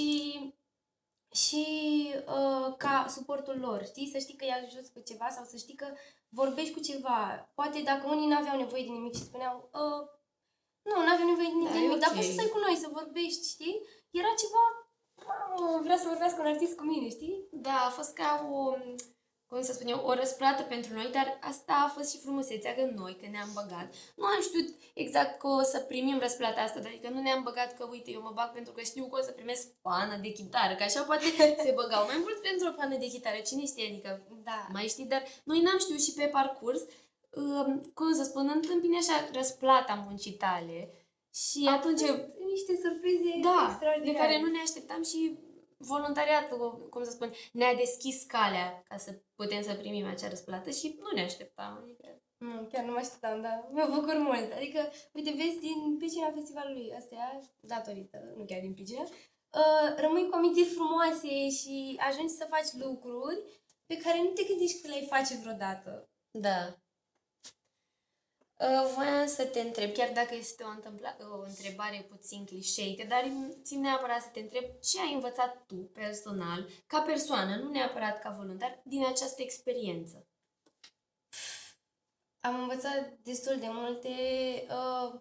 și 1.42 1.64
uh, 2.36 2.74
ca 2.76 3.06
suportul 3.08 3.58
lor, 3.58 3.84
știi, 3.84 4.10
să 4.12 4.18
știi 4.18 4.36
că 4.36 4.44
îi 4.44 4.56
ajuți 4.64 4.92
cu 4.92 5.00
ceva 5.00 5.28
sau 5.36 5.44
să 5.44 5.56
știi 5.56 5.74
că 5.82 5.86
vorbești 6.28 6.74
cu 6.74 6.80
ceva. 6.80 7.50
Poate 7.54 7.80
dacă 7.80 8.04
unii 8.06 8.26
nu 8.26 8.36
aveau 8.36 8.56
nevoie 8.58 8.82
de 8.82 8.90
nimic 8.90 9.14
și 9.14 9.28
spuneau, 9.28 9.70
uh, 9.82 10.02
nu, 10.88 10.96
nu 11.04 11.12
avem 11.14 11.26
nevoie 11.26 11.50
de 11.52 11.64
Da, 11.64 11.72
de 11.72 11.78
e 11.78 11.80
nimic, 11.80 12.00
dar 12.00 12.10
ok. 12.10 12.16
poți 12.16 12.26
să 12.26 12.32
stai 12.32 12.54
cu 12.54 12.58
noi, 12.58 12.76
să 12.82 12.96
vorbești, 12.98 13.48
știi? 13.54 13.76
Era 14.20 14.32
ceva, 14.42 14.64
mamă, 15.28 15.80
vrea 15.86 15.98
să 16.02 16.08
vorbească 16.12 16.40
un 16.40 16.52
artist 16.52 16.76
cu 16.76 16.84
mine, 16.84 17.08
știi? 17.08 17.36
Da, 17.66 17.76
a 17.86 17.90
fost 17.98 18.12
ca 18.20 18.28
o, 18.52 18.60
cum 19.54 19.62
să 19.62 19.72
spun 19.72 19.88
eu, 19.94 20.00
o 20.10 20.12
răsplată 20.22 20.62
pentru 20.62 20.90
noi, 20.98 21.08
dar 21.16 21.26
asta 21.50 21.74
a 21.84 21.92
fost 21.96 22.08
și 22.12 22.22
frumusețea 22.24 22.72
că 22.74 22.82
noi, 23.00 23.14
că 23.20 23.26
ne-am 23.30 23.50
băgat. 23.58 23.86
Nu 24.20 24.24
am 24.24 24.40
știut 24.48 24.68
exact 25.02 25.32
că 25.40 25.46
o 25.60 25.62
să 25.72 25.78
primim 25.90 26.18
răsplata 26.18 26.60
asta, 26.60 26.80
dar 26.80 26.90
adică 26.92 27.08
nu 27.14 27.20
ne-am 27.20 27.42
băgat 27.48 27.70
că, 27.78 27.84
uite, 27.90 28.10
eu 28.10 28.22
mă 28.26 28.32
bag 28.38 28.50
pentru 28.52 28.72
că 28.72 28.80
știu 28.90 29.04
că 29.06 29.18
o 29.20 29.22
să 29.28 29.32
primesc 29.38 29.64
pană 29.86 30.16
de 30.24 30.30
chitară, 30.38 30.72
că 30.74 30.82
așa 30.82 31.02
poate 31.02 31.26
se 31.66 31.72
băgau 31.80 32.04
mai 32.10 32.18
mult 32.24 32.38
pentru 32.48 32.64
o 32.68 32.76
pană 32.78 32.96
de 33.02 33.08
chitară, 33.14 33.38
cine 33.48 33.64
știe, 33.64 33.86
adică 33.90 34.10
Da. 34.50 34.60
mai 34.76 34.86
știi, 34.94 35.12
dar 35.12 35.22
noi 35.50 35.60
n-am 35.64 35.78
știut 35.78 36.02
și 36.06 36.12
pe 36.18 36.26
parcurs, 36.38 36.82
um, 37.42 37.68
cum 37.98 38.12
să 38.18 38.24
spun, 38.24 38.44
întâmpine 38.54 38.96
așa 38.96 39.16
răsplata 39.38 39.94
muncii 40.06 40.38
tale 40.44 40.78
și 41.42 41.62
atunci, 41.76 42.04
niște 42.52 42.72
surprize 42.84 43.30
da, 43.48 43.58
de 43.60 43.70
extraordinare. 43.70 44.18
care 44.22 44.40
nu 44.42 44.48
ne 44.50 44.60
așteptam 44.66 45.02
și 45.10 45.18
voluntariatul, 45.78 46.88
cum 46.88 47.04
să 47.04 47.10
spun, 47.10 47.32
ne-a 47.52 47.74
deschis 47.74 48.24
calea 48.24 48.82
ca 48.88 48.96
să 48.96 49.22
putem 49.34 49.62
să 49.62 49.74
primim 49.74 50.06
acea 50.06 50.28
răsplată 50.28 50.70
și 50.70 50.98
nu 51.00 51.10
ne 51.14 51.22
așteptam. 51.22 51.80
Adică, 51.82 52.22
Nu, 52.36 52.66
chiar 52.72 52.84
nu 52.84 52.92
mă 52.92 52.98
așteptam, 52.98 53.40
dar 53.40 53.68
mă 53.70 53.90
bucur 53.94 54.16
mult. 54.16 54.52
Adică, 54.52 54.80
uite, 55.12 55.30
vezi, 55.30 55.58
din 55.58 55.96
pricina 55.98 56.30
festivalului 56.30 56.92
ăsta, 56.96 57.38
datorită, 57.60 58.32
nu 58.36 58.44
chiar 58.44 58.60
din 58.60 58.74
pricina, 58.74 59.02
uh, 59.02 59.88
rămâi 59.96 60.28
cu 60.28 60.34
amintiri 60.36 60.68
frumoase 60.68 61.50
și 61.50 62.00
ajungi 62.08 62.32
să 62.32 62.46
faci 62.50 62.84
lucruri 62.84 63.62
pe 63.86 63.96
care 63.96 64.18
nu 64.22 64.28
te 64.28 64.44
gândești 64.44 64.80
că 64.80 64.88
le-ai 64.88 65.06
face 65.10 65.34
vreodată. 65.36 66.08
da. 66.30 66.83
Uh, 68.56 68.92
voiam 68.94 69.26
să 69.26 69.44
te 69.44 69.60
întreb, 69.60 69.92
chiar 69.92 70.10
dacă 70.12 70.34
este 70.34 70.62
o, 70.62 70.68
întâmpla, 70.68 71.16
o 71.20 71.42
întrebare 71.42 72.06
puțin 72.08 72.44
clișeică, 72.44 73.06
dar 73.08 73.24
țin 73.62 73.80
neapărat 73.80 74.22
să 74.22 74.28
te 74.32 74.40
întreb 74.40 74.64
ce 74.80 75.00
ai 75.00 75.14
învățat 75.14 75.64
tu 75.66 75.74
personal, 75.74 76.68
ca 76.86 77.00
persoană, 77.00 77.56
nu 77.56 77.70
neapărat 77.70 78.20
ca 78.20 78.30
voluntar, 78.30 78.80
din 78.84 79.04
această 79.06 79.42
experiență. 79.42 80.26
Am 82.40 82.60
învățat 82.60 83.12
destul 83.22 83.58
de 83.58 83.68
multe. 83.70 84.08
Uh, 84.68 85.20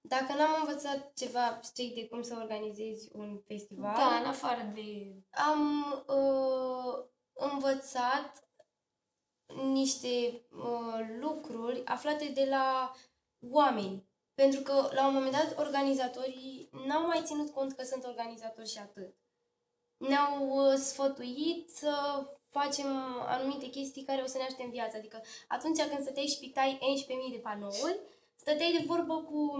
dacă 0.00 0.32
n-am 0.32 0.56
învățat 0.60 1.12
ceva 1.14 1.58
strict 1.62 1.94
de 1.94 2.08
cum 2.08 2.22
să 2.22 2.36
organizezi 2.40 3.08
un 3.12 3.40
festival, 3.46 3.94
Da, 3.96 4.16
în 4.16 4.26
afară 4.26 4.70
de... 4.74 5.14
am 5.30 5.84
uh, 6.06 7.04
învățat 7.32 8.47
niște 9.54 10.42
uh, 10.56 11.06
lucruri 11.20 11.82
aflate 11.84 12.24
de 12.34 12.46
la 12.50 12.92
oameni. 13.50 14.06
Pentru 14.34 14.60
că, 14.60 14.88
la 14.92 15.06
un 15.06 15.14
moment 15.14 15.32
dat, 15.32 15.58
organizatorii 15.58 16.68
n-au 16.86 17.06
mai 17.06 17.22
ținut 17.24 17.50
cont 17.50 17.72
că 17.72 17.84
sunt 17.84 18.04
organizatori 18.04 18.68
și 18.68 18.78
atât. 18.78 19.14
Ne-au 19.96 20.48
uh, 20.48 20.74
sfătuit 20.74 21.70
să 21.70 21.92
facem 22.48 22.86
anumite 23.26 23.66
chestii 23.66 24.04
care 24.04 24.22
o 24.22 24.26
să 24.26 24.36
ne 24.36 24.44
ajute 24.44 24.62
în 24.62 24.70
viață. 24.70 24.96
Adică 24.96 25.20
atunci 25.48 25.82
când 25.82 26.00
stăteai 26.02 26.26
și 26.26 26.38
pictai 26.38 26.78
11.000 27.28 27.32
de 27.32 27.38
panouri, 27.38 28.00
stăteai 28.34 28.76
de 28.78 28.84
vorbă 28.86 29.14
cu 29.22 29.50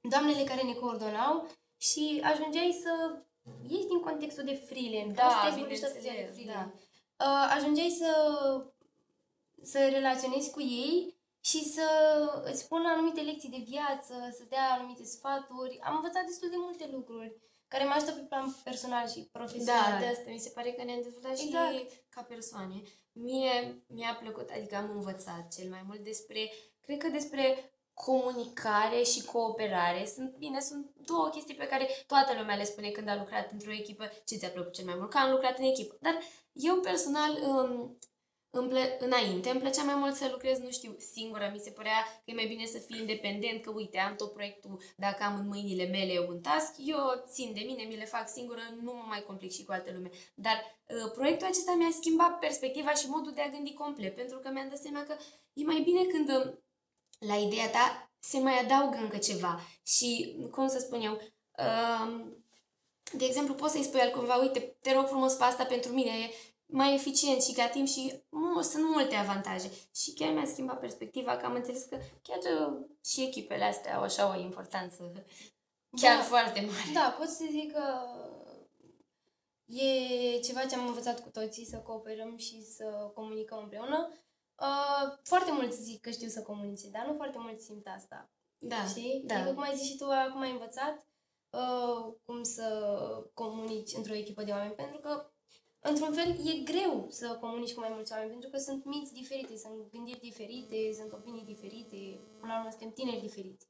doamnele 0.00 0.44
care 0.44 0.62
ne 0.62 0.72
coordonau 0.72 1.48
și 1.76 2.20
ajungeai 2.24 2.78
să 2.82 3.22
ieși 3.68 3.86
din 3.86 4.00
contextul 4.00 4.44
de 4.44 4.54
freelance. 4.54 5.12
Da, 5.12 5.22
Asta 5.22 5.46
e 5.48 5.60
vorbește 5.60 5.84
toată 5.84 6.00
ziua 6.00 6.14
de 6.14 6.18
bineînțeles, 6.18 6.44
freelance. 6.44 6.74
Uh, 7.24 7.54
ajungeai 7.56 7.90
să, 7.90 8.10
să 9.62 9.78
relaționezi 9.88 10.50
cu 10.50 10.60
ei 10.60 11.20
și 11.40 11.64
să 11.64 11.86
îți 12.44 12.60
spună 12.60 12.88
anumite 12.88 13.20
lecții 13.20 13.48
de 13.48 13.64
viață, 13.66 14.14
să 14.38 14.44
dea 14.48 14.66
anumite 14.70 15.04
sfaturi. 15.04 15.80
Am 15.80 15.94
învățat 15.94 16.24
destul 16.24 16.50
de 16.50 16.56
multe 16.58 16.88
lucruri 16.92 17.36
care 17.72 17.84
mă 17.84 17.94
ajută 17.94 18.12
pe 18.12 18.20
plan 18.20 18.56
personal 18.64 19.08
și 19.08 19.28
profesional. 19.32 19.90
Da, 19.90 19.98
de 19.98 20.06
asta 20.06 20.30
mi 20.30 20.46
se 20.46 20.50
pare 20.54 20.70
că 20.72 20.82
ne-am 20.84 21.02
dezvoltat 21.02 21.38
Exact. 21.38 21.72
și 21.74 21.86
ca 22.08 22.22
persoane. 22.22 22.82
Mie 23.12 23.84
mi-a 23.86 24.14
plăcut, 24.22 24.48
adică 24.56 24.76
am 24.76 24.90
învățat 24.90 25.44
cel 25.56 25.68
mai 25.70 25.82
mult 25.86 26.00
despre, 26.00 26.50
cred 26.80 26.98
că 26.98 27.08
despre 27.08 27.72
comunicare 27.94 29.02
și 29.02 29.24
cooperare. 29.24 30.06
Sunt, 30.14 30.36
bine, 30.36 30.60
sunt 30.60 30.90
două 30.94 31.28
chestii 31.28 31.54
pe 31.54 31.66
care 31.66 31.88
toată 32.06 32.32
lumea 32.38 32.56
le 32.56 32.64
spune 32.64 32.90
când 32.90 33.08
a 33.08 33.16
lucrat 33.16 33.52
într-o 33.52 33.72
echipă. 33.72 34.04
Ce 34.24 34.36
ți-a 34.36 34.48
plăcut 34.48 34.72
cel 34.72 34.84
mai 34.84 34.94
mult? 34.98 35.10
Că 35.10 35.18
am 35.18 35.30
lucrat 35.30 35.58
în 35.58 35.64
echipă. 35.64 35.96
Dar 36.00 36.18
eu 36.52 36.76
personal, 36.80 37.32
um, 37.42 37.98
îmi 38.54 38.68
plă- 38.68 38.96
înainte, 38.98 39.50
îmi 39.50 39.60
plăcea 39.60 39.82
mai 39.82 39.94
mult 39.94 40.14
să 40.14 40.28
lucrez, 40.30 40.58
nu 40.58 40.70
știu, 40.70 40.96
singură. 40.98 41.50
Mi 41.52 41.58
se 41.58 41.70
părea 41.70 42.02
că 42.24 42.30
e 42.30 42.34
mai 42.34 42.46
bine 42.46 42.66
să 42.66 42.78
fii 42.78 43.00
independent, 43.00 43.62
că 43.62 43.70
uite, 43.70 43.98
am 43.98 44.16
tot 44.16 44.32
proiectul, 44.32 44.82
dacă 44.96 45.22
am 45.22 45.36
în 45.38 45.46
mâinile 45.46 45.86
mele 45.86 46.26
un 46.28 46.40
task, 46.40 46.74
eu 46.76 46.98
țin 47.26 47.52
de 47.52 47.62
mine, 47.66 47.82
mi 47.82 47.96
le 47.96 48.04
fac 48.04 48.28
singură, 48.28 48.60
nu 48.82 48.92
mă 48.92 49.04
mai 49.06 49.22
complic 49.26 49.52
și 49.52 49.64
cu 49.64 49.72
alte 49.72 49.92
lume. 49.92 50.10
Dar 50.34 50.56
uh, 50.86 51.10
proiectul 51.12 51.46
acesta 51.46 51.74
mi-a 51.74 51.90
schimbat 51.90 52.38
perspectiva 52.38 52.94
și 52.94 53.08
modul 53.08 53.32
de 53.32 53.40
a 53.40 53.48
gândi 53.48 53.74
complet, 53.74 54.14
pentru 54.14 54.38
că 54.38 54.50
mi-am 54.52 54.68
dat 54.68 54.78
seama 54.78 55.02
că 55.02 55.16
e 55.52 55.64
mai 55.64 55.80
bine 55.80 56.02
când 56.04 56.28
uh, 56.28 56.52
la 57.18 57.36
ideea 57.36 57.70
ta 57.70 58.12
se 58.18 58.38
mai 58.38 58.58
adaugă 58.58 58.96
încă 58.96 59.16
ceva. 59.16 59.60
Și, 59.86 60.36
cum 60.50 60.68
să 60.68 60.78
spun 60.78 61.00
eu, 61.00 61.12
um, 61.12 62.36
de 63.12 63.24
exemplu, 63.24 63.54
poți 63.54 63.72
să-i 63.72 63.82
spui 63.82 64.00
altcuiva, 64.00 64.36
uite, 64.36 64.76
te 64.80 64.92
rog 64.92 65.06
frumos, 65.06 65.36
fă 65.36 65.44
asta 65.44 65.64
pentru 65.64 65.92
mine, 65.92 66.10
e 66.10 66.34
mai 66.72 66.94
eficient 66.94 67.42
și 67.42 67.52
ca 67.52 67.68
timp 67.68 67.86
și 67.86 68.22
mu- 68.28 68.62
sunt 68.62 68.84
multe 68.84 69.14
avantaje. 69.14 69.70
Și 69.94 70.12
chiar 70.12 70.32
mi-a 70.32 70.46
schimbat 70.46 70.80
perspectiva, 70.80 71.36
că 71.36 71.46
am 71.46 71.54
înțeles 71.54 71.84
că 71.84 71.98
chiar 72.22 72.38
uh, 72.38 72.80
și 73.04 73.22
echipele 73.22 73.64
astea 73.64 73.96
au 73.96 74.02
așa 74.02 74.36
o 74.36 74.40
importanță 74.40 75.12
chiar 76.00 76.16
Da. 76.16 76.22
foarte 76.22 76.60
mare. 76.60 76.90
Da, 76.94 77.14
pot 77.18 77.28
să 77.28 77.44
zic 77.50 77.72
că 77.72 77.84
e 79.66 80.38
ceva 80.40 80.64
ce 80.66 80.74
am 80.74 80.86
învățat 80.86 81.22
cu 81.22 81.28
toții, 81.30 81.66
să 81.66 81.76
cooperăm 81.76 82.36
și 82.36 82.62
să 82.64 83.10
comunicăm 83.14 83.58
împreună. 83.62 84.08
Uh, 84.60 85.12
foarte 85.22 85.52
mulți 85.52 85.82
zic 85.82 86.00
că 86.00 86.10
știu 86.10 86.28
să 86.28 86.42
comunice, 86.42 86.88
dar 86.90 87.06
nu 87.06 87.14
foarte 87.14 87.38
mulți 87.38 87.64
simt 87.64 87.86
asta. 87.96 88.30
Da, 88.58 88.84
Știi? 88.88 89.22
da. 89.26 89.34
Adică 89.34 89.52
cum 89.54 89.62
ai 89.62 89.76
zis 89.76 89.86
și 89.86 89.96
tu, 89.96 90.04
acum 90.04 90.40
ai 90.40 90.50
învățat 90.50 91.06
uh, 91.50 92.14
cum 92.22 92.42
să 92.42 92.66
comunici 93.34 93.92
într-o 93.96 94.14
echipă 94.14 94.42
de 94.42 94.50
oameni, 94.50 94.72
pentru 94.74 94.98
că 94.98 95.31
într-un 95.82 96.12
fel 96.12 96.30
e 96.50 96.62
greu 96.70 97.06
să 97.10 97.38
comunici 97.40 97.74
cu 97.74 97.80
mai 97.80 97.92
mulți 97.92 98.12
oameni, 98.12 98.30
pentru 98.30 98.50
că 98.50 98.58
sunt 98.58 98.84
minți 98.84 99.12
diferite, 99.12 99.56
sunt 99.56 99.90
gândiri 99.92 100.20
diferite, 100.20 100.92
sunt 100.92 101.12
opinii 101.12 101.44
diferite, 101.44 102.20
până 102.40 102.52
la 102.52 102.58
urmă 102.58 102.70
suntem 102.70 102.92
tineri 102.92 103.20
diferiți. 103.20 103.66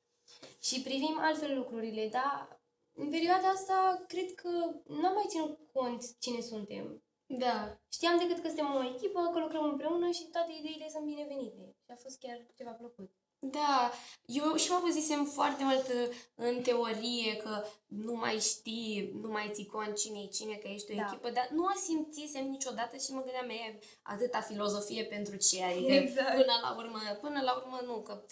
Și 0.60 0.82
privim 0.82 1.16
altfel 1.18 1.56
lucrurile, 1.56 2.08
dar 2.12 2.60
în 2.92 3.10
perioada 3.10 3.48
asta 3.48 4.04
cred 4.06 4.34
că 4.34 4.48
n-am 4.86 5.14
mai 5.14 5.26
ținut 5.28 5.58
cont 5.72 6.18
cine 6.18 6.40
suntem. 6.40 7.02
Da, 7.26 7.80
Știam 7.92 8.18
decât 8.18 8.42
că 8.42 8.48
suntem 8.48 8.74
o 8.74 8.84
echipă, 8.94 9.30
că 9.32 9.38
lucrăm 9.38 9.64
împreună 9.64 10.10
și 10.10 10.28
toate 10.32 10.52
ideile 10.58 10.88
sunt 10.88 11.04
binevenite. 11.04 11.76
Și 11.84 11.90
a 11.90 11.94
fost 11.94 12.18
chiar 12.18 12.46
ceva 12.56 12.70
plăcut. 12.70 13.10
Da, 13.44 13.92
eu 14.26 14.54
și 14.54 14.70
mă 14.70 14.80
auzisem 14.82 15.24
foarte 15.24 15.64
mult 15.64 15.88
uh, 15.88 16.16
în 16.34 16.62
teorie 16.62 17.36
că 17.36 17.64
nu 17.86 18.14
mai 18.14 18.38
știi, 18.38 19.12
nu 19.22 19.30
mai 19.30 19.50
ții 19.52 19.66
cont 19.66 19.96
cine 19.96 20.18
e 20.18 20.26
cine, 20.26 20.54
că 20.54 20.68
ești 20.68 20.92
o 20.92 20.94
Da. 20.96 21.06
echipă, 21.06 21.30
dar 21.30 21.48
nu 21.52 21.62
o 21.64 21.78
simțisem 21.86 22.46
niciodată 22.48 22.96
și 22.96 23.12
mă 23.12 23.22
gândeam, 23.22 23.48
e 23.48 23.78
atâta 24.02 24.40
filozofie 24.40 25.04
pentru 25.04 25.36
ce, 25.36 25.62
adică 25.64 25.92
Exact. 26.02 26.28
până 26.28 26.54
la 26.62 26.74
urmă, 26.76 26.98
până 27.20 27.40
la 27.42 27.52
urmă 27.56 27.80
nu, 27.84 28.02
că 28.02 28.24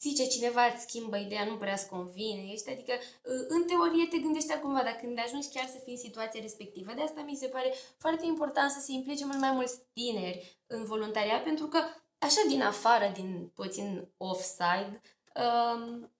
zice 0.00 0.26
cineva, 0.26 0.64
îți 0.66 0.82
schimbă 0.82 1.16
ideea, 1.16 1.44
nu 1.44 1.56
prea 1.56 1.72
îți 1.72 1.88
convine, 1.88 2.42
ești, 2.52 2.70
adică 2.70 2.92
uh, 2.92 3.44
în 3.48 3.64
teorie 3.64 4.06
te 4.06 4.18
gândești 4.18 4.58
cumva, 4.58 4.82
dar 4.82 4.96
când 5.00 5.18
ajungi 5.18 5.48
chiar 5.48 5.66
să 5.66 5.78
fii 5.84 5.92
în 5.92 5.98
situația 5.98 6.40
respectivă, 6.40 6.92
de 6.92 7.02
asta 7.02 7.22
mi 7.22 7.36
se 7.36 7.46
pare 7.46 7.74
foarte 7.98 8.26
important 8.26 8.70
să 8.70 8.80
se 8.80 8.92
implice 8.92 9.24
mult 9.24 9.40
mai 9.40 9.52
mulți 9.52 9.78
tineri 9.92 10.62
în 10.66 10.84
voluntariat, 10.84 11.42
pentru 11.42 11.66
că 11.66 11.78
așa 12.20 12.42
din 12.48 12.62
afară, 12.62 13.12
din 13.14 13.50
puțin 13.54 14.08
offside, 14.16 15.00
um, 15.34 16.12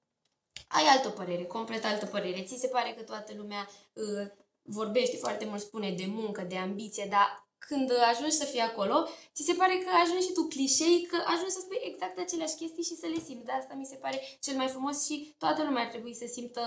ai 0.68 0.84
altă 0.84 1.08
părere, 1.08 1.44
complet 1.44 1.84
altă 1.84 2.06
părere. 2.06 2.42
Ți 2.42 2.58
se 2.58 2.68
pare 2.68 2.94
că 2.96 3.02
toată 3.02 3.32
lumea 3.36 3.68
uh, 3.92 4.26
vorbește 4.62 5.16
foarte 5.16 5.44
mult, 5.44 5.60
spune 5.60 5.90
de 5.90 6.06
muncă, 6.06 6.42
de 6.42 6.56
ambiție, 6.56 7.06
dar 7.10 7.48
când 7.58 7.90
ajungi 8.10 8.36
să 8.36 8.44
fii 8.44 8.60
acolo, 8.60 9.08
ți 9.34 9.42
se 9.42 9.52
pare 9.52 9.76
că 9.78 9.90
ajungi 10.02 10.26
și 10.26 10.32
tu 10.32 10.42
clișei, 10.42 11.06
că 11.10 11.16
ajungi 11.26 11.50
să 11.50 11.60
spui 11.60 11.78
exact 11.82 12.18
aceleași 12.18 12.54
chestii 12.54 12.82
și 12.82 12.94
să 12.94 13.06
le 13.06 13.20
simți. 13.24 13.44
De 13.44 13.52
asta 13.52 13.74
mi 13.74 13.84
se 13.84 13.96
pare 13.96 14.20
cel 14.40 14.56
mai 14.56 14.68
frumos 14.68 15.04
și 15.04 15.34
toată 15.38 15.62
lumea 15.62 15.82
ar 15.82 15.88
trebui 15.88 16.14
să 16.14 16.26
simtă 16.26 16.62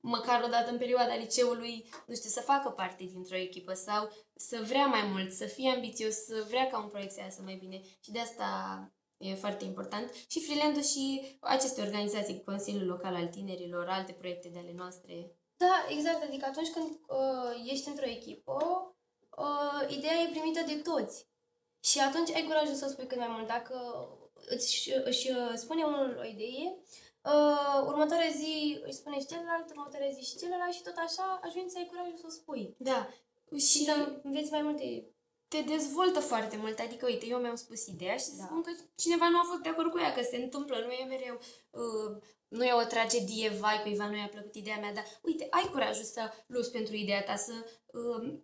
măcar 0.00 0.42
o 0.42 0.48
dată 0.48 0.70
în 0.70 0.78
perioada 0.78 1.16
liceului, 1.16 1.90
nu 2.06 2.14
știu, 2.14 2.30
să 2.30 2.40
facă 2.40 2.68
parte 2.70 3.04
dintr-o 3.04 3.36
echipă 3.36 3.72
sau 3.72 4.08
să 4.36 4.62
vrea 4.66 4.86
mai 4.86 5.02
mult, 5.12 5.32
să 5.32 5.44
fie 5.44 5.70
ambițios, 5.70 6.14
să 6.14 6.44
vrea 6.48 6.66
ca 6.66 6.78
un 6.78 6.88
proiect 6.88 7.12
să 7.12 7.20
iasă 7.20 7.42
mai 7.44 7.54
bine. 7.54 7.80
Și 8.00 8.10
de 8.10 8.18
asta 8.18 8.46
e 9.16 9.34
foarte 9.34 9.64
important. 9.64 10.12
Și 10.26 10.40
freelance 10.40 10.82
și 10.82 11.36
aceste 11.40 11.80
organizații, 11.80 12.42
Consiliul 12.44 12.86
Local 12.86 13.14
al 13.14 13.26
Tinerilor, 13.26 13.88
alte 13.88 14.12
proiecte 14.12 14.48
de 14.48 14.58
ale 14.58 14.72
noastre. 14.76 15.36
Da, 15.56 15.86
exact. 15.88 16.22
Adică 16.22 16.46
atunci 16.48 16.70
când 16.70 16.86
uh, 16.86 17.70
ești 17.72 17.88
într-o 17.88 18.08
echipă, 18.08 18.56
uh, 19.36 19.96
ideea 19.96 20.14
e 20.20 20.30
primită 20.30 20.60
de 20.66 20.74
toți. 20.74 21.28
Și 21.80 21.98
atunci 22.00 22.30
ai 22.30 22.44
curajul 22.44 22.74
să 22.74 22.84
o 22.88 22.90
spui 22.90 23.06
cât 23.06 23.18
mai 23.18 23.28
mult. 23.28 23.46
Dacă 23.46 23.76
îți, 24.46 24.90
își 25.04 25.30
uh, 25.30 25.52
spune 25.54 25.84
unul 25.84 26.18
o 26.22 26.24
idee, 26.24 26.66
uh, 27.22 27.80
următoarea 27.86 28.30
zi 28.30 28.80
își 28.84 29.00
spune 29.00 29.20
și 29.20 29.26
celălalt, 29.26 29.70
următoarea 29.70 30.10
zi 30.10 30.22
și 30.28 30.36
celălalt 30.36 30.72
și 30.72 30.82
tot 30.82 30.96
așa 30.96 31.40
ajungi 31.42 31.72
să 31.72 31.78
ai 31.78 31.86
curajul 31.86 32.16
să 32.16 32.26
o 32.26 32.36
spui. 32.38 32.74
Da. 32.78 33.08
Și 33.58 33.66
Și 33.66 33.84
să 33.84 34.20
înveți 34.22 34.50
mai 34.50 34.62
multe. 34.62 35.10
te 35.48 35.60
dezvoltă 35.60 36.20
foarte 36.20 36.56
mult. 36.56 36.78
Adică, 36.78 37.06
uite, 37.06 37.26
eu 37.26 37.38
mi-am 37.38 37.54
spus 37.54 37.86
ideea 37.86 38.16
și 38.16 38.30
Da. 38.38 38.44
spun 38.44 38.62
că 38.62 38.70
cineva 38.96 39.28
nu 39.28 39.38
a 39.38 39.44
fost 39.46 39.60
de 39.60 39.68
acord 39.68 39.90
cu 39.90 39.98
ea, 39.98 40.12
că 40.12 40.22
se 40.22 40.36
întâmplă, 40.36 40.76
nu 40.86 40.90
e 40.90 41.04
mereu... 41.04 41.38
Uh, 41.70 42.22
nu 42.48 42.64
e 42.64 42.72
o 42.72 42.84
tragedie, 42.84 43.48
vai, 43.48 43.82
cuiva 43.82 44.08
nu 44.08 44.16
i-a 44.16 44.28
plăcut 44.28 44.54
ideea 44.54 44.78
mea, 44.78 44.92
dar 44.92 45.04
uite, 45.22 45.46
ai 45.50 45.68
curajul 45.72 46.04
să 46.04 46.32
luți 46.46 46.70
pentru 46.70 46.94
ideea 46.94 47.22
ta, 47.24 47.36
să, 47.36 47.52
uh, 47.86 48.38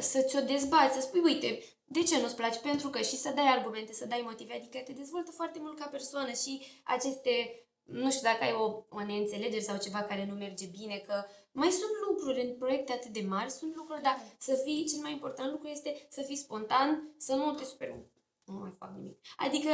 să 0.00 0.22
ți-o 0.22 0.40
dezbați, 0.40 0.94
să 0.94 1.00
spui, 1.00 1.20
uite, 1.20 1.62
de 1.84 2.02
ce 2.02 2.20
nu-ți 2.20 2.36
place? 2.36 2.58
Pentru 2.58 2.88
că 2.88 3.00
și 3.00 3.16
să 3.16 3.32
dai 3.34 3.46
argumente, 3.46 3.92
să 3.92 4.06
dai 4.06 4.20
motive, 4.24 4.54
adică 4.54 4.78
te 4.78 4.92
dezvoltă 4.92 5.30
foarte 5.30 5.58
mult 5.58 5.78
ca 5.78 5.86
persoană 5.86 6.32
și 6.32 6.66
aceste, 6.84 7.64
nu 7.82 8.10
știu 8.10 8.28
dacă 8.30 8.44
ai 8.44 8.52
o, 8.52 8.84
o 8.88 9.04
neînțelegere 9.04 9.62
sau 9.62 9.78
ceva 9.78 10.02
care 10.02 10.24
nu 10.24 10.34
merge 10.34 10.66
bine, 10.78 10.96
că 11.06 11.24
mai 11.52 11.70
sunt 11.70 11.90
lucruri 12.18 12.46
în 12.46 12.56
proiecte 12.56 12.92
atât 12.92 13.10
de 13.10 13.20
mari, 13.28 13.50
sunt 13.50 13.74
lucruri, 13.74 14.02
dar 14.02 14.16
să 14.38 14.54
fii, 14.64 14.86
cel 14.86 14.98
mai 15.00 15.12
important 15.12 15.50
lucru 15.50 15.68
este 15.68 16.06
să 16.08 16.22
fii 16.22 16.36
spontan, 16.36 17.14
să 17.16 17.34
nu 17.34 17.52
te 17.52 17.64
superi. 17.64 17.94
Nu 18.44 18.54
mai 18.54 18.74
fac 18.78 18.90
nimic. 18.96 19.18
Adică 19.36 19.70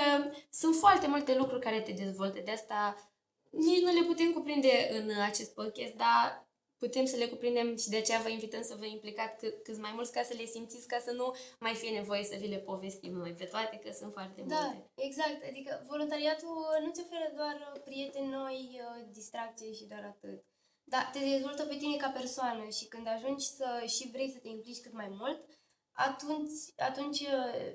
sunt 0.51 0.75
foarte 0.75 1.07
multe 1.07 1.37
lucruri 1.37 1.61
care 1.61 1.81
te 1.81 1.93
dezvoltă, 1.93 2.41
de 2.45 2.51
asta 2.51 3.11
nici 3.51 3.83
nu 3.83 3.93
le 3.93 4.07
putem 4.07 4.33
cuprinde 4.33 4.89
în 4.99 5.11
acest 5.21 5.55
podcast, 5.55 5.93
dar 5.95 6.49
putem 6.79 7.05
să 7.05 7.17
le 7.17 7.27
cuprindem 7.27 7.77
și 7.77 7.89
de 7.89 7.97
aceea 7.97 8.21
vă 8.21 8.29
invităm 8.29 8.63
să 8.63 8.75
vă 8.79 8.85
implicați 8.87 9.37
cât, 9.41 9.63
cât 9.63 9.79
mai 9.81 9.93
mulți 9.95 10.13
ca 10.13 10.23
să 10.23 10.35
le 10.37 10.45
simțiți, 10.45 10.87
ca 10.89 10.99
să 11.07 11.13
nu 11.13 11.35
mai 11.61 11.75
fie 11.75 11.91
nevoie 11.91 12.25
să 12.25 12.37
vi 12.41 12.49
le 12.49 12.59
povestim 12.59 13.13
noi 13.13 13.33
pe 13.33 13.45
toate, 13.45 13.77
că 13.85 13.93
sunt 13.93 14.13
foarte 14.13 14.43
Da, 14.47 14.61
multe. 14.61 14.91
exact. 14.95 15.45
Adică 15.49 15.85
voluntariatul 15.89 16.57
nu 16.85 16.91
ți 16.93 17.05
oferă 17.05 17.33
doar 17.37 17.81
prieteni 17.85 18.29
noi, 18.29 18.81
uh, 18.81 19.05
distracție 19.13 19.73
și 19.73 19.85
doar 19.85 20.05
atât. 20.05 20.43
Da, 20.85 21.11
te 21.13 21.19
dezvoltă 21.19 21.65
pe 21.65 21.77
tine 21.77 21.97
ca 21.97 22.09
persoană 22.09 22.69
și 22.69 22.87
când 22.87 23.07
ajungi 23.07 23.47
să 23.47 23.85
și 23.87 24.11
vrei 24.11 24.31
să 24.31 24.39
te 24.39 24.49
implici 24.49 24.81
cât 24.81 24.93
mai 24.93 25.09
mult, 25.09 25.45
atunci, 25.93 26.51
atunci 26.77 27.21
uh, 27.21 27.73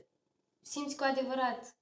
simți 0.62 0.96
cu 0.96 1.04
adevărat 1.04 1.78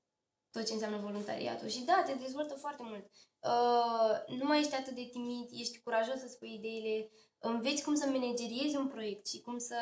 tot 0.51 0.65
ce 0.65 0.73
înseamnă 0.73 0.97
voluntariatul. 0.97 1.67
Și 1.67 1.83
da, 1.83 2.03
te 2.05 2.13
dezvoltă 2.13 2.53
foarte 2.53 2.83
mult. 2.83 3.05
Uh, 3.39 4.37
nu 4.37 4.45
mai 4.45 4.59
ești 4.59 4.75
atât 4.75 4.95
de 4.95 5.09
timid, 5.11 5.49
ești 5.51 5.81
curajos 5.81 6.19
să 6.19 6.27
spui 6.27 6.53
ideile, 6.53 7.09
înveți 7.37 7.83
cum 7.83 7.95
să 7.95 8.05
manageriezi 8.05 8.75
un 8.75 8.87
proiect 8.87 9.27
și 9.27 9.41
cum 9.41 9.57
să 9.57 9.77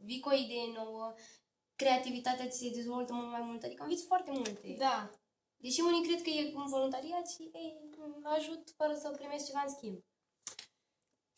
vii 0.00 0.20
cu 0.20 0.28
o 0.28 0.34
idee 0.34 0.72
nouă, 0.74 1.14
creativitatea 1.76 2.48
ți 2.48 2.58
se 2.58 2.70
dezvoltă 2.70 3.12
mult 3.12 3.30
mai 3.30 3.40
mult, 3.40 3.62
adică 3.62 3.82
înveți 3.82 4.04
foarte 4.04 4.30
multe. 4.30 4.74
Da, 4.78 5.10
Deși 5.60 5.80
unii 5.80 6.06
cred 6.06 6.22
că 6.22 6.30
e 6.30 6.52
un 6.54 6.66
voluntariat 6.66 7.30
și 7.30 7.50
ei 7.52 7.70
ajut 8.22 8.62
fără 8.76 8.94
să 8.94 9.10
primesc 9.10 9.46
ceva 9.46 9.62
în 9.66 9.74
schimb. 9.76 9.98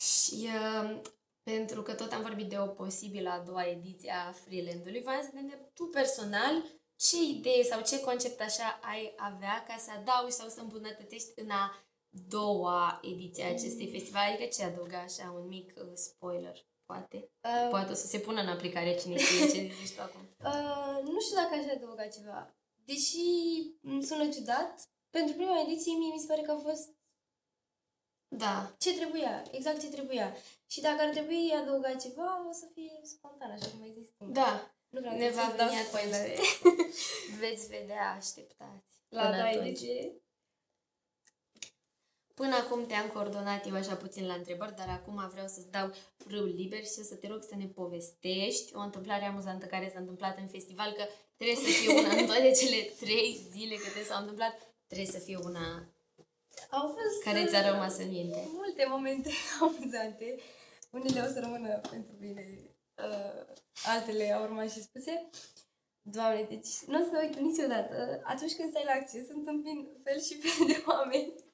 Și 0.00 0.48
uh, 0.48 1.00
pentru 1.42 1.82
că 1.82 1.94
tot 1.94 2.12
am 2.12 2.22
vorbit 2.22 2.48
de 2.48 2.58
o 2.58 2.66
posibilă 2.66 3.30
a 3.30 3.38
doua 3.46 3.66
ediție 3.68 4.12
a 4.12 4.32
Freeland-ului, 4.32 5.00
vreau 5.00 5.22
să 5.22 5.28
te 5.32 5.38
întreb 5.38 5.60
tu 5.74 5.84
personal 5.84 6.64
ce 6.96 7.16
idee 7.22 7.62
sau 7.62 7.82
ce 7.82 8.00
concept 8.00 8.40
așa 8.40 8.80
ai 8.82 9.14
avea 9.16 9.64
ca 9.68 9.76
să 9.78 9.90
adaugi 9.90 10.34
sau 10.34 10.48
să 10.48 10.60
îmbunătățești 10.60 11.30
în 11.36 11.50
a 11.50 11.84
doua 12.28 13.00
ediție 13.02 13.44
a 13.44 13.48
acestui 13.48 13.88
festival? 13.90 14.28
Adică 14.28 14.48
ce 14.48 14.62
adăuga 14.62 14.98
așa, 14.98 15.36
un 15.40 15.46
mic 15.46 15.72
uh, 15.76 15.90
spoiler, 15.94 16.56
poate? 16.84 17.30
Uh, 17.44 17.68
Poate 17.70 17.92
o 17.92 17.94
să 17.94 18.06
se 18.06 18.18
pună 18.18 18.40
în 18.40 18.48
aplicare 18.48 18.96
cine 18.96 19.16
știe 19.18 19.46
ce 19.46 19.72
zici 19.84 19.94
tu 19.94 20.02
acum. 20.02 20.20
uh, 20.44 21.02
nu 21.12 21.20
știu 21.20 21.36
dacă 21.36 21.54
aș 21.54 21.74
adăuga 21.74 22.06
ceva. 22.06 22.54
Deși 22.84 23.24
îmi 23.82 24.02
sună 24.02 24.28
ciudat, 24.28 24.88
pentru 25.10 25.34
prima 25.34 25.60
ediție 25.66 25.92
mie 25.92 26.12
mi 26.12 26.18
se 26.18 26.26
pare 26.26 26.42
că 26.42 26.50
a 26.50 26.56
fost 26.56 26.88
Da. 28.32 28.74
Ce 28.78 28.94
trebuia, 28.94 29.42
exact 29.50 29.80
ce 29.80 29.88
trebuia. 29.88 30.36
Și 30.66 30.80
dacă 30.80 31.00
ar 31.02 31.08
trebui 31.08 31.52
adăugat 31.62 32.00
ceva, 32.02 32.48
o 32.48 32.52
să 32.52 32.66
fie 32.74 33.00
spontan, 33.02 33.50
așa 33.50 33.68
cum 33.70 33.82
ai 33.82 33.94
zis 33.98 34.08
tu. 34.18 34.24
Da. 34.24 34.70
Nu 34.88 35.00
vreau 35.00 35.16
Ne 35.16 35.28
să 35.30 35.34
va 35.34 35.46
îți 35.46 35.56
dau 35.56 35.68
veni 35.68 35.80
spoilere. 35.84 36.32
atunci. 36.32 36.86
Veți 37.40 37.66
vedea, 37.66 38.10
așteptați. 38.18 38.84
La 39.08 39.22
Până 39.22 39.42
doi 39.42 39.52
de 39.52 39.58
atunci. 39.58 39.78
ce? 39.78 40.12
Până 42.34 42.54
acum 42.54 42.86
te-am 42.86 43.08
coordonat 43.08 43.66
eu 43.66 43.74
așa 43.74 43.94
puțin 43.94 44.26
la 44.26 44.34
întrebări, 44.34 44.76
dar 44.76 44.88
acum 44.88 45.28
vreau 45.32 45.46
să-ți 45.46 45.70
dau 45.70 45.92
frâul 46.16 46.52
liber 46.56 46.78
și 46.84 46.98
o 47.00 47.02
să 47.02 47.14
te 47.14 47.26
rog 47.28 47.42
să 47.48 47.54
ne 47.56 47.66
povestești 47.66 48.74
o 48.74 48.80
întâmplare 48.80 49.24
amuzantă 49.24 49.66
care 49.66 49.90
s-a 49.92 49.98
întâmplat 49.98 50.38
în 50.38 50.48
festival, 50.48 50.92
că 50.92 51.04
trebuie 51.36 51.56
să 51.56 51.70
fie 51.80 51.92
una 51.98 52.12
în 52.12 52.26
toate 52.26 52.50
cele 52.52 52.76
trei 53.00 53.46
zile 53.50 53.74
câte 53.74 54.04
s-au 54.04 54.20
întâmplat, 54.20 54.54
trebuie 54.86 55.06
să 55.08 55.18
fie 55.18 55.36
una 55.36 55.88
Au 56.70 56.80
fost 56.80 57.22
care 57.24 57.44
ți-a 57.44 57.70
rămas 57.70 57.98
în 57.98 58.08
minte. 58.08 58.48
multe 58.52 58.86
momente 58.88 59.30
amuzante. 59.60 60.36
Unele 60.90 61.20
o 61.20 61.32
să 61.32 61.40
rămână 61.40 61.80
pentru 61.90 62.12
mine, 62.20 62.44
uh, 62.96 63.54
altele 63.84 64.32
au 64.32 64.42
urmat 64.42 64.70
și 64.70 64.82
spuse. 64.82 65.28
Doamne, 66.02 66.42
deci 66.42 66.72
nu 66.86 67.00
o 67.00 67.04
să 67.04 67.20
uit 67.22 67.36
niciodată. 67.38 68.20
Atunci 68.24 68.54
când 68.54 68.70
stai 68.70 68.84
la 68.84 68.92
acces, 68.92 69.28
întâmpin 69.28 69.88
fel 70.04 70.20
și 70.20 70.34
fel 70.34 70.66
de 70.66 70.82
oameni. 70.86 71.34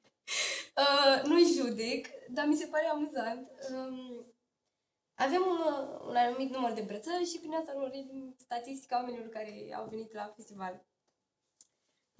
Uh, 0.84 1.22
nu-i 1.24 1.52
judec, 1.56 2.06
dar 2.28 2.46
mi 2.46 2.56
se 2.56 2.66
pare 2.66 2.86
amuzant. 2.86 3.50
Um, 3.72 4.26
avem 5.14 5.42
un, 5.46 5.58
un 6.08 6.16
anumit 6.16 6.50
număr 6.50 6.72
de 6.72 6.80
brățări 6.80 7.30
și 7.30 7.38
prin 7.38 7.54
asta 7.54 7.72
urmărim 7.74 8.34
statistica 8.38 8.96
oamenilor 8.96 9.28
care 9.28 9.74
au 9.76 9.88
venit 9.88 10.12
la 10.12 10.32
festival. 10.36 10.84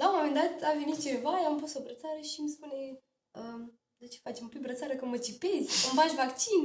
La 0.01 0.09
un 0.09 0.14
moment 0.16 0.34
dat 0.34 0.55
a 0.70 0.72
venit 0.72 1.01
cineva, 1.01 1.40
i-am 1.40 1.59
pus 1.61 1.74
o 1.74 1.82
brățară 1.82 2.20
și 2.30 2.40
îmi 2.40 2.55
spune 2.57 2.78
um, 3.40 3.61
de 4.01 4.07
ce 4.07 4.18
faci? 4.22 4.40
Îmi 4.40 4.51
pui 4.51 4.61
brățară 4.66 4.94
că 4.94 5.05
mă 5.05 5.18
cipezi? 5.18 5.86
Îmi 5.86 5.97
bagi 5.99 6.20
vaccin? 6.24 6.62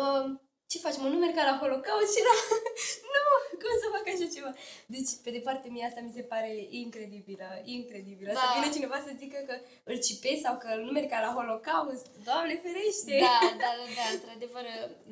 Um, 0.00 0.26
ce 0.70 0.78
faci? 0.78 1.00
Mă 1.02 1.08
numeri 1.08 1.36
ca 1.38 1.44
la 1.50 1.58
Holocaust? 1.60 2.10
Și 2.12 2.22
era, 2.22 2.34
nu, 3.14 3.24
cum 3.62 3.74
să 3.82 3.86
fac 3.94 4.04
așa 4.08 4.26
ceva? 4.34 4.52
Deci, 4.94 5.10
pe 5.24 5.30
departe, 5.38 5.66
mie 5.68 5.86
asta 5.86 6.00
mi 6.00 6.16
se 6.18 6.22
pare 6.32 6.50
incredibilă, 6.82 7.48
incredibilă. 7.78 8.30
Da. 8.32 8.40
Să 8.40 8.46
vină 8.56 8.68
cineva 8.76 8.98
să 9.06 9.12
zică 9.22 9.38
că 9.48 9.54
îl 9.90 9.96
cipezi 10.06 10.44
sau 10.46 10.54
că 10.62 10.68
îl 10.74 10.82
numeri 10.88 11.12
ca 11.12 11.18
la 11.26 11.34
Holocaust. 11.38 12.06
Doamne 12.28 12.54
ferește! 12.64 13.14
Da, 13.26 13.38
da, 13.62 13.70
da, 13.78 13.86
da, 13.98 14.06
într-adevăr, 14.16 14.64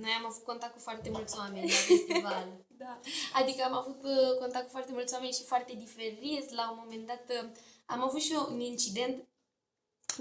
noi 0.02 0.12
am 0.18 0.24
avut 0.30 0.44
contact 0.50 0.72
cu 0.74 0.82
foarte 0.88 1.08
mulți 1.16 1.34
oameni 1.42 1.70
la 1.74 1.80
festival. 1.90 2.46
Da. 2.78 3.00
Adică 3.32 3.62
am 3.64 3.74
avut 3.74 4.04
uh, 4.04 4.38
contact 4.38 4.64
cu 4.64 4.70
foarte 4.70 4.92
mulți 4.92 5.14
oameni 5.14 5.32
și 5.32 5.42
foarte 5.44 5.72
diferiți. 5.74 6.54
La 6.54 6.70
un 6.70 6.78
moment 6.82 7.06
dat 7.06 7.24
uh, 7.42 7.48
am 7.86 8.02
avut 8.02 8.20
și 8.20 8.32
eu 8.32 8.48
un 8.50 8.60
incident, 8.60 9.24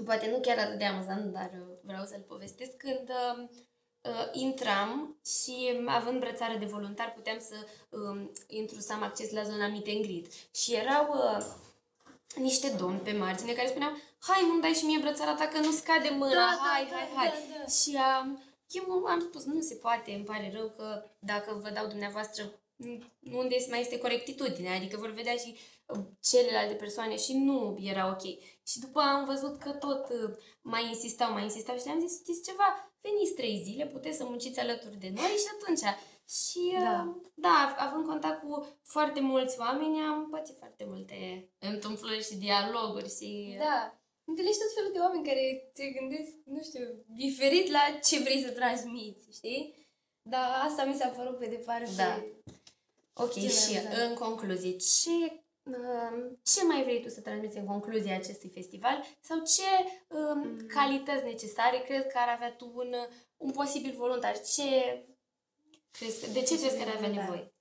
poate 0.06 0.30
nu 0.30 0.40
chiar 0.40 0.58
atât 0.58 0.78
de 0.78 0.86
amuzant, 0.86 1.34
dar 1.34 1.52
uh, 1.54 1.78
vreau 1.84 2.06
să-l 2.06 2.26
povestesc, 2.28 2.72
când 2.78 3.10
uh, 3.10 3.48
uh, 4.02 4.28
intram 4.32 5.20
și 5.26 5.84
având 5.86 6.20
brățară 6.20 6.58
de 6.58 6.66
voluntar 6.66 7.14
puteam 7.14 7.40
să 7.40 7.56
uh, 7.90 8.30
intru 8.48 8.80
să 8.80 8.94
am 8.94 9.04
acces 9.04 9.32
la 9.32 9.44
zona 9.44 9.68
meet 9.68 9.88
and 9.88 10.02
greet. 10.06 10.26
Și 10.56 10.74
erau 10.74 11.08
uh, 11.14 11.46
niște 12.36 12.70
domni 12.70 13.00
pe 13.00 13.12
margine 13.12 13.54
care 13.54 13.68
spuneau 13.68 13.92
hai 14.20 14.48
nu 14.48 14.60
dai 14.60 14.74
și 14.74 14.86
mie 14.86 15.00
brățara 15.00 15.34
ta 15.36 15.48
că 15.48 15.60
nu 15.60 15.72
scade 15.72 16.10
mâna, 16.10 16.34
Da, 16.34 16.60
da, 16.64 16.70
hai, 16.72 16.88
da, 16.90 16.96
hai, 16.96 17.10
da, 17.14 17.20
hai. 17.20 17.34
da. 17.58 17.66
Și 17.66 17.98
um, 18.24 18.42
eu 18.76 19.06
am 19.06 19.20
spus, 19.20 19.44
nu 19.44 19.62
se 19.62 19.76
poate, 19.76 20.12
îmi 20.12 20.24
pare 20.24 20.52
rău 20.56 20.70
că 20.78 21.04
dacă 21.20 21.60
vă 21.64 21.70
dau 21.70 21.88
dumneavoastră 21.88 22.44
m, 22.76 23.00
unde 23.32 23.56
mai 23.70 23.82
este 23.82 23.98
corectitudinea, 23.98 24.76
adică 24.76 24.98
vor 24.98 25.12
vedea 25.12 25.36
și 25.36 25.56
uh, 25.86 26.00
celelalte 26.22 26.74
persoane 26.74 27.18
și 27.18 27.34
nu 27.38 27.78
era 27.82 28.08
ok. 28.10 28.24
Și 28.68 28.80
după 28.80 29.00
am 29.00 29.26
văzut 29.26 29.58
că 29.58 29.72
tot 29.72 30.10
uh, 30.10 30.36
mai 30.62 30.88
insistau, 30.88 31.32
mai 31.32 31.44
insistau 31.44 31.78
și 31.78 31.86
le-am 31.86 32.00
zis, 32.08 32.20
știți 32.20 32.44
ceva, 32.50 32.94
veniți 33.02 33.34
trei 33.34 33.62
zile, 33.64 33.86
puteți 33.86 34.18
să 34.18 34.24
munciți 34.26 34.60
alături 34.60 34.98
de 34.98 35.12
noi 35.16 35.36
și 35.44 35.50
atunci. 35.60 35.96
Și 36.28 36.74
uh, 36.74 36.82
Da. 36.84 37.16
da, 37.34 37.76
având 37.78 38.06
contact 38.06 38.42
cu 38.42 38.68
foarte 38.84 39.20
mulți 39.20 39.60
oameni, 39.60 40.00
am 40.00 40.30
pățit 40.30 40.58
foarte 40.58 40.86
multe 40.88 41.50
întâmplări 41.60 42.24
și 42.24 42.36
dialoguri 42.36 43.16
și... 43.18 43.56
Da. 43.60 44.00
Întâlnești 44.26 44.60
tot 44.62 44.74
felul 44.74 44.92
de 44.94 45.00
oameni 45.00 45.26
care 45.26 45.70
te 45.74 45.86
gândesc, 45.90 46.32
nu 46.44 46.64
știu, 46.64 47.04
diferit 47.08 47.72
la 47.72 48.00
ce 48.04 48.20
vrei 48.20 48.44
să 48.44 48.52
transmiți, 48.52 49.26
știi? 49.34 49.76
Dar 50.22 50.62
asta 50.68 50.84
mi 50.86 50.94
s-a 50.96 51.08
părut 51.08 51.38
pe 51.38 51.46
departe. 51.46 51.92
Da. 51.98 52.24
Ok, 53.14 53.34
Ce 53.34 53.40
mai 53.40 53.50
și 53.50 53.78
amuzant. 53.78 54.10
în 54.10 54.14
concluzie, 54.16 54.76
ce, 54.78 55.44
um, 55.64 56.40
ce 56.44 56.64
mai 56.64 56.84
vrei 56.84 57.02
tu 57.02 57.10
să 57.10 57.22
transmiți 57.22 57.58
în 57.58 57.66
concluzia 57.66 58.16
acestui 58.16 58.50
festival 58.50 59.04
sau 59.22 59.38
ce 59.38 59.70
um, 60.18 60.38
Mm. 60.48 60.68
calități 60.68 61.24
necesare 61.26 61.78
crezi 61.78 62.08
că 62.08 62.18
ar 62.18 62.30
avea 62.36 62.52
tu 62.52 62.72
un, 62.76 62.96
un 63.38 63.52
posibil 63.52 63.94
voluntar? 63.98 64.42
Ce 64.42 64.64
crezi, 65.92 66.20
că- 66.26 66.32
de 66.32 66.42
ce 66.42 66.60
crezi 66.60 66.76
că 66.78 66.82
ar 66.90 66.96
avea 66.96 67.10
Da. 67.10 67.16
nevoie? 67.22 67.54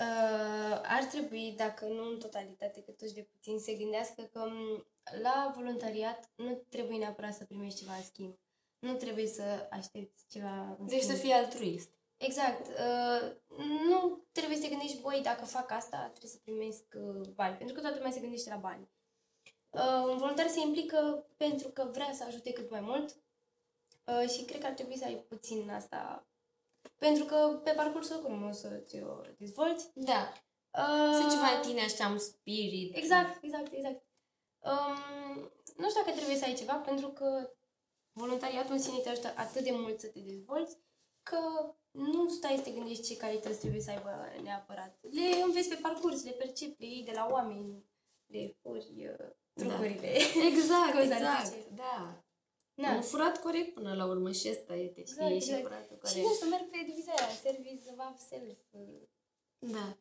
Uh, 0.00 0.80
ar 0.82 1.04
trebui, 1.10 1.54
dacă 1.56 1.86
nu 1.86 2.08
în 2.08 2.18
totalitate, 2.18 2.82
că 2.82 2.90
toți 2.90 3.14
de 3.14 3.28
puțin, 3.32 3.58
se 3.58 3.74
gândească 3.74 4.22
că 4.22 4.38
m, 4.38 4.86
la 5.22 5.52
voluntariat 5.54 6.30
nu 6.34 6.62
trebuie 6.68 6.98
neapărat 6.98 7.34
să 7.34 7.44
primești 7.44 7.78
ceva 7.78 7.94
în 7.94 8.02
schimb. 8.02 8.38
Nu 8.78 8.94
trebuie 8.94 9.26
să 9.26 9.68
aștepți 9.70 10.24
ceva 10.28 10.76
în 10.78 10.86
Deci 10.86 11.00
să 11.00 11.06
schimb. 11.06 11.20
fii 11.20 11.32
altruist. 11.32 11.90
Exact. 12.16 12.66
Uh, 12.66 13.32
nu 13.88 14.26
trebuie 14.32 14.56
să 14.56 14.62
te 14.62 14.68
gândești, 14.68 15.00
băi, 15.00 15.20
dacă 15.22 15.44
fac 15.44 15.70
asta, 15.70 16.08
trebuie 16.10 16.30
să 16.30 16.38
primesc 16.42 16.84
uh, 16.94 17.28
bani. 17.34 17.56
Pentru 17.56 17.74
că 17.74 17.80
toată 17.80 17.96
lumea 17.96 18.12
se 18.12 18.20
gândește 18.20 18.50
la 18.50 18.56
bani. 18.56 18.88
Uh, 19.70 20.04
un 20.10 20.16
voluntar 20.16 20.48
se 20.48 20.60
implică 20.60 21.26
pentru 21.36 21.68
că 21.68 21.88
vrea 21.92 22.12
să 22.12 22.24
ajute 22.24 22.52
cât 22.52 22.70
mai 22.70 22.80
mult 22.80 23.16
uh, 24.04 24.28
și 24.28 24.44
cred 24.44 24.60
că 24.60 24.66
ar 24.66 24.72
trebui 24.72 24.96
să 24.96 25.04
ai 25.04 25.14
puțin 25.14 25.70
asta. 25.70 26.26
Pentru 26.98 27.24
că 27.24 27.60
pe 27.64 27.70
parcursul 27.70 28.16
oricum 28.16 28.48
o 28.48 28.52
să 28.52 28.68
ți-o 28.68 29.20
dezvolți. 29.38 29.90
Da. 29.94 30.32
Uh, 30.70 31.14
Să 31.14 31.28
ceva 31.30 31.48
în 31.56 31.62
tine 31.62 31.80
așa, 31.80 32.08
un 32.08 32.18
spirit. 32.18 32.96
Exact, 32.96 33.44
exact, 33.44 33.72
exact. 33.72 34.02
Um, 34.58 35.34
nu 35.76 35.88
știu 35.88 36.00
dacă 36.00 36.16
trebuie 36.16 36.36
să 36.36 36.44
ai 36.44 36.54
ceva, 36.54 36.74
pentru 36.74 37.08
că 37.08 37.50
voluntariatul 38.12 38.72
în 38.74 38.80
sine 38.80 38.98
te 38.98 39.08
ajută 39.08 39.32
atât 39.36 39.62
de 39.64 39.70
mult 39.72 40.00
să 40.00 40.06
te 40.06 40.20
dezvolți, 40.20 40.76
că 41.22 41.38
nu 41.90 42.28
stai 42.28 42.56
să 42.56 42.62
te 42.62 42.70
gândești 42.70 43.02
ce 43.02 43.16
calități 43.16 43.58
trebuie 43.58 43.80
să 43.80 43.90
aibă 43.90 44.10
neapărat. 44.42 44.98
Le 45.00 45.42
înveți 45.44 45.68
pe 45.68 45.78
parcurs, 45.82 46.24
le 46.24 46.30
percepi, 46.30 46.82
le 46.82 46.86
iei 46.86 47.04
de 47.04 47.12
la 47.14 47.28
oameni, 47.30 47.84
le 48.26 48.56
furi 48.62 49.08
uh, 49.08 49.30
trucurile. 49.52 50.08
Exact, 50.50 50.92
Cum 50.98 51.08
s-ar 51.08 51.20
exact. 51.20 51.46
zice. 51.46 51.68
Da. 51.74 52.21
Da. 52.88 52.94
Un 52.94 53.02
furat 53.02 53.40
corect 53.42 53.74
până 53.74 53.94
la 53.94 54.04
urmă 54.06 54.32
și 54.32 54.48
ăsta 54.50 54.74
e, 54.76 54.86
te 54.86 55.04
știi, 55.04 55.14
Exact, 55.14 55.30
e 55.30 55.38
și 55.38 55.48
exact. 55.50 55.62
furatul 55.62 55.96
Și 55.96 56.00
corect. 56.02 56.26
nu 56.28 56.34
știu, 56.34 56.48
merg 56.48 56.64
pe 56.70 56.78
divizia 56.86 57.12
aia, 57.18 57.28
service 57.42 57.82
above 57.96 58.18
self. 58.28 58.58
uh, 58.70 59.02
Da. 59.58 59.96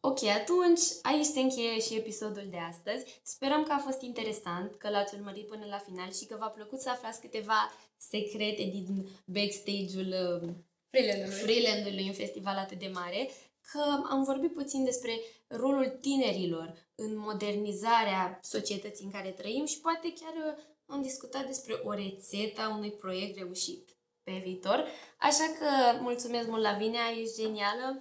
Ok, 0.00 0.22
atunci 0.22 0.80
aici 1.02 1.24
se 1.24 1.40
încheie 1.40 1.80
și 1.80 1.94
episodul 1.94 2.46
de 2.50 2.56
astăzi. 2.58 3.20
Sperăm 3.22 3.62
că 3.64 3.72
a 3.72 3.78
fost 3.78 4.00
interesant, 4.00 4.74
că 4.74 4.88
l-ați 4.88 5.14
urmărit 5.14 5.46
până 5.46 5.64
la 5.68 5.78
final 5.78 6.12
și 6.12 6.24
că 6.26 6.36
v-a 6.38 6.48
plăcut 6.48 6.80
să 6.80 6.90
aflați 6.90 7.20
câteva 7.20 7.72
secrete 7.96 8.62
din 8.62 9.08
backstage-ul 9.24 10.06
uh, 10.42 10.48
Freeland-ului. 10.90 11.38
Freeland-ului 11.42 12.06
în 12.06 12.12
festival 12.12 12.56
atât 12.56 12.78
de 12.78 12.90
mare, 12.94 13.30
că 13.72 14.02
am 14.10 14.22
vorbit 14.24 14.52
puțin 14.52 14.84
despre 14.84 15.20
rolul 15.48 15.88
tinerilor 16.00 16.74
în 16.94 17.16
modernizarea 17.18 18.38
societății 18.42 19.04
în 19.04 19.10
care 19.10 19.30
trăim 19.30 19.64
și 19.64 19.80
poate 19.80 20.12
chiar 20.20 20.32
uh, 20.56 20.62
am 20.86 21.02
discutat 21.02 21.46
despre 21.46 21.72
o 21.72 21.92
rețetă 21.92 22.60
a 22.60 22.74
unui 22.76 22.92
proiect 22.92 23.36
reușit 23.36 23.96
pe 24.22 24.40
viitor. 24.42 24.86
Așa 25.18 25.44
că 25.58 25.98
mulțumesc 26.00 26.48
mult, 26.48 26.62
Lavinia, 26.62 27.10
ești 27.20 27.42
genială. 27.42 28.00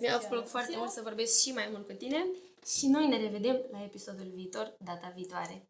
Mi-a 0.00 0.18
plăcut 0.18 0.48
foarte 0.48 0.76
mult 0.76 0.90
să 0.90 1.00
vorbesc 1.02 1.40
și 1.40 1.52
mai 1.52 1.68
mult 1.70 1.86
cu 1.86 1.92
tine 1.92 2.26
și 2.66 2.86
noi 2.86 3.06
ne 3.06 3.16
revedem 3.16 3.64
la 3.70 3.82
episodul 3.82 4.30
viitor, 4.34 4.74
data 4.84 5.12
viitoare. 5.14 5.64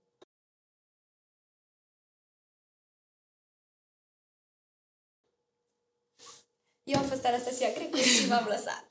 Eu 6.82 6.98
am 6.98 7.06
fost 7.06 7.24
Anastasia 7.24 7.72
Grecu 7.72 7.96
și 7.96 8.26
v-am 8.26 8.46
lăsat. 8.48 8.88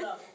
Bravo. 0.00 0.20